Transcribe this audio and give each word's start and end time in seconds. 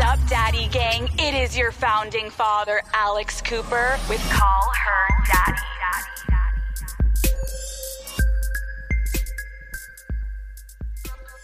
up, 0.00 0.18
Daddy 0.28 0.68
Gang? 0.68 1.08
It 1.18 1.34
is 1.34 1.56
your 1.56 1.72
founding 1.72 2.30
father, 2.30 2.80
Alex 2.94 3.40
Cooper, 3.40 3.98
with 4.08 4.20
Call 4.30 4.72
Her 4.84 5.24
Daddy. 5.26 5.60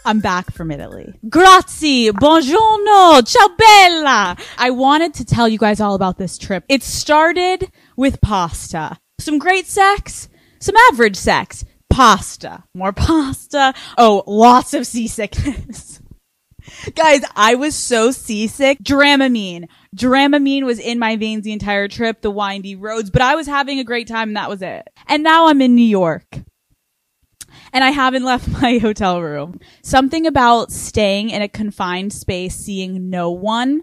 I'm 0.06 0.20
back 0.20 0.52
from 0.52 0.70
Italy. 0.70 1.14
Grazie, 1.28 2.12
buongiorno, 2.12 3.26
ciao 3.26 3.48
bella. 3.58 4.36
I 4.56 4.70
wanted 4.70 5.14
to 5.14 5.24
tell 5.24 5.48
you 5.48 5.58
guys 5.58 5.80
all 5.80 5.96
about 5.96 6.16
this 6.16 6.38
trip. 6.38 6.62
It 6.68 6.84
started 6.84 7.72
with 7.96 8.20
pasta. 8.20 8.98
Some 9.18 9.38
great 9.38 9.66
sex, 9.66 10.28
some 10.60 10.76
average 10.92 11.16
sex, 11.16 11.64
pasta, 11.90 12.62
more 12.72 12.92
pasta. 12.92 13.74
Oh, 13.98 14.22
lots 14.28 14.74
of 14.74 14.86
seasickness. 14.86 15.94
Guys, 16.94 17.22
I 17.34 17.54
was 17.54 17.74
so 17.74 18.10
seasick. 18.10 18.78
Dramamine. 18.82 19.68
Dramamine 19.96 20.64
was 20.64 20.78
in 20.78 20.98
my 20.98 21.16
veins 21.16 21.44
the 21.44 21.52
entire 21.52 21.88
trip, 21.88 22.20
the 22.20 22.30
windy 22.30 22.76
roads, 22.76 23.10
but 23.10 23.22
I 23.22 23.34
was 23.34 23.46
having 23.46 23.78
a 23.78 23.84
great 23.84 24.08
time 24.08 24.28
and 24.28 24.36
that 24.36 24.50
was 24.50 24.62
it. 24.62 24.88
And 25.06 25.22
now 25.22 25.46
I'm 25.46 25.60
in 25.60 25.74
New 25.74 25.82
York 25.82 26.26
and 27.72 27.84
I 27.84 27.90
haven't 27.90 28.24
left 28.24 28.48
my 28.62 28.78
hotel 28.78 29.22
room. 29.22 29.60
Something 29.82 30.26
about 30.26 30.72
staying 30.72 31.30
in 31.30 31.42
a 31.42 31.48
confined 31.48 32.12
space, 32.12 32.56
seeing 32.56 33.10
no 33.10 33.30
one 33.30 33.82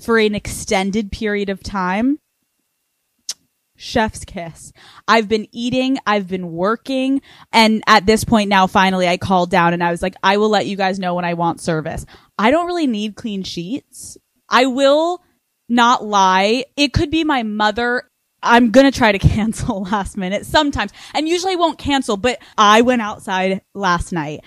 for 0.00 0.18
an 0.18 0.34
extended 0.34 1.10
period 1.10 1.48
of 1.48 1.62
time. 1.62 2.18
Chef's 3.76 4.24
kiss. 4.24 4.72
I've 5.06 5.28
been 5.28 5.46
eating, 5.52 5.98
I've 6.06 6.28
been 6.28 6.52
working, 6.52 7.22
and 7.52 7.82
at 7.86 8.06
this 8.06 8.24
point 8.24 8.48
now, 8.48 8.66
finally, 8.66 9.08
I 9.08 9.16
called 9.16 9.50
down 9.50 9.72
and 9.72 9.82
I 9.82 9.90
was 9.90 10.02
like, 10.02 10.16
I 10.22 10.38
will 10.38 10.48
let 10.48 10.66
you 10.66 10.76
guys 10.76 10.98
know 10.98 11.14
when 11.14 11.24
I 11.24 11.34
want 11.34 11.60
service. 11.60 12.04
I 12.38 12.50
don't 12.50 12.66
really 12.66 12.86
need 12.86 13.16
clean 13.16 13.42
sheets. 13.42 14.16
I 14.48 14.66
will 14.66 15.22
not 15.68 16.04
lie. 16.04 16.64
It 16.76 16.92
could 16.92 17.10
be 17.10 17.24
my 17.24 17.42
mother 17.42 18.04
I'm 18.42 18.70
gonna 18.70 18.92
try 18.92 19.12
to 19.12 19.18
cancel 19.28 19.82
last 19.82 20.16
minute 20.16 20.46
sometimes, 20.46 20.92
and 21.14 21.28
usually 21.28 21.56
won't 21.56 21.78
cancel, 21.78 22.16
but 22.16 22.38
I 22.56 22.82
went 22.82 23.02
outside 23.02 23.62
last 23.74 24.12
night. 24.12 24.44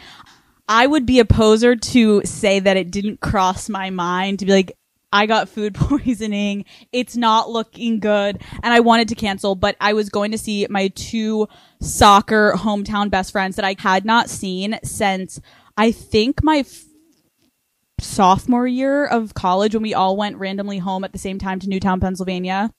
I 0.67 0.86
would 0.86 1.05
be 1.05 1.19
a 1.19 1.25
poser 1.25 1.75
to 1.75 2.21
say 2.25 2.59
that 2.59 2.77
it 2.77 2.91
didn't 2.91 3.21
cross 3.21 3.69
my 3.69 3.89
mind 3.89 4.39
to 4.39 4.45
be 4.45 4.52
like, 4.52 4.77
I 5.11 5.25
got 5.25 5.49
food 5.49 5.73
poisoning. 5.75 6.65
It's 6.91 7.15
not 7.15 7.49
looking 7.49 7.99
good. 7.99 8.41
And 8.63 8.73
I 8.73 8.79
wanted 8.79 9.07
to 9.09 9.15
cancel, 9.15 9.55
but 9.55 9.75
I 9.79 9.93
was 9.93 10.09
going 10.09 10.31
to 10.31 10.38
see 10.38 10.67
my 10.69 10.89
two 10.89 11.47
soccer 11.81 12.53
hometown 12.55 13.09
best 13.09 13.31
friends 13.31 13.55
that 13.55 13.65
I 13.65 13.75
had 13.77 14.05
not 14.05 14.30
seen 14.30 14.80
since 14.83 15.39
I 15.77 15.91
think 15.91 16.43
my 16.43 16.57
f- 16.57 16.83
sophomore 17.99 18.67
year 18.67 19.05
of 19.05 19.33
college 19.33 19.73
when 19.73 19.83
we 19.83 19.93
all 19.93 20.15
went 20.15 20.37
randomly 20.37 20.77
home 20.77 21.03
at 21.03 21.11
the 21.11 21.17
same 21.17 21.39
time 21.39 21.59
to 21.59 21.69
Newtown, 21.69 21.99
Pennsylvania. 21.99 22.71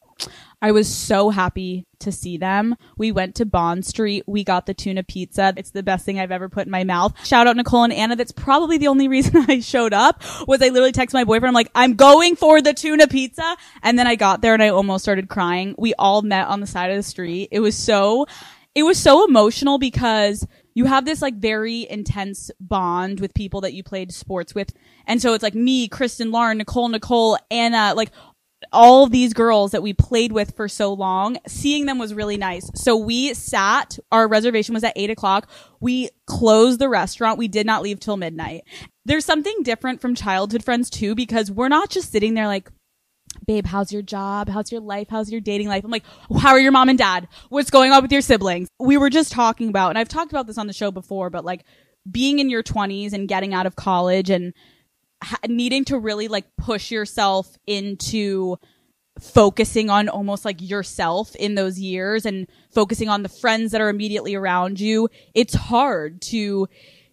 I 0.63 0.73
was 0.73 0.95
so 0.95 1.31
happy 1.31 1.87
to 2.01 2.13
see 2.13 2.37
them. 2.37 2.77
We 2.99 3.13
went 3.13 3.35
to 3.37 3.47
Bond 3.47 3.87
Street. 3.87 4.25
We 4.27 4.45
got 4.45 4.67
the 4.67 4.75
tuna 4.75 5.03
pizza. 5.03 5.55
It's 5.57 5.71
the 5.71 5.83
best 5.83 6.05
thing 6.05 6.21
I've 6.21 6.31
ever 6.31 6.51
put 6.51 6.67
in 6.67 6.71
my 6.71 6.85
mouth. 6.85 7.15
Shout 7.27 7.47
out 7.47 7.57
Nicole 7.57 7.85
and 7.85 7.93
Anna. 7.93 8.15
That's 8.15 8.33
probably 8.33 8.77
the 8.77 8.89
only 8.89 9.09
reason 9.17 9.45
I 9.49 9.61
showed 9.61 9.95
up 9.95 10.23
was 10.47 10.61
I 10.61 10.69
literally 10.69 10.93
texted 10.93 11.15
my 11.15 11.25
boyfriend. 11.25 11.49
I'm 11.49 11.55
like, 11.55 11.71
I'm 11.75 11.95
going 11.95 12.37
for 12.37 12.61
the 12.61 12.75
tuna 12.75 13.09
pizza. 13.09 13.57
And 13.83 13.99
then 13.99 14.07
I 14.07 14.17
got 14.17 14.43
there 14.43 14.53
and 14.53 14.63
I 14.63 14.69
almost 14.69 15.03
started 15.03 15.29
crying. 15.29 15.75
We 15.79 15.95
all 15.95 16.21
met 16.23 16.49
on 16.49 16.61
the 16.61 16.67
side 16.67 16.91
of 16.91 16.97
the 16.97 17.03
street. 17.03 17.49
It 17.53 17.61
was 17.61 17.77
so, 17.77 18.27
it 18.75 18.83
was 18.83 18.99
so 18.99 19.27
emotional 19.27 19.79
because 19.79 20.47
you 20.75 20.85
have 20.85 21.05
this 21.05 21.21
like 21.21 21.35
very 21.35 21.87
intense 21.91 22.51
bond 22.61 23.21
with 23.21 23.35
people 23.35 23.63
that 23.63 23.73
you 23.73 23.83
played 23.83 24.13
sports 24.13 24.55
with. 24.55 24.73
And 25.07 25.21
so 25.21 25.35
it's 25.35 25.43
like 25.43 25.55
me, 25.55 25.89
Kristen, 25.89 26.31
Lauren, 26.31 26.59
Nicole, 26.59 26.89
Nicole, 26.89 27.37
Anna, 27.51 27.95
like 27.95 28.11
all 28.73 29.07
these 29.07 29.33
girls 29.33 29.73
that 29.73 29.83
we 29.83 29.93
played 29.93 30.33
with 30.33 30.55
for 30.57 30.69
so 30.69 30.93
long, 30.93 31.39
seeing 31.47 31.87
them 31.87 31.99
was 31.99 32.15
really 32.15 32.37
nice. 32.37 32.71
So 32.75 32.97
we 32.97 33.35
sat, 33.35 33.99
our 34.13 34.29
reservation 34.29 34.75
was 34.75 34.85
at 34.85 34.93
eight 34.97 35.11
o'clock. 35.11 35.51
We 35.81 36.11
closed 36.27 36.79
the 36.79 36.89
restaurant. 36.89 37.39
We 37.39 37.49
did 37.49 37.67
not 37.67 37.83
leave 37.83 38.01
till 38.01 38.17
midnight. 38.17 38.63
There's 39.05 39.25
something 39.25 39.63
different 39.63 40.01
from 40.01 40.15
childhood 40.15 40.65
friends 40.65 40.91
too, 40.91 41.15
because 41.15 41.51
we're 41.51 41.69
not 41.69 41.91
just 41.91 42.13
sitting 42.13 42.35
there 42.35 42.47
like, 42.47 42.71
babe, 43.47 43.67
how's 43.67 43.93
your 43.93 44.03
job? 44.03 44.49
How's 44.49 44.71
your 44.71 44.81
life? 44.81 45.09
How's 45.11 45.31
your 45.31 45.41
dating 45.41 45.69
life? 45.69 45.85
I'm 45.85 45.91
like, 45.91 46.05
how 46.41 46.51
are 46.51 46.61
your 46.61 46.73
mom 46.73 46.89
and 46.89 46.99
dad? 46.99 47.29
What's 47.49 47.71
going 47.71 47.93
on 47.93 48.03
with 48.03 48.13
your 48.13 48.23
siblings? 48.23 48.69
We 48.79 48.97
were 48.97 49.11
just 49.11 49.33
talking 49.33 49.69
about, 49.69 49.91
and 49.91 49.99
I've 49.99 50.09
talked 50.09 50.33
about 50.33 50.47
this 50.47 50.59
on 50.59 50.67
the 50.67 50.73
show 50.73 50.91
before, 50.91 51.31
but 51.31 51.45
like 51.45 51.65
being 52.11 52.39
in 52.39 52.51
your 52.51 52.63
20s 52.63 53.13
and 53.13 53.29
getting 53.29 53.55
out 53.55 53.67
of 53.67 53.77
college 53.77 54.31
and 54.31 54.53
ha- 55.23 55.39
needing 55.49 55.85
to 55.87 55.99
really 55.99 56.29
like 56.29 56.47
push 56.57 56.91
yourself 56.91 57.57
into 57.67 58.57
focusing 59.19 59.91
on 59.91 60.09
almost 60.09 60.45
like 60.45 60.61
yourself 60.61 61.35
in 61.37 61.55
those 61.55 61.79
years 61.79 62.25
and 62.25 62.47
focusing 62.73 63.09
on 63.09 63.23
the 63.23 63.29
friends 63.29 63.73
that 63.73 63.81
are 63.81 63.89
immediately 63.89 64.35
around 64.35 64.81
you. 64.81 65.09
It's 65.35 65.55
hard 65.55 66.23
to 66.23 66.69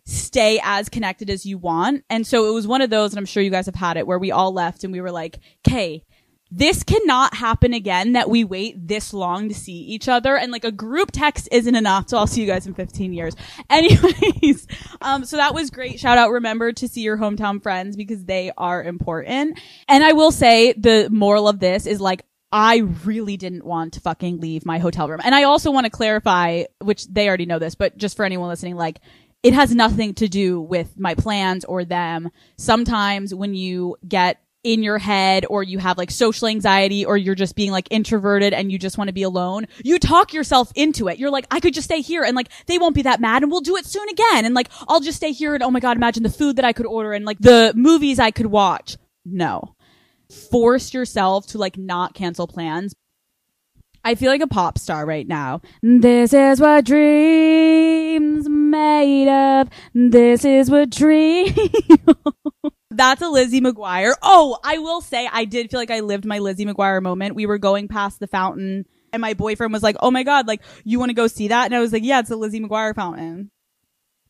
stay 0.05 0.59
as 0.63 0.87
connected 0.87 1.29
as 1.29 1.45
you 1.45 1.57
want. 1.57 2.05
And 2.09 2.25
so 2.25 2.47
it 2.47 2.53
was 2.53 2.65
one 2.65 2.81
of 2.81 2.89
those, 2.89 3.11
and 3.11 3.19
I'm 3.19 3.25
sure 3.25 3.43
you 3.43 3.49
guys 3.49 3.65
have 3.65 3.75
had 3.75 3.97
it 3.97 4.07
where 4.07 4.19
we 4.19 4.31
all 4.31 4.53
left 4.53 4.85
and 4.85 4.93
we 4.93 5.01
were 5.01 5.11
like, 5.11 5.39
okay, 5.67 6.05
this 6.51 6.83
cannot 6.83 7.35
happen 7.35 7.73
again 7.73 8.13
that 8.13 8.29
we 8.29 8.43
wait 8.43 8.87
this 8.87 9.13
long 9.13 9.49
to 9.49 9.55
see 9.55 9.73
each 9.73 10.07
other 10.07 10.37
and 10.37 10.51
like 10.51 10.63
a 10.63 10.71
group 10.71 11.11
text 11.11 11.47
isn't 11.51 11.75
enough 11.75 12.09
so 12.09 12.17
i'll 12.17 12.27
see 12.27 12.41
you 12.41 12.47
guys 12.47 12.67
in 12.67 12.73
15 12.73 13.13
years 13.13 13.35
anyways 13.69 14.67
um 15.01 15.25
so 15.25 15.37
that 15.37 15.53
was 15.53 15.69
great 15.69 15.99
shout 15.99 16.17
out 16.17 16.31
remember 16.31 16.71
to 16.71 16.87
see 16.87 17.01
your 17.01 17.17
hometown 17.17 17.61
friends 17.61 17.95
because 17.95 18.25
they 18.25 18.51
are 18.57 18.83
important 18.83 19.59
and 19.87 20.03
i 20.03 20.13
will 20.13 20.31
say 20.31 20.73
the 20.73 21.09
moral 21.11 21.47
of 21.47 21.59
this 21.59 21.85
is 21.85 21.99
like 21.99 22.23
I 22.49 22.77
really 23.03 23.35
didn't 23.35 23.65
want 23.65 23.93
to 23.93 23.99
fucking 23.99 24.39
leave 24.39 24.65
my 24.65 24.77
hotel 24.79 25.09
room. 25.09 25.19
And 25.21 25.35
I 25.35 25.43
also 25.43 25.69
want 25.69 25.85
to 25.85 25.89
clarify, 25.89 26.63
which 26.79 27.05
they 27.07 27.27
already 27.27 27.45
know 27.45 27.59
this, 27.59 27.75
but 27.75 27.97
just 27.97 28.15
for 28.15 28.23
anyone 28.23 28.47
listening, 28.47 28.77
like, 28.77 29.01
it 29.43 29.53
has 29.53 29.75
nothing 29.75 30.13
to 30.15 30.27
do 30.27 30.61
with 30.61 30.97
my 30.97 31.13
plans 31.13 31.65
or 31.65 31.85
them. 31.85 32.31
Sometimes 32.57 33.35
when 33.35 33.53
you 33.53 33.97
get 34.07 34.41
in 34.67 34.83
your 34.83 34.97
head 34.97 35.45
or 35.49 35.63
you 35.63 35.79
have 35.79 35.97
like 35.97 36.11
social 36.11 36.47
anxiety 36.47 37.05
or 37.05 37.15
you're 37.15 37.35
just 37.35 37.55
being 37.55 37.71
like 37.71 37.87
introverted 37.89 38.53
and 38.53 38.69
you 38.69 38.77
just 38.77 38.97
want 38.97 39.07
to 39.07 39.13
be 39.13 39.23
alone, 39.23 39.65
you 39.83 39.97
talk 39.97 40.33
yourself 40.33 40.71
into 40.75 41.07
it. 41.07 41.17
You're 41.17 41.31
like, 41.31 41.47
I 41.49 41.61
could 41.61 41.73
just 41.73 41.85
stay 41.85 42.01
here 42.01 42.23
and 42.23 42.35
like 42.35 42.49
they 42.65 42.77
won't 42.77 42.93
be 42.93 43.03
that 43.03 43.21
mad 43.21 43.43
and 43.43 43.51
we'll 43.51 43.61
do 43.61 43.77
it 43.77 43.85
soon 43.85 44.09
again. 44.09 44.45
And 44.45 44.53
like, 44.53 44.69
I'll 44.89 44.99
just 44.99 45.17
stay 45.17 45.31
here 45.31 45.53
and 45.53 45.63
oh 45.63 45.71
my 45.71 45.79
God, 45.79 45.95
imagine 45.95 46.23
the 46.23 46.29
food 46.29 46.57
that 46.57 46.65
I 46.65 46.73
could 46.73 46.85
order 46.85 47.13
and 47.13 47.23
like 47.23 47.39
the 47.39 47.71
movies 47.75 48.19
I 48.19 48.31
could 48.31 48.47
watch. 48.47 48.97
No. 49.23 49.73
Force 50.51 50.93
yourself 50.93 51.47
to 51.47 51.57
like 51.57 51.77
not 51.77 52.13
cancel 52.13 52.45
plans. 52.45 52.93
I 54.07 54.15
feel 54.15 54.31
like 54.31 54.39
a 54.39 54.47
pop 54.47 54.77
star 54.77 55.05
right 55.05 55.27
now. 55.27 55.59
This 55.83 56.31
is 56.31 56.61
what 56.61 56.85
dreams 56.85 58.47
made 58.47 59.27
of. 59.27 59.69
This 59.93 60.45
is 60.45 60.71
what 60.71 60.91
dreams. 60.91 61.51
That's 62.89 63.21
a 63.21 63.27
Lizzie 63.27 63.59
McGuire. 63.59 64.13
Oh, 64.21 64.59
I 64.63 64.77
will 64.77 65.01
say 65.01 65.27
I 65.29 65.43
did 65.43 65.69
feel 65.69 65.81
like 65.81 65.91
I 65.91 65.99
lived 65.99 66.23
my 66.23 66.39
Lizzie 66.39 66.65
McGuire 66.65 67.01
moment. 67.01 67.35
We 67.35 67.47
were 67.47 67.57
going 67.57 67.89
past 67.89 68.21
the 68.21 68.27
fountain 68.27 68.85
and 69.11 69.19
my 69.19 69.33
boyfriend 69.33 69.73
was 69.73 69.83
like, 69.83 69.97
"Oh 69.99 70.09
my 70.09 70.23
god, 70.23 70.47
like 70.47 70.61
you 70.85 70.99
want 70.99 71.09
to 71.09 71.13
go 71.13 71.27
see 71.27 71.49
that?" 71.49 71.65
And 71.65 71.75
I 71.75 71.81
was 71.81 71.91
like, 71.91 72.05
"Yeah, 72.05 72.21
it's 72.21 72.31
a 72.31 72.37
Lizzie 72.37 72.61
McGuire 72.61 72.95
fountain." 72.95 73.51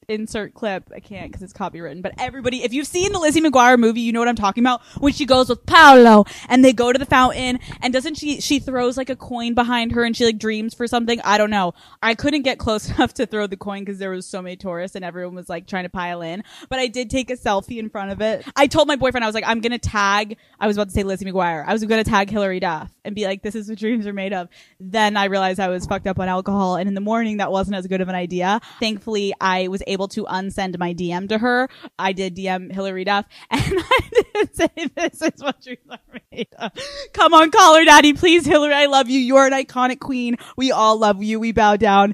Insert 0.09 0.53
clip. 0.53 0.89
I 0.95 1.01
can't 1.01 1.29
because 1.29 1.43
it's 1.43 1.51
copywritten. 1.51 2.01
But 2.01 2.13
everybody, 2.17 2.63
if 2.63 2.71
you've 2.71 2.87
seen 2.87 3.11
the 3.11 3.19
Lizzie 3.19 3.41
McGuire 3.41 3.77
movie, 3.77 3.99
you 3.99 4.13
know 4.13 4.19
what 4.19 4.29
I'm 4.29 4.37
talking 4.37 4.63
about. 4.63 4.81
When 4.99 5.11
she 5.11 5.25
goes 5.25 5.49
with 5.49 5.65
Paolo 5.65 6.23
and 6.47 6.63
they 6.63 6.71
go 6.71 6.93
to 6.93 6.97
the 6.97 7.05
fountain 7.05 7.59
and 7.81 7.91
doesn't 7.91 8.15
she, 8.15 8.39
she 8.39 8.59
throws 8.59 8.95
like 8.95 9.09
a 9.09 9.17
coin 9.17 9.53
behind 9.53 9.91
her 9.91 10.05
and 10.05 10.15
she 10.15 10.23
like 10.23 10.37
dreams 10.37 10.73
for 10.73 10.87
something. 10.87 11.19
I 11.25 11.37
don't 11.37 11.49
know. 11.49 11.73
I 12.01 12.15
couldn't 12.15 12.43
get 12.43 12.57
close 12.57 12.89
enough 12.95 13.15
to 13.15 13.25
throw 13.25 13.47
the 13.47 13.57
coin 13.57 13.83
because 13.83 13.99
there 13.99 14.09
was 14.09 14.25
so 14.25 14.41
many 14.41 14.55
tourists 14.55 14.95
and 14.95 15.03
everyone 15.03 15.35
was 15.35 15.49
like 15.49 15.67
trying 15.67 15.83
to 15.83 15.89
pile 15.89 16.21
in. 16.21 16.41
But 16.69 16.79
I 16.79 16.87
did 16.87 17.09
take 17.09 17.29
a 17.29 17.35
selfie 17.35 17.77
in 17.77 17.89
front 17.89 18.13
of 18.13 18.21
it. 18.21 18.45
I 18.55 18.67
told 18.67 18.87
my 18.87 18.95
boyfriend, 18.95 19.25
I 19.25 19.27
was 19.27 19.35
like, 19.35 19.43
I'm 19.45 19.59
to 19.61 19.77
tag, 19.77 20.37
I 20.57 20.67
was 20.67 20.77
about 20.77 20.87
to 20.87 20.93
say 20.93 21.03
Lizzie 21.03 21.25
McGuire. 21.25 21.65
I 21.67 21.73
was 21.73 21.81
to 21.81 22.03
tag 22.05 22.29
Hilary 22.29 22.61
Duff 22.61 22.89
and 23.03 23.13
be 23.13 23.25
like, 23.25 23.41
this 23.41 23.55
is 23.55 23.67
what 23.67 23.77
dreams 23.77 24.07
are 24.07 24.13
made 24.13 24.31
of. 24.31 24.47
Then 24.79 25.17
I 25.17 25.25
realized 25.25 25.59
I 25.59 25.67
was 25.67 25.85
fucked 25.85 26.07
up 26.07 26.17
on 26.17 26.29
alcohol. 26.29 26.77
And 26.77 26.87
in 26.87 26.93
the 26.93 27.01
morning, 27.01 27.37
that 27.37 27.51
wasn't 27.51 27.75
as 27.75 27.87
good 27.87 27.99
of 27.99 28.07
an 28.07 28.15
idea. 28.15 28.61
Thankfully, 28.79 29.33
I 29.41 29.67
was 29.67 29.83
able 29.85 29.96
to 30.09 30.25
unsend 30.25 30.77
my 30.77 30.93
DM 30.93 31.29
to 31.29 31.39
her. 31.39 31.69
I 31.97 32.13
did 32.13 32.35
DM 32.35 32.71
Hilary 32.71 33.05
Duff 33.05 33.25
and 33.49 33.61
I 33.65 34.09
did 34.11 34.55
say, 34.55 34.69
this 34.95 35.21
is 35.21 35.41
what 35.41 35.59
dreams 35.61 35.79
are 35.89 35.99
made 36.31 36.49
of. 36.59 36.71
Come 37.13 37.33
on, 37.33 37.49
call 37.49 37.75
her 37.77 37.85
daddy. 37.85 38.13
Please, 38.13 38.45
Hilary, 38.45 38.73
I 38.73 38.85
love 38.85 39.09
you. 39.09 39.19
You're 39.19 39.47
an 39.47 39.53
iconic 39.53 39.99
queen. 39.99 40.37
We 40.55 40.71
all 40.71 40.99
love 40.99 41.23
you. 41.23 41.39
We 41.39 41.53
bow 41.53 41.77
down. 41.77 42.13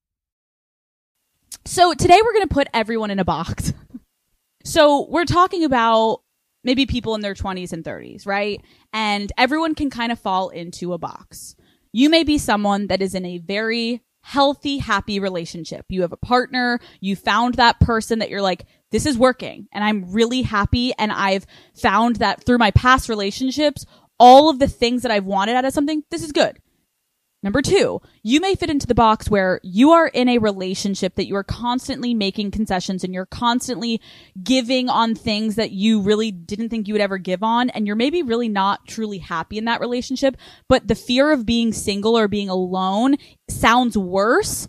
So 1.65 1.93
today 1.93 2.19
we're 2.23 2.33
going 2.33 2.47
to 2.47 2.53
put 2.53 2.67
everyone 2.73 3.11
in 3.11 3.19
a 3.19 3.25
box. 3.25 3.73
so 4.63 5.07
we're 5.09 5.25
talking 5.25 5.63
about 5.63 6.21
maybe 6.63 6.85
people 6.85 7.15
in 7.15 7.21
their 7.21 7.33
20s 7.33 7.71
and 7.71 7.83
30s, 7.83 8.25
right? 8.25 8.61
And 8.93 9.31
everyone 9.37 9.75
can 9.75 9.89
kind 9.89 10.11
of 10.11 10.19
fall 10.19 10.49
into 10.49 10.93
a 10.93 10.97
box. 10.97 11.55
You 11.93 12.09
may 12.09 12.23
be 12.23 12.37
someone 12.37 12.87
that 12.87 13.01
is 13.01 13.15
in 13.15 13.25
a 13.25 13.37
very 13.37 14.01
healthy, 14.23 14.77
happy 14.77 15.19
relationship. 15.19 15.85
You 15.89 16.01
have 16.01 16.11
a 16.11 16.17
partner, 16.17 16.79
you 16.99 17.15
found 17.15 17.55
that 17.55 17.79
person 17.79 18.19
that 18.19 18.29
you're 18.29 18.41
like, 18.41 18.65
this 18.91 19.05
is 19.05 19.17
working 19.17 19.67
and 19.71 19.83
I'm 19.83 20.11
really 20.11 20.41
happy. 20.41 20.93
And 20.97 21.11
I've 21.11 21.45
found 21.75 22.17
that 22.17 22.43
through 22.43 22.59
my 22.59 22.71
past 22.71 23.09
relationships, 23.09 23.85
all 24.19 24.49
of 24.49 24.59
the 24.59 24.67
things 24.67 25.01
that 25.03 25.11
I've 25.11 25.25
wanted 25.25 25.55
out 25.55 25.65
of 25.65 25.73
something, 25.73 26.03
this 26.11 26.23
is 26.23 26.31
good. 26.31 26.59
Number 27.43 27.63
two, 27.63 28.01
you 28.21 28.39
may 28.39 28.53
fit 28.53 28.69
into 28.69 28.85
the 28.85 28.93
box 28.93 29.27
where 29.27 29.59
you 29.63 29.91
are 29.91 30.07
in 30.07 30.29
a 30.29 30.37
relationship 30.37 31.15
that 31.15 31.25
you 31.25 31.35
are 31.35 31.43
constantly 31.43 32.13
making 32.13 32.51
concessions 32.51 33.03
and 33.03 33.15
you're 33.15 33.25
constantly 33.25 33.99
giving 34.43 34.89
on 34.89 35.15
things 35.15 35.55
that 35.55 35.71
you 35.71 36.01
really 36.01 36.29
didn't 36.29 36.69
think 36.69 36.87
you 36.87 36.93
would 36.93 37.01
ever 37.01 37.17
give 37.17 37.41
on. 37.41 37.71
And 37.71 37.87
you're 37.87 37.95
maybe 37.95 38.21
really 38.21 38.47
not 38.47 38.85
truly 38.85 39.17
happy 39.17 39.57
in 39.57 39.65
that 39.65 39.81
relationship, 39.81 40.37
but 40.67 40.87
the 40.87 40.93
fear 40.93 41.31
of 41.31 41.45
being 41.47 41.73
single 41.73 42.15
or 42.15 42.27
being 42.27 42.49
alone 42.49 43.17
sounds 43.49 43.97
worse 43.97 44.67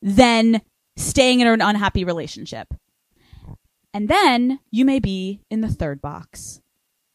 than 0.00 0.62
staying 0.96 1.40
in 1.40 1.48
an 1.48 1.60
unhappy 1.60 2.04
relationship. 2.04 2.72
And 3.92 4.08
then 4.08 4.60
you 4.70 4.84
may 4.84 5.00
be 5.00 5.40
in 5.50 5.60
the 5.60 5.68
third 5.68 6.00
box. 6.00 6.60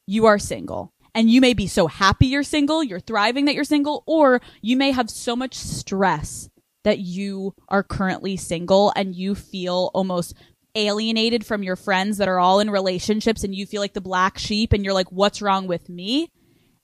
You 0.06 0.26
are 0.26 0.38
single 0.38 0.92
and 1.16 1.30
you 1.30 1.42
may 1.42 1.54
be 1.54 1.68
so 1.68 1.88
happy 1.88 2.28
you're 2.28 2.44
single, 2.44 2.84
you're 2.84 3.00
thriving 3.00 3.46
that 3.46 3.56
you're 3.56 3.64
single, 3.64 4.04
or 4.06 4.42
you 4.62 4.78
may 4.78 4.92
have 4.92 5.10
so 5.10 5.36
much 5.36 5.56
stress 5.56 6.50
that 6.84 7.00
you 7.00 7.54
are 7.70 7.84
currently 7.84 8.36
single 8.38 8.92
and 8.96 9.16
you 9.16 9.36
feel 9.36 9.92
almost 9.94 10.34
alienated 10.76 11.46
from 11.46 11.64
your 11.64 11.76
friends 11.76 12.18
that 12.18 12.28
are 12.28 12.40
all 12.40 12.60
in 12.60 12.70
relationships 12.70 13.44
and 13.44 13.56
you 13.56 13.66
feel 13.66 13.82
like 13.82 13.94
the 13.94 14.02
black 14.02 14.38
sheep 14.38 14.74
and 14.74 14.84
you're 14.84 14.94
like, 14.94 15.12
what's 15.12 15.42
wrong 15.42 15.68
with 15.68 15.88
me? 15.88 16.30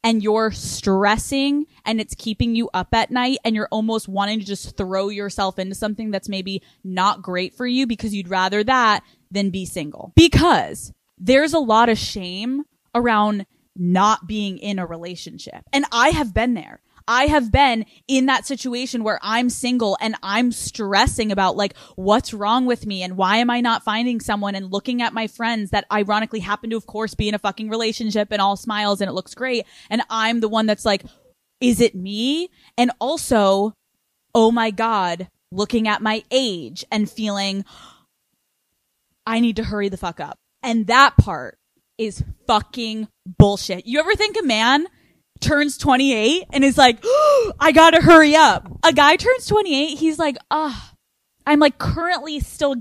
And 0.03 0.23
you're 0.23 0.51
stressing 0.51 1.65
and 1.83 1.99
it's 1.99 2.15
keeping 2.15 2.55
you 2.55 2.69
up 2.73 2.93
at 2.93 3.11
night 3.11 3.39
and 3.43 3.55
you're 3.55 3.67
almost 3.71 4.07
wanting 4.07 4.39
to 4.39 4.45
just 4.45 4.77
throw 4.77 5.09
yourself 5.09 5.59
into 5.59 5.75
something 5.75 6.11
that's 6.11 6.29
maybe 6.29 6.61
not 6.83 7.21
great 7.21 7.53
for 7.53 7.67
you 7.67 7.85
because 7.85 8.13
you'd 8.13 8.29
rather 8.29 8.63
that 8.63 9.03
than 9.29 9.49
be 9.49 9.65
single. 9.65 10.13
Because 10.15 10.93
there's 11.17 11.53
a 11.53 11.59
lot 11.59 11.89
of 11.89 11.97
shame 11.97 12.63
around 12.95 13.45
not 13.79 14.27
being 14.27 14.57
in 14.57 14.77
a 14.77 14.85
relationship. 14.85 15.63
And 15.73 15.85
I 15.91 16.09
have 16.09 16.33
been 16.33 16.53
there. 16.53 16.81
I 17.07 17.25
have 17.25 17.51
been 17.51 17.87
in 18.07 18.27
that 18.27 18.45
situation 18.45 19.03
where 19.03 19.19
I'm 19.23 19.49
single 19.49 19.97
and 19.99 20.15
I'm 20.21 20.51
stressing 20.51 21.31
about 21.31 21.57
like 21.57 21.75
what's 21.95 22.35
wrong 22.35 22.67
with 22.67 22.85
me 22.85 23.01
and 23.01 23.17
why 23.17 23.37
am 23.37 23.49
I 23.49 23.61
not 23.61 23.83
finding 23.83 24.19
someone 24.19 24.53
and 24.53 24.71
looking 24.71 25.01
at 25.01 25.11
my 25.11 25.25
friends 25.25 25.71
that 25.71 25.85
ironically 25.91 26.39
happen 26.39 26.69
to 26.69 26.77
of 26.77 26.85
course 26.85 27.15
be 27.15 27.27
in 27.27 27.33
a 27.33 27.39
fucking 27.39 27.69
relationship 27.69 28.27
and 28.29 28.39
all 28.39 28.55
smiles 28.55 29.01
and 29.01 29.09
it 29.09 29.13
looks 29.13 29.33
great 29.33 29.65
and 29.89 30.03
I'm 30.07 30.39
the 30.39 30.47
one 30.47 30.67
that's 30.67 30.85
like 30.85 31.03
is 31.59 31.81
it 31.81 31.95
me? 31.95 32.49
And 32.77 32.91
also 32.99 33.73
oh 34.35 34.51
my 34.51 34.69
god, 34.69 35.29
looking 35.51 35.87
at 35.87 36.03
my 36.03 36.23
age 36.29 36.85
and 36.91 37.09
feeling 37.09 37.65
I 39.25 39.39
need 39.39 39.55
to 39.55 39.63
hurry 39.63 39.89
the 39.89 39.97
fuck 39.97 40.19
up. 40.19 40.37
And 40.61 40.87
that 40.87 41.17
part 41.17 41.58
is 41.99 42.23
fucking 42.47 43.07
bullshit. 43.37 43.85
You 43.85 43.99
ever 43.99 44.15
think 44.15 44.37
a 44.39 44.45
man 44.45 44.87
turns 45.41 45.77
28 45.77 46.45
and 46.51 46.63
is 46.63 46.77
like, 46.77 46.99
oh, 47.03 47.53
I 47.59 47.71
gotta 47.71 48.01
hurry 48.01 48.35
up. 48.35 48.67
A 48.83 48.93
guy 48.93 49.17
turns 49.17 49.45
28, 49.45 49.97
he's 49.97 50.17
like, 50.17 50.37
ah, 50.49 50.93
I'm 51.45 51.59
like 51.59 51.77
currently 51.77 52.39
still 52.39 52.75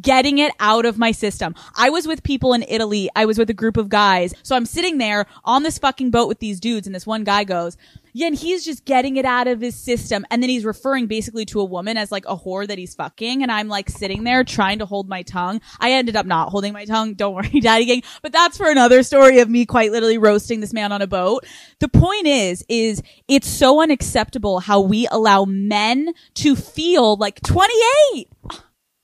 getting 0.00 0.38
it 0.38 0.52
out 0.60 0.86
of 0.86 0.98
my 0.98 1.12
system. 1.12 1.54
I 1.76 1.90
was 1.90 2.06
with 2.06 2.22
people 2.22 2.52
in 2.52 2.64
Italy. 2.68 3.08
I 3.16 3.24
was 3.26 3.38
with 3.38 3.50
a 3.50 3.54
group 3.54 3.76
of 3.76 3.88
guys. 3.88 4.34
So 4.42 4.56
I'm 4.56 4.66
sitting 4.66 4.98
there 4.98 5.26
on 5.44 5.62
this 5.62 5.78
fucking 5.78 6.10
boat 6.10 6.28
with 6.28 6.38
these 6.38 6.60
dudes 6.60 6.86
and 6.86 6.94
this 6.94 7.06
one 7.06 7.24
guy 7.24 7.44
goes, 7.44 7.76
yeah, 8.18 8.26
and 8.26 8.36
he's 8.36 8.64
just 8.64 8.84
getting 8.84 9.16
it 9.16 9.24
out 9.24 9.46
of 9.46 9.60
his 9.60 9.76
system. 9.76 10.26
And 10.30 10.42
then 10.42 10.50
he's 10.50 10.64
referring 10.64 11.06
basically 11.06 11.44
to 11.46 11.60
a 11.60 11.64
woman 11.64 11.96
as 11.96 12.10
like 12.10 12.24
a 12.26 12.36
whore 12.36 12.66
that 12.66 12.76
he's 12.76 12.94
fucking. 12.94 13.42
And 13.42 13.52
I'm 13.52 13.68
like 13.68 13.88
sitting 13.88 14.24
there 14.24 14.42
trying 14.42 14.80
to 14.80 14.86
hold 14.86 15.08
my 15.08 15.22
tongue. 15.22 15.60
I 15.78 15.92
ended 15.92 16.16
up 16.16 16.26
not 16.26 16.48
holding 16.48 16.72
my 16.72 16.84
tongue. 16.84 17.14
Don't 17.14 17.34
worry, 17.36 17.60
daddy 17.60 17.84
gang. 17.84 18.02
But 18.22 18.32
that's 18.32 18.56
for 18.56 18.68
another 18.68 19.04
story 19.04 19.38
of 19.38 19.48
me 19.48 19.66
quite 19.66 19.92
literally 19.92 20.18
roasting 20.18 20.58
this 20.58 20.72
man 20.72 20.90
on 20.90 21.02
a 21.02 21.06
boat. 21.06 21.46
The 21.78 21.88
point 21.88 22.26
is, 22.26 22.64
is 22.68 23.02
it's 23.28 23.48
so 23.48 23.80
unacceptable 23.80 24.60
how 24.60 24.80
we 24.80 25.06
allow 25.12 25.44
men 25.44 26.12
to 26.34 26.56
feel 26.56 27.16
like 27.16 27.40
28 27.42 28.28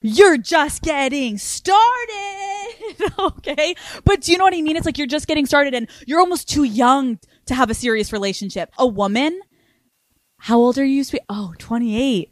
you're 0.06 0.36
just 0.36 0.82
getting 0.82 1.38
started. 1.38 1.78
okay. 3.18 3.74
But 4.04 4.20
do 4.20 4.32
you 4.32 4.38
know 4.38 4.44
what 4.44 4.52
I 4.52 4.60
mean? 4.60 4.76
It's 4.76 4.84
like 4.84 4.98
you're 4.98 5.06
just 5.06 5.26
getting 5.26 5.46
started 5.46 5.72
and 5.72 5.88
you're 6.06 6.20
almost 6.20 6.46
too 6.46 6.64
young 6.64 7.18
to 7.46 7.54
have 7.54 7.70
a 7.70 7.74
serious 7.74 8.12
relationship. 8.12 8.70
A 8.76 8.86
woman, 8.86 9.40
how 10.40 10.58
old 10.58 10.76
are 10.76 10.84
you? 10.84 11.02
Oh, 11.30 11.54
28. 11.58 12.30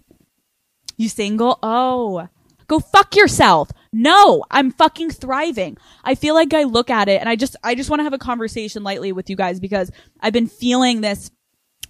You 0.98 1.08
single? 1.08 1.58
Oh, 1.62 2.28
go 2.66 2.78
fuck 2.78 3.16
yourself. 3.16 3.70
No, 3.90 4.44
I'm 4.50 4.70
fucking 4.70 5.10
thriving. 5.10 5.78
I 6.04 6.14
feel 6.14 6.34
like 6.34 6.52
I 6.52 6.64
look 6.64 6.90
at 6.90 7.08
it 7.08 7.20
and 7.20 7.28
I 7.28 7.36
just, 7.36 7.56
I 7.64 7.74
just 7.74 7.88
want 7.88 8.00
to 8.00 8.04
have 8.04 8.12
a 8.12 8.18
conversation 8.18 8.82
lightly 8.82 9.12
with 9.12 9.30
you 9.30 9.36
guys 9.36 9.60
because 9.60 9.90
I've 10.20 10.34
been 10.34 10.46
feeling 10.46 11.00
this 11.00 11.30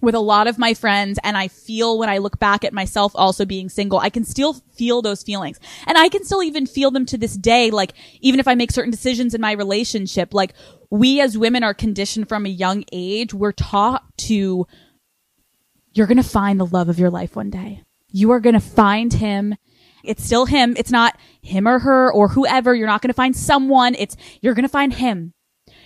with 0.03 0.15
a 0.15 0.19
lot 0.19 0.47
of 0.47 0.59
my 0.59 0.73
friends 0.73 1.17
and 1.23 1.35
I 1.35 1.47
feel 1.47 1.97
when 1.97 2.09
I 2.09 2.19
look 2.19 2.37
back 2.37 2.63
at 2.63 2.73
myself 2.73 3.13
also 3.15 3.45
being 3.45 3.69
single, 3.69 3.99
I 3.99 4.09
can 4.09 4.25
still 4.25 4.53
feel 4.53 5.01
those 5.01 5.23
feelings. 5.23 5.59
And 5.87 5.97
I 5.97 6.09
can 6.09 6.23
still 6.25 6.43
even 6.43 6.67
feel 6.67 6.91
them 6.91 7.05
to 7.07 7.17
this 7.17 7.35
day. 7.35 7.71
Like, 7.71 7.93
even 8.19 8.39
if 8.39 8.47
I 8.47 8.55
make 8.55 8.71
certain 8.71 8.91
decisions 8.91 9.33
in 9.33 9.41
my 9.41 9.53
relationship, 9.53 10.33
like 10.33 10.53
we 10.93 11.21
as 11.21 11.35
women 11.35 11.63
are 11.63 11.73
conditioned 11.73 12.29
from 12.29 12.45
a 12.45 12.49
young 12.49 12.83
age. 12.91 13.33
We're 13.33 13.51
taught 13.51 14.03
to, 14.19 14.67
you're 15.91 16.05
going 16.05 16.17
to 16.17 16.23
find 16.23 16.59
the 16.59 16.67
love 16.67 16.87
of 16.87 16.99
your 16.99 17.09
life 17.09 17.35
one 17.35 17.49
day. 17.49 17.81
You 18.11 18.29
are 18.29 18.39
going 18.39 18.53
to 18.53 18.59
find 18.59 19.11
him. 19.11 19.55
It's 20.03 20.23
still 20.23 20.45
him. 20.45 20.75
It's 20.77 20.91
not 20.91 21.17
him 21.41 21.67
or 21.67 21.79
her 21.79 22.13
or 22.13 22.27
whoever. 22.27 22.75
You're 22.75 22.85
not 22.85 23.01
going 23.01 23.09
to 23.09 23.15
find 23.15 23.35
someone. 23.35 23.95
It's, 23.95 24.15
you're 24.41 24.53
going 24.53 24.65
to 24.65 24.69
find 24.69 24.93
him. 24.93 25.33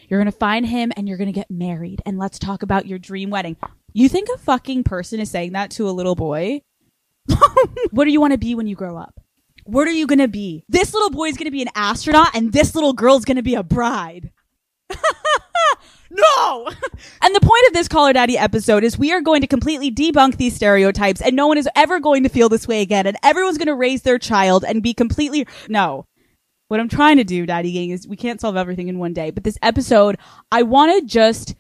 You're 0.10 0.20
going 0.20 0.32
to 0.32 0.38
find 0.38 0.66
him 0.66 0.92
and 0.98 1.08
you're 1.08 1.18
going 1.18 1.32
to 1.32 1.40
get 1.40 1.50
married. 1.50 2.02
And 2.06 2.18
let's 2.18 2.38
talk 2.38 2.62
about 2.62 2.86
your 2.86 3.00
dream 3.00 3.30
wedding. 3.30 3.56
You 3.98 4.10
think 4.10 4.30
a 4.30 4.38
fucking 4.38 4.84
person 4.84 5.20
is 5.20 5.32
saying 5.32 5.54
that 5.54 5.72
to 5.72 5.90
a 5.90 5.92
little 5.92 6.14
boy? 6.14 6.62
what 7.90 8.06
do 8.06 8.12
you 8.12 8.22
want 8.22 8.32
to 8.32 8.38
be 8.38 8.54
when 8.54 8.68
you 8.68 8.76
grow 8.76 8.96
up? 8.96 9.20
What 9.64 9.88
are 9.88 9.92
you 9.92 10.06
going 10.06 10.20
to 10.20 10.28
be? 10.28 10.64
This 10.70 10.94
little 10.94 11.10
boy 11.10 11.30
is 11.30 11.36
going 11.36 11.46
to 11.46 11.52
be 11.52 11.64
an 11.64 11.72
astronaut 11.74 12.36
and 12.36 12.54
this 12.54 12.76
little 12.76 12.94
girl 12.94 13.18
is 13.18 13.26
going 13.26 13.38
to 13.38 13.42
be 13.42 13.56
a 13.56 13.64
bride. 13.64 14.30
no! 16.12 16.68
and 17.24 17.36
the 17.36 17.42
point 17.42 17.68
of 17.70 17.74
this 17.74 17.88
Call 17.88 18.06
Her 18.06 18.14
Daddy 18.14 18.38
episode 18.38 18.84
is 18.84 19.00
we 19.00 19.12
are 19.14 19.20
going 19.20 19.42
to 19.42 19.48
completely 19.48 19.92
debunk 19.92 20.38
these 20.38 20.56
stereotypes 20.56 21.20
and 21.20 21.36
no 21.36 21.48
one 21.48 21.58
is 21.58 21.68
ever 21.76 22.00
going 22.00 22.22
to 22.22 22.30
feel 22.30 22.50
this 22.50 22.68
way 22.68 22.82
again 22.82 23.08
and 23.08 23.18
everyone's 23.24 23.58
going 23.58 23.66
to 23.66 23.74
raise 23.74 24.04
their 24.04 24.20
child 24.20 24.64
and 24.64 24.84
be 24.84 24.94
completely, 24.94 25.48
no. 25.70 26.06
what 26.68 26.80
I'm 26.80 26.88
trying 26.88 27.18
to 27.18 27.24
do, 27.24 27.48
Daddy 27.48 27.72
Gang, 27.72 27.90
is 27.90 28.08
we 28.08 28.16
can't 28.16 28.40
solve 28.40 28.58
everything 28.58 28.90
in 28.90 29.00
one 29.00 29.14
day. 29.14 29.32
But 29.32 29.44
this 29.44 29.58
episode, 29.64 30.20
I 30.52 30.62
want 30.62 30.94
to 30.94 31.08
just 31.08 31.56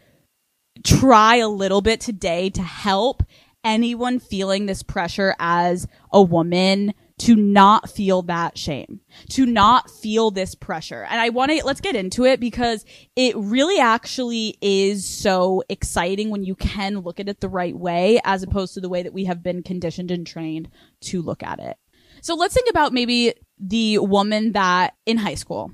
try 0.83 1.37
a 1.37 1.47
little 1.47 1.81
bit 1.81 1.99
today 1.99 2.49
to 2.51 2.61
help 2.61 3.23
anyone 3.63 4.19
feeling 4.19 4.65
this 4.65 4.83
pressure 4.83 5.35
as 5.39 5.87
a 6.11 6.21
woman 6.21 6.93
to 7.19 7.35
not 7.35 7.89
feel 7.89 8.21
that 8.21 8.57
shame, 8.57 9.01
to 9.29 9.45
not 9.45 9.89
feel 9.89 10.29
this 10.29 10.53
pressure. 10.53 11.03
And 11.09 11.19
I 11.19 11.29
want 11.29 11.51
to, 11.51 11.65
let's 11.65 11.81
get 11.81 11.95
into 11.95 12.25
it 12.25 12.39
because 12.39 12.85
it 13.15 13.35
really 13.35 13.79
actually 13.79 14.55
is 14.61 15.03
so 15.03 15.63
exciting 15.67 16.29
when 16.29 16.43
you 16.43 16.55
can 16.55 16.99
look 16.99 17.19
at 17.19 17.27
it 17.27 17.39
the 17.39 17.49
right 17.49 17.75
way 17.75 18.21
as 18.23 18.43
opposed 18.43 18.75
to 18.75 18.81
the 18.81 18.89
way 18.89 19.01
that 19.01 19.13
we 19.13 19.25
have 19.25 19.41
been 19.41 19.63
conditioned 19.63 20.11
and 20.11 20.27
trained 20.27 20.69
to 21.01 21.21
look 21.21 21.41
at 21.41 21.59
it. 21.59 21.77
So 22.21 22.35
let's 22.35 22.53
think 22.53 22.69
about 22.69 22.93
maybe 22.93 23.33
the 23.59 23.97
woman 23.97 24.51
that 24.51 24.93
in 25.07 25.17
high 25.17 25.35
school, 25.35 25.71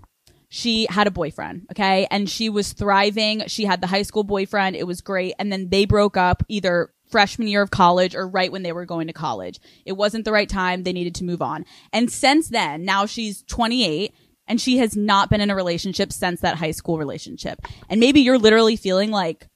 she 0.56 0.86
had 0.88 1.08
a 1.08 1.12
boyfriend, 1.12 1.66
okay? 1.72 2.06
And 2.12 2.30
she 2.30 2.48
was 2.48 2.74
thriving. 2.74 3.42
She 3.48 3.66
had 3.66 3.82
the 3.82 3.88
high 3.88 4.04
school 4.04 4.24
boyfriend. 4.24 4.76
It 4.76 4.86
was 4.86 5.02
great. 5.02 5.34
And 5.40 5.52
then 5.52 5.70
they 5.70 5.86
broke 5.86 6.16
up 6.16 6.44
either 6.48 6.94
freshman 7.10 7.48
year 7.48 7.64
of 7.64 7.72
college 7.72 8.14
or 8.14 8.28
right 8.28 8.52
when 8.52 8.62
they 8.62 8.72
were 8.72 8.86
going 8.86 9.08
to 9.08 9.14
college. 9.14 9.60
It 9.84 9.94
wasn't 9.94 10.26
the 10.26 10.32
right 10.32 10.48
time. 10.48 10.84
They 10.84 10.94
needed 10.94 11.16
to 11.16 11.24
move 11.24 11.42
on. 11.42 11.66
And 11.92 12.12
since 12.12 12.50
then, 12.50 12.86
now 12.86 13.08
she's 13.08 13.42
28 13.48 14.14
and 14.48 14.62
she 14.62 14.78
has 14.78 14.96
not 14.96 15.32
been 15.32 15.42
in 15.42 15.50
a 15.50 15.56
relationship 15.56 16.14
since 16.14 16.42
that 16.42 16.58
high 16.58 16.70
school 16.70 17.00
relationship. 17.00 17.60
And 17.90 18.00
maybe 18.00 18.20
you're 18.20 18.38
literally 18.38 18.76
feeling 18.76 19.10
like, 19.10 19.48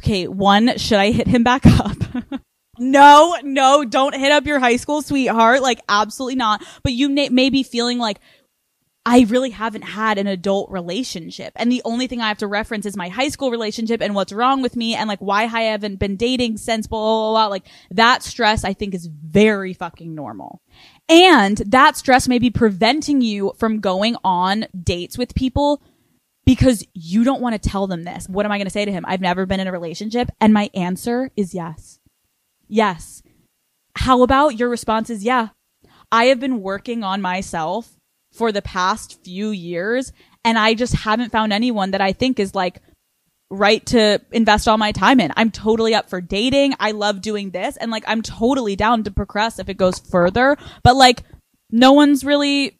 okay, 0.00 0.26
one, 0.26 0.78
should 0.78 1.00
I 1.00 1.10
hit 1.10 1.26
him 1.26 1.44
back 1.44 1.66
up? 1.66 1.98
no, 2.78 3.36
no, 3.42 3.84
don't 3.84 4.14
hit 4.14 4.32
up 4.32 4.46
your 4.46 4.58
high 4.58 4.76
school 4.76 5.02
sweetheart. 5.02 5.60
Like, 5.60 5.82
absolutely 5.86 6.36
not. 6.36 6.64
But 6.82 6.94
you 6.94 7.10
may, 7.10 7.28
may 7.28 7.50
be 7.50 7.62
feeling 7.62 7.98
like, 7.98 8.20
I 9.06 9.26
really 9.28 9.50
haven't 9.50 9.82
had 9.82 10.18
an 10.18 10.26
adult 10.26 10.70
relationship. 10.70 11.54
And 11.56 11.72
the 11.72 11.80
only 11.86 12.06
thing 12.06 12.20
I 12.20 12.28
have 12.28 12.38
to 12.38 12.46
reference 12.46 12.84
is 12.84 12.96
my 12.96 13.08
high 13.08 13.30
school 13.30 13.50
relationship 13.50 14.02
and 14.02 14.14
what's 14.14 14.32
wrong 14.32 14.60
with 14.60 14.76
me 14.76 14.94
and 14.94 15.08
like 15.08 15.20
why 15.20 15.44
I 15.44 15.62
haven't 15.62 15.96
been 15.96 16.16
dating 16.16 16.58
since 16.58 16.86
blah, 16.86 16.98
blah, 16.98 17.30
blah, 17.30 17.46
Like 17.46 17.66
that 17.90 18.22
stress 18.22 18.62
I 18.62 18.74
think 18.74 18.94
is 18.94 19.06
very 19.06 19.72
fucking 19.72 20.14
normal. 20.14 20.60
And 21.08 21.56
that 21.58 21.96
stress 21.96 22.28
may 22.28 22.38
be 22.38 22.50
preventing 22.50 23.22
you 23.22 23.54
from 23.56 23.80
going 23.80 24.16
on 24.22 24.66
dates 24.78 25.16
with 25.16 25.34
people 25.34 25.82
because 26.44 26.86
you 26.92 27.24
don't 27.24 27.40
want 27.40 27.60
to 27.60 27.68
tell 27.68 27.86
them 27.86 28.04
this. 28.04 28.28
What 28.28 28.44
am 28.44 28.52
I 28.52 28.58
going 28.58 28.66
to 28.66 28.70
say 28.70 28.84
to 28.84 28.92
him? 28.92 29.04
I've 29.08 29.20
never 29.22 29.46
been 29.46 29.60
in 29.60 29.66
a 29.66 29.72
relationship. 29.72 30.30
And 30.42 30.52
my 30.52 30.68
answer 30.74 31.30
is 31.36 31.54
yes. 31.54 32.00
Yes. 32.68 33.22
How 33.96 34.22
about 34.22 34.58
your 34.58 34.68
response 34.68 35.08
is 35.08 35.24
yeah. 35.24 35.48
I 36.12 36.26
have 36.26 36.40
been 36.40 36.60
working 36.60 37.02
on 37.02 37.22
myself 37.22 37.96
for 38.32 38.52
the 38.52 38.62
past 38.62 39.22
few 39.24 39.50
years. 39.50 40.12
And 40.44 40.58
I 40.58 40.74
just 40.74 40.94
haven't 40.94 41.32
found 41.32 41.52
anyone 41.52 41.90
that 41.90 42.00
I 42.00 42.12
think 42.12 42.38
is 42.38 42.54
like 42.54 42.80
right 43.50 43.84
to 43.86 44.20
invest 44.30 44.68
all 44.68 44.78
my 44.78 44.92
time 44.92 45.20
in. 45.20 45.32
I'm 45.36 45.50
totally 45.50 45.94
up 45.94 46.08
for 46.08 46.20
dating. 46.20 46.74
I 46.78 46.92
love 46.92 47.20
doing 47.20 47.50
this 47.50 47.76
and 47.76 47.90
like 47.90 48.04
I'm 48.06 48.22
totally 48.22 48.76
down 48.76 49.04
to 49.04 49.10
progress 49.10 49.58
if 49.58 49.68
it 49.68 49.76
goes 49.76 49.98
further. 49.98 50.56
But 50.82 50.96
like 50.96 51.24
no 51.70 51.92
one's 51.92 52.24
really 52.24 52.76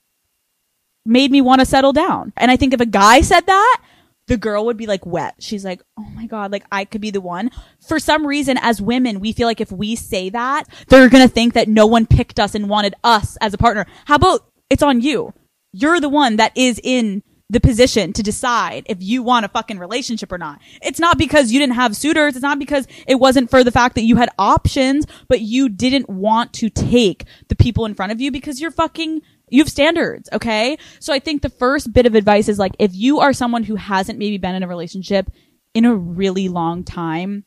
made 1.04 1.30
me 1.30 1.40
want 1.40 1.60
to 1.60 1.66
settle 1.66 1.92
down. 1.92 2.32
And 2.36 2.50
I 2.50 2.56
think 2.56 2.72
if 2.72 2.80
a 2.80 2.86
guy 2.86 3.20
said 3.20 3.46
that, 3.46 3.82
the 4.26 4.36
girl 4.36 4.66
would 4.66 4.76
be 4.76 4.86
like 4.86 5.04
wet. 5.04 5.34
She's 5.40 5.64
like, 5.64 5.82
oh 5.98 6.06
my 6.14 6.26
God, 6.26 6.52
like 6.52 6.64
I 6.70 6.84
could 6.84 7.00
be 7.00 7.10
the 7.10 7.20
one. 7.20 7.50
For 7.86 7.98
some 7.98 8.24
reason, 8.24 8.58
as 8.58 8.80
women, 8.80 9.18
we 9.18 9.32
feel 9.32 9.48
like 9.48 9.60
if 9.60 9.72
we 9.72 9.96
say 9.96 10.30
that, 10.30 10.64
they're 10.88 11.08
going 11.08 11.26
to 11.26 11.32
think 11.32 11.54
that 11.54 11.68
no 11.68 11.86
one 11.86 12.06
picked 12.06 12.38
us 12.38 12.54
and 12.54 12.68
wanted 12.68 12.94
us 13.02 13.36
as 13.40 13.54
a 13.54 13.58
partner. 13.58 13.86
How 14.04 14.14
about 14.14 14.46
it's 14.70 14.84
on 14.84 15.00
you? 15.00 15.34
You're 15.72 16.00
the 16.00 16.08
one 16.08 16.36
that 16.36 16.52
is 16.56 16.80
in 16.82 17.22
the 17.50 17.60
position 17.60 18.12
to 18.12 18.22
decide 18.22 18.84
if 18.86 18.98
you 19.00 19.24
want 19.24 19.44
a 19.44 19.48
fucking 19.48 19.78
relationship 19.78 20.30
or 20.30 20.38
not. 20.38 20.60
It's 20.82 21.00
not 21.00 21.18
because 21.18 21.50
you 21.50 21.58
didn't 21.58 21.74
have 21.74 21.96
suitors. 21.96 22.36
It's 22.36 22.42
not 22.42 22.60
because 22.60 22.86
it 23.08 23.16
wasn't 23.16 23.50
for 23.50 23.64
the 23.64 23.72
fact 23.72 23.96
that 23.96 24.04
you 24.04 24.16
had 24.16 24.30
options, 24.38 25.04
but 25.28 25.40
you 25.40 25.68
didn't 25.68 26.08
want 26.08 26.52
to 26.54 26.70
take 26.70 27.24
the 27.48 27.56
people 27.56 27.86
in 27.86 27.94
front 27.94 28.12
of 28.12 28.20
you 28.20 28.30
because 28.30 28.60
you're 28.60 28.70
fucking, 28.70 29.22
you 29.48 29.60
have 29.60 29.68
standards. 29.68 30.28
Okay. 30.32 30.78
So 31.00 31.12
I 31.12 31.18
think 31.18 31.42
the 31.42 31.50
first 31.50 31.92
bit 31.92 32.06
of 32.06 32.14
advice 32.14 32.48
is 32.48 32.58
like, 32.58 32.76
if 32.78 32.94
you 32.94 33.18
are 33.18 33.32
someone 33.32 33.64
who 33.64 33.74
hasn't 33.74 34.18
maybe 34.18 34.38
been 34.38 34.54
in 34.54 34.62
a 34.62 34.68
relationship 34.68 35.28
in 35.74 35.84
a 35.84 35.94
really 35.94 36.48
long 36.48 36.84
time 36.84 37.44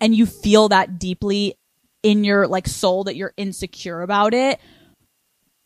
and 0.00 0.14
you 0.14 0.24
feel 0.24 0.70
that 0.70 0.98
deeply 0.98 1.54
in 2.02 2.24
your 2.24 2.46
like 2.46 2.66
soul 2.66 3.04
that 3.04 3.16
you're 3.16 3.34
insecure 3.36 4.00
about 4.00 4.32
it, 4.32 4.58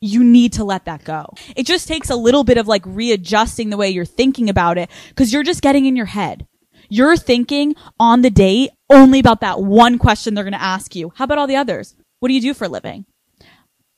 you 0.00 0.23
need 0.23 0.52
to 0.55 0.64
let 0.64 0.85
that 0.85 1.05
go. 1.05 1.35
It 1.57 1.67
just 1.67 1.88
takes 1.88 2.11
a 2.11 2.17
little 2.17 2.45
bit 2.45 2.59
of 2.59 2.69
like 2.69 2.83
readjusting 2.85 3.71
the 3.71 3.76
way 3.76 3.90
you're 3.90 4.05
thinking 4.05 4.49
about 4.49 4.78
it 4.78 4.90
because 5.09 5.33
you're 5.33 5.43
just 5.43 5.62
getting 5.62 5.87
in 5.87 5.97
your 5.97 6.07
head. 6.07 6.47
You're 6.88 7.17
thinking 7.17 7.75
on 8.00 8.23
the 8.23 8.31
date 8.31 8.71
only 8.88 9.19
about 9.19 9.40
that 9.40 9.61
one 9.61 9.99
question 9.99 10.35
they're 10.35 10.45
going 10.45 10.52
to 10.52 10.62
ask 10.62 10.95
you. 10.95 11.12
How 11.17 11.25
about 11.25 11.38
all 11.38 11.47
the 11.47 11.57
others? 11.57 11.95
What 12.21 12.28
do 12.28 12.35
you 12.35 12.40
do 12.40 12.55
for 12.55 12.64
a 12.64 12.69
living? 12.69 13.05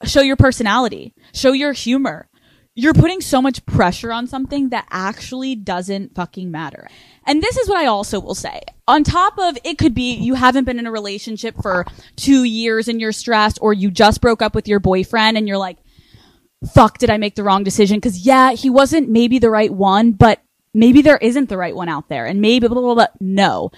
Show 0.04 0.22
your 0.22 0.36
personality. 0.36 1.14
Show 1.32 1.52
your 1.52 1.72
humor. 1.72 2.28
You're 2.74 2.94
putting 2.94 3.20
so 3.20 3.42
much 3.42 3.64
pressure 3.66 4.12
on 4.12 4.26
something 4.26 4.70
that 4.70 4.86
actually 4.90 5.54
doesn't 5.54 6.14
fucking 6.14 6.50
matter. 6.50 6.88
And 7.26 7.42
this 7.42 7.56
is 7.56 7.68
what 7.68 7.78
I 7.78 7.86
also 7.86 8.18
will 8.20 8.34
say. 8.34 8.60
On 8.88 9.04
top 9.04 9.38
of 9.38 9.58
it 9.64 9.76
could 9.76 9.94
be 9.94 10.14
you 10.14 10.34
haven't 10.34 10.64
been 10.64 10.78
in 10.78 10.86
a 10.86 10.90
relationship 10.90 11.56
for 11.60 11.84
two 12.16 12.44
years 12.44 12.88
and 12.88 13.00
you're 13.00 13.12
stressed 13.12 13.58
or 13.60 13.72
you 13.72 13.90
just 13.90 14.20
broke 14.20 14.40
up 14.40 14.54
with 14.54 14.66
your 14.66 14.80
boyfriend 14.80 15.36
and 15.36 15.46
you're 15.46 15.58
like, 15.58 15.78
fuck, 16.72 16.98
did 16.98 17.10
I 17.10 17.16
make 17.16 17.34
the 17.34 17.42
wrong 17.42 17.64
decision? 17.64 18.00
Cause 18.00 18.18
yeah, 18.18 18.52
he 18.52 18.70
wasn't 18.70 19.08
maybe 19.08 19.38
the 19.38 19.50
right 19.50 19.72
one, 19.72 20.12
but 20.12 20.40
maybe 20.74 21.02
there 21.02 21.18
isn't 21.18 21.48
the 21.48 21.56
right 21.56 21.74
one 21.74 21.88
out 21.88 22.08
there 22.08 22.26
and 22.26 22.40
maybe 22.40 22.68
blah, 22.68 22.80
blah, 22.80 22.94
blah. 22.94 23.06
No. 23.20 23.70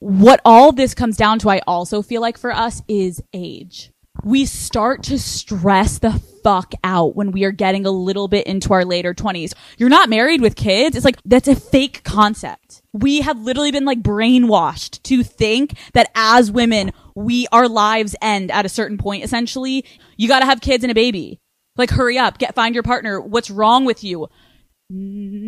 What 0.00 0.40
all 0.44 0.72
this 0.72 0.94
comes 0.94 1.16
down 1.16 1.38
to, 1.40 1.50
I 1.50 1.60
also 1.66 2.02
feel 2.02 2.20
like 2.20 2.36
for 2.36 2.52
us 2.52 2.82
is 2.88 3.22
age. 3.32 3.90
We 4.22 4.44
start 4.44 5.02
to 5.04 5.18
stress 5.18 5.98
the 5.98 6.12
fuck 6.42 6.72
out 6.84 7.16
when 7.16 7.32
we 7.32 7.44
are 7.44 7.50
getting 7.50 7.84
a 7.84 7.90
little 7.90 8.28
bit 8.28 8.46
into 8.46 8.72
our 8.72 8.84
later 8.84 9.12
20s. 9.12 9.54
You're 9.76 9.88
not 9.88 10.08
married 10.08 10.40
with 10.40 10.54
kids. 10.54 10.94
It's 10.94 11.04
like, 11.04 11.18
that's 11.24 11.48
a 11.48 11.56
fake 11.56 12.04
concept. 12.04 12.82
We 12.92 13.22
have 13.22 13.40
literally 13.40 13.72
been 13.72 13.84
like 13.84 14.02
brainwashed 14.02 15.02
to 15.04 15.24
think 15.24 15.76
that 15.94 16.10
as 16.14 16.52
women, 16.52 16.92
we, 17.16 17.48
our 17.50 17.68
lives 17.68 18.14
end 18.22 18.50
at 18.50 18.66
a 18.66 18.68
certain 18.68 18.98
point, 18.98 19.24
essentially. 19.24 19.84
You 20.16 20.28
gotta 20.28 20.46
have 20.46 20.60
kids 20.60 20.84
and 20.84 20.90
a 20.90 20.94
baby. 20.94 21.40
Like, 21.76 21.90
hurry 21.90 22.16
up, 22.18 22.38
get, 22.38 22.54
find 22.54 22.74
your 22.74 22.84
partner. 22.84 23.20
What's 23.20 23.50
wrong 23.50 23.84
with 23.84 24.04
you? 24.04 24.28
No, 24.90 25.44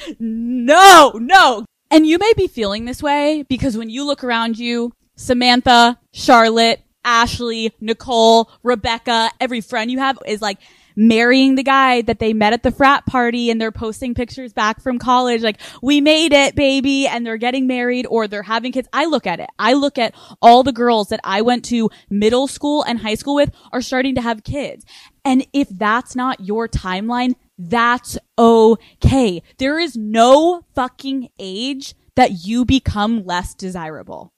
no, 0.18 1.12
no. 1.14 1.64
And 1.90 2.06
you 2.06 2.18
may 2.18 2.32
be 2.36 2.46
feeling 2.46 2.84
this 2.84 3.02
way 3.02 3.44
because 3.48 3.76
when 3.76 3.90
you 3.90 4.04
look 4.06 4.22
around 4.24 4.58
you, 4.58 4.92
Samantha, 5.16 5.98
Charlotte, 6.12 6.80
Ashley, 7.04 7.74
Nicole, 7.80 8.50
Rebecca, 8.62 9.30
every 9.40 9.60
friend 9.60 9.90
you 9.90 9.98
have 9.98 10.18
is 10.26 10.40
like, 10.40 10.58
marrying 11.00 11.54
the 11.54 11.62
guy 11.62 12.02
that 12.02 12.18
they 12.18 12.34
met 12.34 12.52
at 12.52 12.62
the 12.62 12.70
frat 12.70 13.06
party 13.06 13.50
and 13.50 13.58
they're 13.58 13.72
posting 13.72 14.12
pictures 14.12 14.52
back 14.52 14.82
from 14.82 14.98
college 14.98 15.42
like 15.42 15.58
we 15.82 15.98
made 15.98 16.32
it 16.34 16.54
baby 16.54 17.06
and 17.06 17.24
they're 17.24 17.38
getting 17.38 17.66
married 17.66 18.06
or 18.06 18.28
they're 18.28 18.42
having 18.42 18.70
kids. 18.70 18.86
I 18.92 19.06
look 19.06 19.26
at 19.26 19.40
it. 19.40 19.48
I 19.58 19.72
look 19.72 19.96
at 19.96 20.14
all 20.42 20.62
the 20.62 20.72
girls 20.72 21.08
that 21.08 21.20
i 21.24 21.40
went 21.40 21.64
to 21.64 21.88
middle 22.10 22.46
school 22.46 22.82
and 22.82 22.98
high 22.98 23.14
school 23.14 23.34
with 23.34 23.50
are 23.72 23.80
starting 23.80 24.14
to 24.16 24.20
have 24.20 24.44
kids. 24.44 24.84
And 25.24 25.46
if 25.54 25.68
that's 25.70 26.14
not 26.14 26.40
your 26.40 26.68
timeline 26.68 27.34
that's 27.62 28.16
okay. 28.38 29.42
There 29.58 29.78
is 29.78 29.94
no 29.94 30.64
fucking 30.74 31.28
age 31.38 31.94
that 32.16 32.46
you 32.46 32.64
become 32.64 33.24
less 33.24 33.54
desirable 33.54 34.32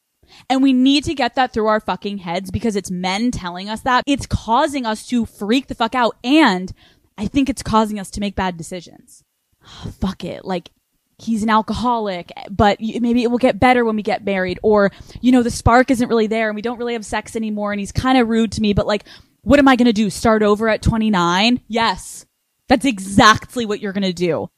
and 0.49 0.62
we 0.62 0.73
need 0.73 1.05
to 1.05 1.15
get 1.15 1.35
that 1.35 1.53
through 1.53 1.67
our 1.67 1.81
fucking 1.81 2.19
heads 2.19 2.51
because 2.51 2.77
it's 2.77 2.91
men 2.91 3.31
telling 3.31 3.69
us 3.69 3.81
that. 3.83 4.05
It's 4.07 4.27
causing 4.27 4.87
us 4.87 5.07
to 5.09 5.27
freak 5.27 5.67
the 5.69 5.75
fuck 5.75 5.95
out. 5.95 6.17
And 6.25 6.73
I 7.17 7.27
think 7.27 7.49
it's 7.49 7.62
causing 7.62 7.99
us 7.99 8.11
to 8.12 8.21
make 8.21 8.35
bad 8.35 8.57
decisions. 8.57 9.23
fuck 10.01 10.25
it. 10.25 10.45
Like, 10.45 10.71
he's 11.19 11.43
an 11.43 11.51
alcoholic, 11.51 12.33
but 12.51 12.81
maybe 12.81 13.23
it 13.23 13.31
will 13.31 13.39
get 13.39 13.61
better 13.61 13.85
when 13.85 13.97
we 13.97 14.03
get 14.03 14.25
married. 14.25 14.59
Or, 14.62 14.91
you 15.21 15.33
know, 15.33 15.43
the 15.43 15.51
spark 15.51 15.91
isn't 15.91 16.09
really 16.09 16.27
there 16.27 16.49
and 16.49 16.57
we 16.57 16.62
don't 16.62 16.79
really 16.79 16.95
have 16.95 17.07
sex 17.07 17.37
anymore 17.37 17.73
and 17.73 17.81
he's 17.81 17.93
kind 17.93 18.19
of 18.19 18.29
rude 18.29 18.53
to 18.53 18.61
me, 18.61 18.73
but 18.73 18.87
like, 18.87 19.05
what 19.43 19.59
am 19.59 19.69
I 19.69 19.77
going 19.77 19.87
to 19.87 19.93
do? 19.93 20.11
Start 20.11 20.43
over 20.43 20.69
at 20.69 20.83
29? 20.83 21.61
Yes. 21.69 22.27
That's 22.69 22.85
exactly 22.85 23.67
what 23.67 23.81
you're 23.81 23.93
going 23.93 24.03
to 24.03 24.12
do. 24.12 24.49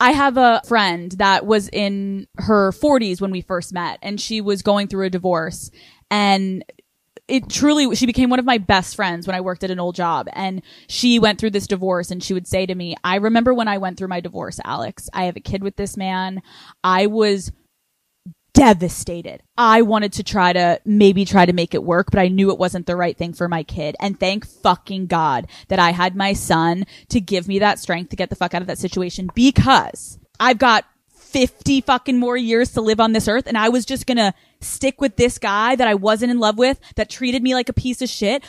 I 0.00 0.12
have 0.12 0.36
a 0.36 0.62
friend 0.66 1.12
that 1.12 1.46
was 1.46 1.68
in 1.68 2.26
her 2.38 2.72
40s 2.72 3.20
when 3.20 3.30
we 3.30 3.40
first 3.40 3.72
met 3.72 3.98
and 4.02 4.20
she 4.20 4.40
was 4.40 4.62
going 4.62 4.88
through 4.88 5.06
a 5.06 5.10
divorce 5.10 5.70
and 6.10 6.64
it 7.28 7.48
truly 7.48 7.94
she 7.96 8.06
became 8.06 8.30
one 8.30 8.38
of 8.38 8.44
my 8.44 8.58
best 8.58 8.94
friends 8.94 9.26
when 9.26 9.34
I 9.34 9.40
worked 9.40 9.64
at 9.64 9.70
an 9.70 9.80
old 9.80 9.96
job 9.96 10.28
and 10.32 10.62
she 10.88 11.18
went 11.18 11.40
through 11.40 11.50
this 11.50 11.66
divorce 11.66 12.10
and 12.10 12.22
she 12.22 12.34
would 12.34 12.46
say 12.46 12.66
to 12.66 12.74
me, 12.74 12.94
"I 13.02 13.16
remember 13.16 13.52
when 13.52 13.66
I 13.68 13.78
went 13.78 13.98
through 13.98 14.08
my 14.08 14.20
divorce, 14.20 14.60
Alex. 14.64 15.08
I 15.12 15.24
have 15.24 15.36
a 15.36 15.40
kid 15.40 15.62
with 15.62 15.76
this 15.76 15.96
man. 15.96 16.40
I 16.84 17.06
was 17.06 17.50
devastated. 18.56 19.42
I 19.58 19.82
wanted 19.82 20.14
to 20.14 20.24
try 20.24 20.54
to 20.54 20.80
maybe 20.84 21.26
try 21.26 21.44
to 21.44 21.52
make 21.52 21.74
it 21.74 21.84
work, 21.84 22.10
but 22.10 22.18
I 22.18 22.28
knew 22.28 22.50
it 22.50 22.58
wasn't 22.58 22.86
the 22.86 22.96
right 22.96 23.16
thing 23.16 23.34
for 23.34 23.48
my 23.48 23.62
kid. 23.62 23.96
And 24.00 24.18
thank 24.18 24.46
fucking 24.46 25.06
God 25.06 25.46
that 25.68 25.78
I 25.78 25.90
had 25.90 26.16
my 26.16 26.32
son 26.32 26.86
to 27.10 27.20
give 27.20 27.48
me 27.48 27.58
that 27.58 27.78
strength 27.78 28.10
to 28.10 28.16
get 28.16 28.30
the 28.30 28.36
fuck 28.36 28.54
out 28.54 28.62
of 28.62 28.68
that 28.68 28.78
situation 28.78 29.28
because 29.34 30.18
I've 30.40 30.56
got 30.56 30.86
50 31.10 31.82
fucking 31.82 32.18
more 32.18 32.36
years 32.36 32.72
to 32.72 32.80
live 32.80 32.98
on 32.98 33.12
this 33.12 33.28
earth 33.28 33.46
and 33.46 33.58
I 33.58 33.68
was 33.68 33.84
just 33.84 34.06
gonna 34.06 34.32
stick 34.60 35.02
with 35.02 35.16
this 35.16 35.38
guy 35.38 35.76
that 35.76 35.86
I 35.86 35.94
wasn't 35.94 36.30
in 36.30 36.38
love 36.38 36.56
with 36.56 36.80
that 36.94 37.10
treated 37.10 37.42
me 37.42 37.54
like 37.54 37.68
a 37.68 37.74
piece 37.74 38.00
of 38.00 38.08
shit. 38.08 38.42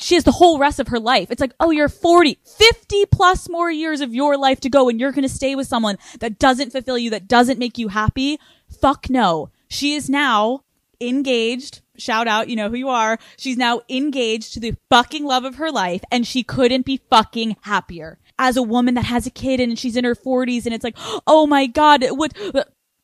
She 0.00 0.16
has 0.16 0.24
the 0.24 0.32
whole 0.32 0.58
rest 0.58 0.80
of 0.80 0.88
her 0.88 1.00
life. 1.00 1.30
It's 1.30 1.40
like, 1.40 1.54
oh, 1.60 1.70
you're 1.70 1.88
40, 1.88 2.38
50 2.44 3.06
plus 3.06 3.48
more 3.48 3.70
years 3.70 4.02
of 4.02 4.12
your 4.12 4.36
life 4.36 4.60
to 4.60 4.68
go 4.68 4.90
and 4.90 5.00
you're 5.00 5.12
gonna 5.12 5.30
stay 5.30 5.54
with 5.54 5.66
someone 5.66 5.96
that 6.18 6.38
doesn't 6.38 6.72
fulfill 6.72 6.98
you, 6.98 7.08
that 7.10 7.26
doesn't 7.26 7.58
make 7.58 7.78
you 7.78 7.88
happy. 7.88 8.38
Fuck 8.70 9.10
no. 9.10 9.50
She 9.68 9.94
is 9.94 10.08
now 10.08 10.64
engaged. 11.00 11.80
Shout 11.96 12.28
out, 12.28 12.48
you 12.48 12.56
know 12.56 12.70
who 12.70 12.76
you 12.76 12.88
are. 12.88 13.18
She's 13.36 13.56
now 13.56 13.82
engaged 13.88 14.54
to 14.54 14.60
the 14.60 14.74
fucking 14.88 15.24
love 15.24 15.44
of 15.44 15.56
her 15.56 15.70
life 15.70 16.02
and 16.10 16.26
she 16.26 16.42
couldn't 16.42 16.86
be 16.86 17.00
fucking 17.10 17.56
happier 17.62 18.18
as 18.38 18.56
a 18.56 18.62
woman 18.62 18.94
that 18.94 19.04
has 19.04 19.26
a 19.26 19.30
kid 19.30 19.60
and 19.60 19.78
she's 19.78 19.96
in 19.96 20.04
her 20.04 20.14
40s 20.14 20.64
and 20.64 20.74
it's 20.74 20.84
like, 20.84 20.96
oh 21.26 21.46
my 21.46 21.66
God, 21.66 22.04
what? 22.10 22.34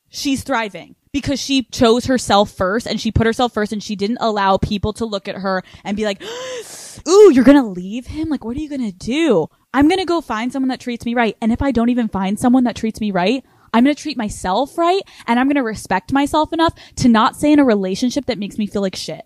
She's 0.09 0.45
thriving 0.45 0.95
because 1.13 1.41
she 1.41 1.65
chose 1.65 2.07
herself 2.07 2.51
first 2.51 2.87
and 2.87 3.01
she 3.01 3.13
put 3.13 3.27
herself 3.27 3.53
first 3.53 3.73
and 3.73 3.83
she 3.83 3.97
didn't 3.97 4.19
allow 4.21 4.57
people 4.57 4.93
to 4.95 5.05
look 5.05 5.29
at 5.29 5.37
her 5.37 5.63
and 5.85 5.97
be 5.97 6.05
like, 6.05 6.23
ooh, 7.09 7.31
you're 7.33 7.45
going 7.45 7.63
to 7.63 7.69
leave 7.69 8.07
him? 8.07 8.29
Like, 8.29 8.45
what 8.45 8.57
are 8.57 8.61
you 8.61 8.69
going 8.69 8.91
to 8.91 8.97
do? 8.97 9.49
I'm 9.75 9.89
going 9.89 9.99
to 9.99 10.07
go 10.07 10.21
find 10.21 10.53
someone 10.53 10.69
that 10.69 10.81
treats 10.81 11.05
me 11.05 11.15
right. 11.15 11.37
And 11.43 11.53
if 11.53 11.61
I 11.61 11.71
don't 11.71 11.91
even 11.91 12.09
find 12.09 12.39
someone 12.39 12.65
that 12.65 12.77
treats 12.77 13.01
me 13.01 13.11
right, 13.11 13.45
I'm 13.77 13.85
going 13.85 13.95
to 13.95 14.03
treat 14.03 14.17
myself 14.17 14.79
right 14.79 15.03
and 15.27 15.39
I'm 15.39 15.49
going 15.49 15.57
to 15.57 15.63
respect 15.63 16.11
myself 16.11 16.51
enough 16.55 16.73
to 16.97 17.11
not 17.11 17.37
stay 17.37 17.53
in 17.53 17.59
a 17.59 17.65
relationship 17.65 18.25
that 18.25 18.39
makes 18.39 18.57
me 18.57 18.67
feel 18.67 18.81
like 18.81 18.97
shit. 18.97 19.21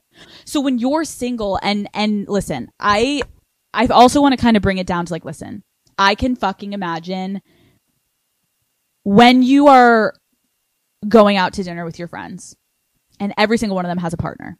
So 0.44 0.60
when 0.60 0.80
you're 0.80 1.04
single 1.04 1.60
and, 1.62 1.88
and 1.94 2.28
listen, 2.28 2.68
I, 2.80 3.22
I 3.72 3.86
also 3.86 4.20
want 4.20 4.32
to 4.32 4.42
kind 4.42 4.56
of 4.56 4.62
bring 4.64 4.78
it 4.78 4.88
down 4.88 5.06
to 5.06 5.12
like, 5.12 5.24
listen, 5.24 5.62
I 5.96 6.16
can 6.16 6.34
fucking 6.34 6.72
imagine 6.72 7.42
when 9.04 9.44
you 9.44 9.68
are 9.68 10.14
going 11.08 11.36
out 11.36 11.52
to 11.52 11.62
dinner 11.62 11.84
with 11.84 12.00
your 12.00 12.08
friends 12.08 12.56
and 13.20 13.32
every 13.38 13.56
single 13.56 13.76
one 13.76 13.84
of 13.84 13.88
them 13.88 13.98
has 13.98 14.14
a 14.14 14.16
partner. 14.16 14.58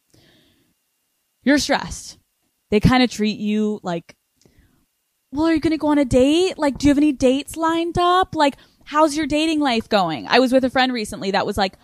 You're 1.42 1.58
stressed. 1.58 2.16
They 2.70 2.78
kind 2.78 3.02
of 3.02 3.10
treat 3.10 3.40
you 3.40 3.80
like, 3.82 4.14
well, 5.32 5.46
are 5.46 5.52
you 5.52 5.58
going 5.58 5.72
to 5.72 5.78
go 5.78 5.88
on 5.88 5.98
a 5.98 6.04
date? 6.04 6.58
Like, 6.58 6.78
do 6.78 6.86
you 6.86 6.90
have 6.90 6.98
any 6.98 7.10
dates 7.10 7.56
lined 7.56 7.98
up? 7.98 8.36
Like, 8.36 8.54
how's 8.84 9.16
your 9.16 9.26
dating 9.26 9.60
life 9.60 9.88
going? 9.88 10.26
I 10.28 10.38
was 10.38 10.52
with 10.52 10.64
a 10.64 10.70
friend 10.70 10.92
recently 10.92 11.30
that 11.32 11.46
was 11.46 11.56
like, 11.56 11.74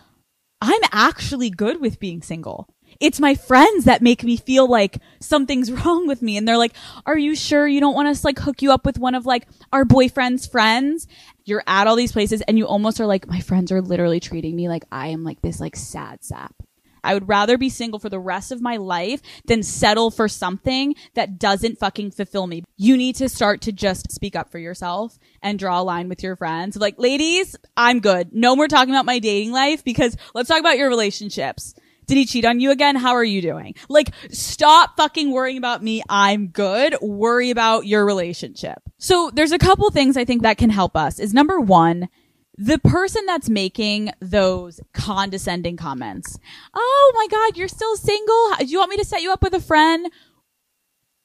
I'm 0.61 0.81
actually 0.91 1.49
good 1.49 1.79
with 1.79 1.99
being 1.99 2.21
single 2.21 2.67
it's 2.99 3.19
my 3.19 3.35
friends 3.35 3.85
that 3.85 4.01
make 4.01 4.23
me 4.23 4.37
feel 4.37 4.67
like 4.67 4.99
something's 5.19 5.71
wrong 5.85 6.07
with 6.07 6.21
me. 6.21 6.37
And 6.37 6.47
they're 6.47 6.57
like, 6.57 6.73
are 7.05 7.17
you 7.17 7.35
sure 7.35 7.67
you 7.67 7.79
don't 7.79 7.95
want 7.95 8.07
us 8.07 8.23
like 8.23 8.39
hook 8.39 8.61
you 8.61 8.71
up 8.71 8.85
with 8.85 8.97
one 8.97 9.15
of 9.15 9.25
like 9.25 9.47
our 9.71 9.85
boyfriend's 9.85 10.47
friends? 10.47 11.07
You're 11.45 11.63
at 11.67 11.87
all 11.87 11.95
these 11.95 12.11
places 12.11 12.41
and 12.41 12.57
you 12.57 12.65
almost 12.65 12.99
are 12.99 13.05
like, 13.05 13.27
my 13.27 13.39
friends 13.39 13.71
are 13.71 13.81
literally 13.81 14.19
treating 14.19 14.55
me 14.55 14.67
like 14.67 14.83
I 14.91 15.07
am 15.07 15.23
like 15.23 15.41
this 15.41 15.59
like 15.59 15.75
sad 15.75 16.23
sap. 16.23 16.55
I 17.03 17.13
would 17.13 17.27
rather 17.27 17.57
be 17.57 17.69
single 17.69 17.99
for 17.99 18.09
the 18.09 18.19
rest 18.19 18.51
of 18.51 18.61
my 18.61 18.77
life 18.77 19.21
than 19.45 19.63
settle 19.63 20.11
for 20.11 20.27
something 20.27 20.95
that 21.13 21.39
doesn't 21.39 21.79
fucking 21.79 22.11
fulfill 22.11 22.47
me. 22.47 22.63
You 22.75 22.97
need 22.97 23.15
to 23.17 23.29
start 23.29 23.61
to 23.61 23.71
just 23.71 24.11
speak 24.11 24.35
up 24.35 24.51
for 24.51 24.59
yourself 24.59 25.17
and 25.41 25.59
draw 25.59 25.81
a 25.81 25.83
line 25.83 26.09
with 26.09 26.23
your 26.23 26.35
friends. 26.35 26.77
Like, 26.77 26.99
ladies, 26.99 27.55
I'm 27.75 27.99
good. 27.99 28.33
No 28.33 28.55
more 28.55 28.67
talking 28.67 28.93
about 28.93 29.05
my 29.05 29.19
dating 29.19 29.51
life 29.51 29.83
because 29.83 30.15
let's 30.33 30.49
talk 30.49 30.59
about 30.59 30.77
your 30.77 30.89
relationships. 30.89 31.73
Did 32.07 32.15
he 32.15 32.25
cheat 32.25 32.45
on 32.45 32.61
you 32.61 32.71
again? 32.71 32.95
How 32.95 33.15
are 33.15 33.23
you 33.23 33.41
doing? 33.41 33.75
Like, 33.89 34.11
stop 34.31 34.95
fucking 34.95 35.29
worrying 35.31 35.57
about 35.57 35.83
me. 35.83 36.01
I'm 36.07 36.47
good. 36.47 36.95
Worry 37.01 37.49
about 37.49 37.85
your 37.85 38.05
relationship. 38.05 38.77
So 38.97 39.29
there's 39.33 39.51
a 39.51 39.59
couple 39.59 39.89
things 39.91 40.15
I 40.15 40.23
think 40.23 40.43
that 40.43 40.57
can 40.57 40.69
help 40.69 40.95
us 40.95 41.19
is 41.19 41.33
number 41.33 41.59
one, 41.59 42.07
the 42.57 42.79
person 42.79 43.25
that's 43.25 43.49
making 43.49 44.11
those 44.19 44.79
condescending 44.93 45.77
comments. 45.77 46.39
Oh 46.73 47.13
my 47.15 47.27
God, 47.29 47.57
you're 47.57 47.67
still 47.67 47.95
single? 47.95 48.55
Do 48.59 48.65
you 48.65 48.79
want 48.79 48.89
me 48.89 48.97
to 48.97 49.05
set 49.05 49.21
you 49.21 49.31
up 49.31 49.43
with 49.43 49.53
a 49.53 49.59
friend? 49.59 50.09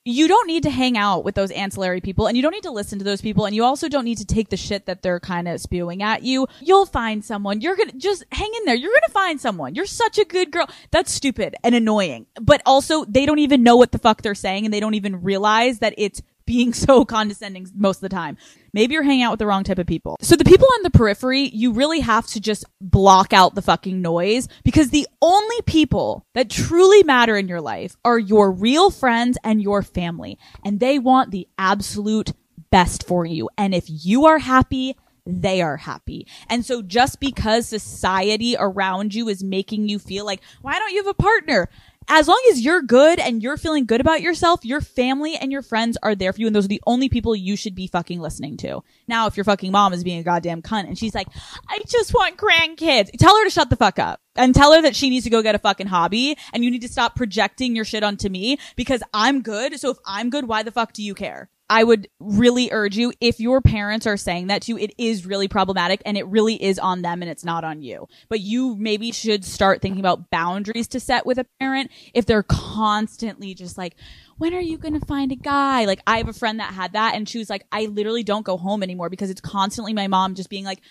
you 0.04 0.26
don't 0.26 0.48
need 0.48 0.64
to 0.64 0.70
hang 0.70 0.96
out 0.96 1.24
with 1.24 1.37
those 1.37 1.52
ancillary 1.52 2.00
people 2.00 2.26
and 2.26 2.37
you 2.37 2.42
don't 2.42 2.52
need 2.52 2.64
to 2.64 2.70
listen 2.70 2.98
to 2.98 3.04
those 3.04 3.20
people 3.20 3.46
and 3.46 3.54
you 3.54 3.62
also 3.62 3.88
don't 3.88 4.04
need 4.04 4.18
to 4.18 4.24
take 4.24 4.48
the 4.48 4.56
shit 4.56 4.87
that 4.87 5.02
they're 5.02 5.20
kind 5.20 5.46
of 5.46 5.61
spewing 5.61 6.02
at 6.02 6.24
you. 6.24 6.46
You'll 6.61 6.87
find 6.87 7.24
someone. 7.24 7.61
You're 7.61 7.76
going 7.76 7.90
to 7.90 7.98
just 7.98 8.24
hang 8.33 8.50
in 8.56 8.64
there. 8.64 8.74
You're 8.74 8.90
going 8.90 9.02
to 9.06 9.12
find 9.12 9.40
someone. 9.40 9.76
You're 9.76 9.87
such 9.87 10.18
a 10.18 10.24
good 10.24 10.50
girl. 10.50 10.68
That's 10.90 11.12
stupid 11.12 11.54
and 11.62 11.74
annoying. 11.74 12.26
But 12.40 12.62
also 12.66 13.04
they 13.04 13.26
don't 13.26 13.38
even 13.38 13.62
know 13.62 13.76
what 13.76 13.92
the 13.92 13.98
fuck 13.98 14.22
they're 14.22 14.35
saying 14.35 14.64
and 14.64 14.74
they 14.74 14.80
don't 14.80 14.94
even 14.94 15.22
realize 15.22 15.78
that 15.78 15.94
it's 15.96 16.20
being 16.46 16.72
so 16.74 17.04
condescending 17.04 17.68
most 17.74 17.98
of 17.98 18.02
the 18.02 18.09
time. 18.09 18.37
Maybe 18.72 18.94
you're 18.94 19.02
hanging 19.02 19.22
out 19.22 19.32
with 19.32 19.38
the 19.38 19.46
wrong 19.46 19.64
type 19.64 19.78
of 19.78 19.87
people. 19.87 20.16
So 20.20 20.35
the 20.35 20.44
people 20.44 20.66
on 20.76 20.82
the 20.82 20.90
periphery, 20.90 21.42
you 21.42 21.72
really 21.72 22.00
have 22.00 22.26
to 22.28 22.40
just 22.40 22.64
block 22.80 23.32
out 23.32 23.54
the 23.54 23.62
fucking 23.62 24.00
noise 24.00 24.48
because 24.64 24.90
the 24.90 25.06
only 25.20 25.61
people 25.66 26.26
that 26.35 26.48
truly 26.48 27.02
matter 27.02 27.37
in 27.37 27.48
your 27.48 27.61
life 27.61 27.96
are 28.04 28.18
your 28.18 28.50
real 28.50 28.90
friends 28.90 29.37
and 29.44 29.62
your 29.62 29.82
family. 29.82 30.38
And 30.64 30.80
they 30.80 30.98
want 30.98 31.30
the 31.30 31.48
absolute 31.58 32.32
best 32.70 33.06
for 33.06 33.26
you. 33.26 33.50
And 33.58 33.74
if 33.74 33.85
you 33.87 34.26
are 34.26 34.38
happy, 34.38 34.96
they 35.24 35.62
are 35.62 35.76
happy. 35.76 36.26
And 36.48 36.64
so 36.64 36.82
just 36.82 37.20
because 37.20 37.68
society 37.68 38.56
around 38.58 39.14
you 39.14 39.28
is 39.28 39.44
making 39.44 39.88
you 39.88 39.98
feel 39.98 40.24
like, 40.24 40.40
why 40.62 40.78
don't 40.78 40.90
you 40.92 41.04
have 41.04 41.06
a 41.06 41.14
partner? 41.14 41.68
As 42.08 42.28
long 42.28 42.42
as 42.50 42.60
you're 42.60 42.82
good 42.82 43.18
and 43.18 43.42
you're 43.42 43.56
feeling 43.56 43.86
good 43.86 44.00
about 44.00 44.20
yourself, 44.20 44.64
your 44.64 44.80
family 44.80 45.36
and 45.36 45.52
your 45.52 45.62
friends 45.62 45.96
are 46.02 46.14
there 46.14 46.32
for 46.32 46.40
you. 46.40 46.46
And 46.46 46.56
those 46.56 46.66
are 46.66 46.68
the 46.68 46.82
only 46.86 47.08
people 47.08 47.34
you 47.34 47.56
should 47.56 47.74
be 47.74 47.86
fucking 47.86 48.20
listening 48.20 48.56
to. 48.58 48.82
Now, 49.08 49.26
if 49.26 49.36
your 49.36 49.44
fucking 49.44 49.72
mom 49.72 49.92
is 49.92 50.04
being 50.04 50.18
a 50.18 50.22
goddamn 50.22 50.62
cunt 50.62 50.86
and 50.86 50.98
she's 50.98 51.14
like, 51.14 51.28
I 51.68 51.80
just 51.86 52.14
want 52.14 52.36
grandkids, 52.36 53.10
tell 53.18 53.36
her 53.36 53.44
to 53.44 53.50
shut 53.50 53.70
the 53.70 53.76
fuck 53.76 53.98
up 53.98 54.20
and 54.36 54.54
tell 54.54 54.72
her 54.72 54.82
that 54.82 54.96
she 54.96 55.10
needs 55.10 55.24
to 55.24 55.30
go 55.30 55.42
get 55.42 55.54
a 55.54 55.58
fucking 55.58 55.86
hobby 55.86 56.36
and 56.52 56.64
you 56.64 56.70
need 56.70 56.82
to 56.82 56.88
stop 56.88 57.16
projecting 57.16 57.76
your 57.76 57.84
shit 57.84 58.02
onto 58.02 58.28
me 58.28 58.58
because 58.76 59.02
I'm 59.12 59.42
good. 59.42 59.78
So 59.78 59.90
if 59.90 59.98
I'm 60.06 60.30
good, 60.30 60.48
why 60.48 60.62
the 60.62 60.72
fuck 60.72 60.92
do 60.92 61.02
you 61.02 61.14
care? 61.14 61.48
I 61.72 61.85
would 61.85 62.06
really 62.20 62.68
urge 62.70 62.98
you, 62.98 63.14
if 63.18 63.40
your 63.40 63.62
parents 63.62 64.06
are 64.06 64.18
saying 64.18 64.48
that 64.48 64.61
to 64.62 64.72
you, 64.72 64.78
it 64.78 64.92
is 64.98 65.24
really 65.24 65.48
problematic 65.48 66.02
and 66.04 66.18
it 66.18 66.26
really 66.26 66.62
is 66.62 66.78
on 66.78 67.00
them 67.00 67.22
and 67.22 67.30
it's 67.30 67.46
not 67.46 67.64
on 67.64 67.80
you. 67.80 68.08
But 68.28 68.40
you 68.40 68.76
maybe 68.76 69.11
should 69.11 69.42
start 69.42 69.80
thinking 69.80 69.98
about 69.98 70.28
boundaries 70.28 70.87
to 70.88 71.00
set 71.00 71.24
with 71.24 71.38
a 71.38 71.46
parent 71.58 71.90
if 72.12 72.26
they're 72.26 72.42
constantly 72.42 73.54
just 73.54 73.78
like, 73.78 73.96
when 74.37 74.52
are 74.52 74.61
you 74.61 74.76
going 74.76 75.00
to 75.00 75.06
find 75.06 75.32
a 75.32 75.35
guy? 75.35 75.87
Like 75.87 76.02
I 76.06 76.18
have 76.18 76.28
a 76.28 76.35
friend 76.35 76.61
that 76.61 76.74
had 76.74 76.92
that 76.92 77.14
and 77.14 77.26
she 77.26 77.38
was 77.38 77.48
like, 77.48 77.64
I 77.72 77.87
literally 77.87 78.22
don't 78.22 78.44
go 78.44 78.58
home 78.58 78.82
anymore 78.82 79.08
because 79.08 79.30
it's 79.30 79.40
constantly 79.40 79.94
my 79.94 80.08
mom 80.08 80.35
just 80.35 80.50
being 80.50 80.66
like, 80.66 80.82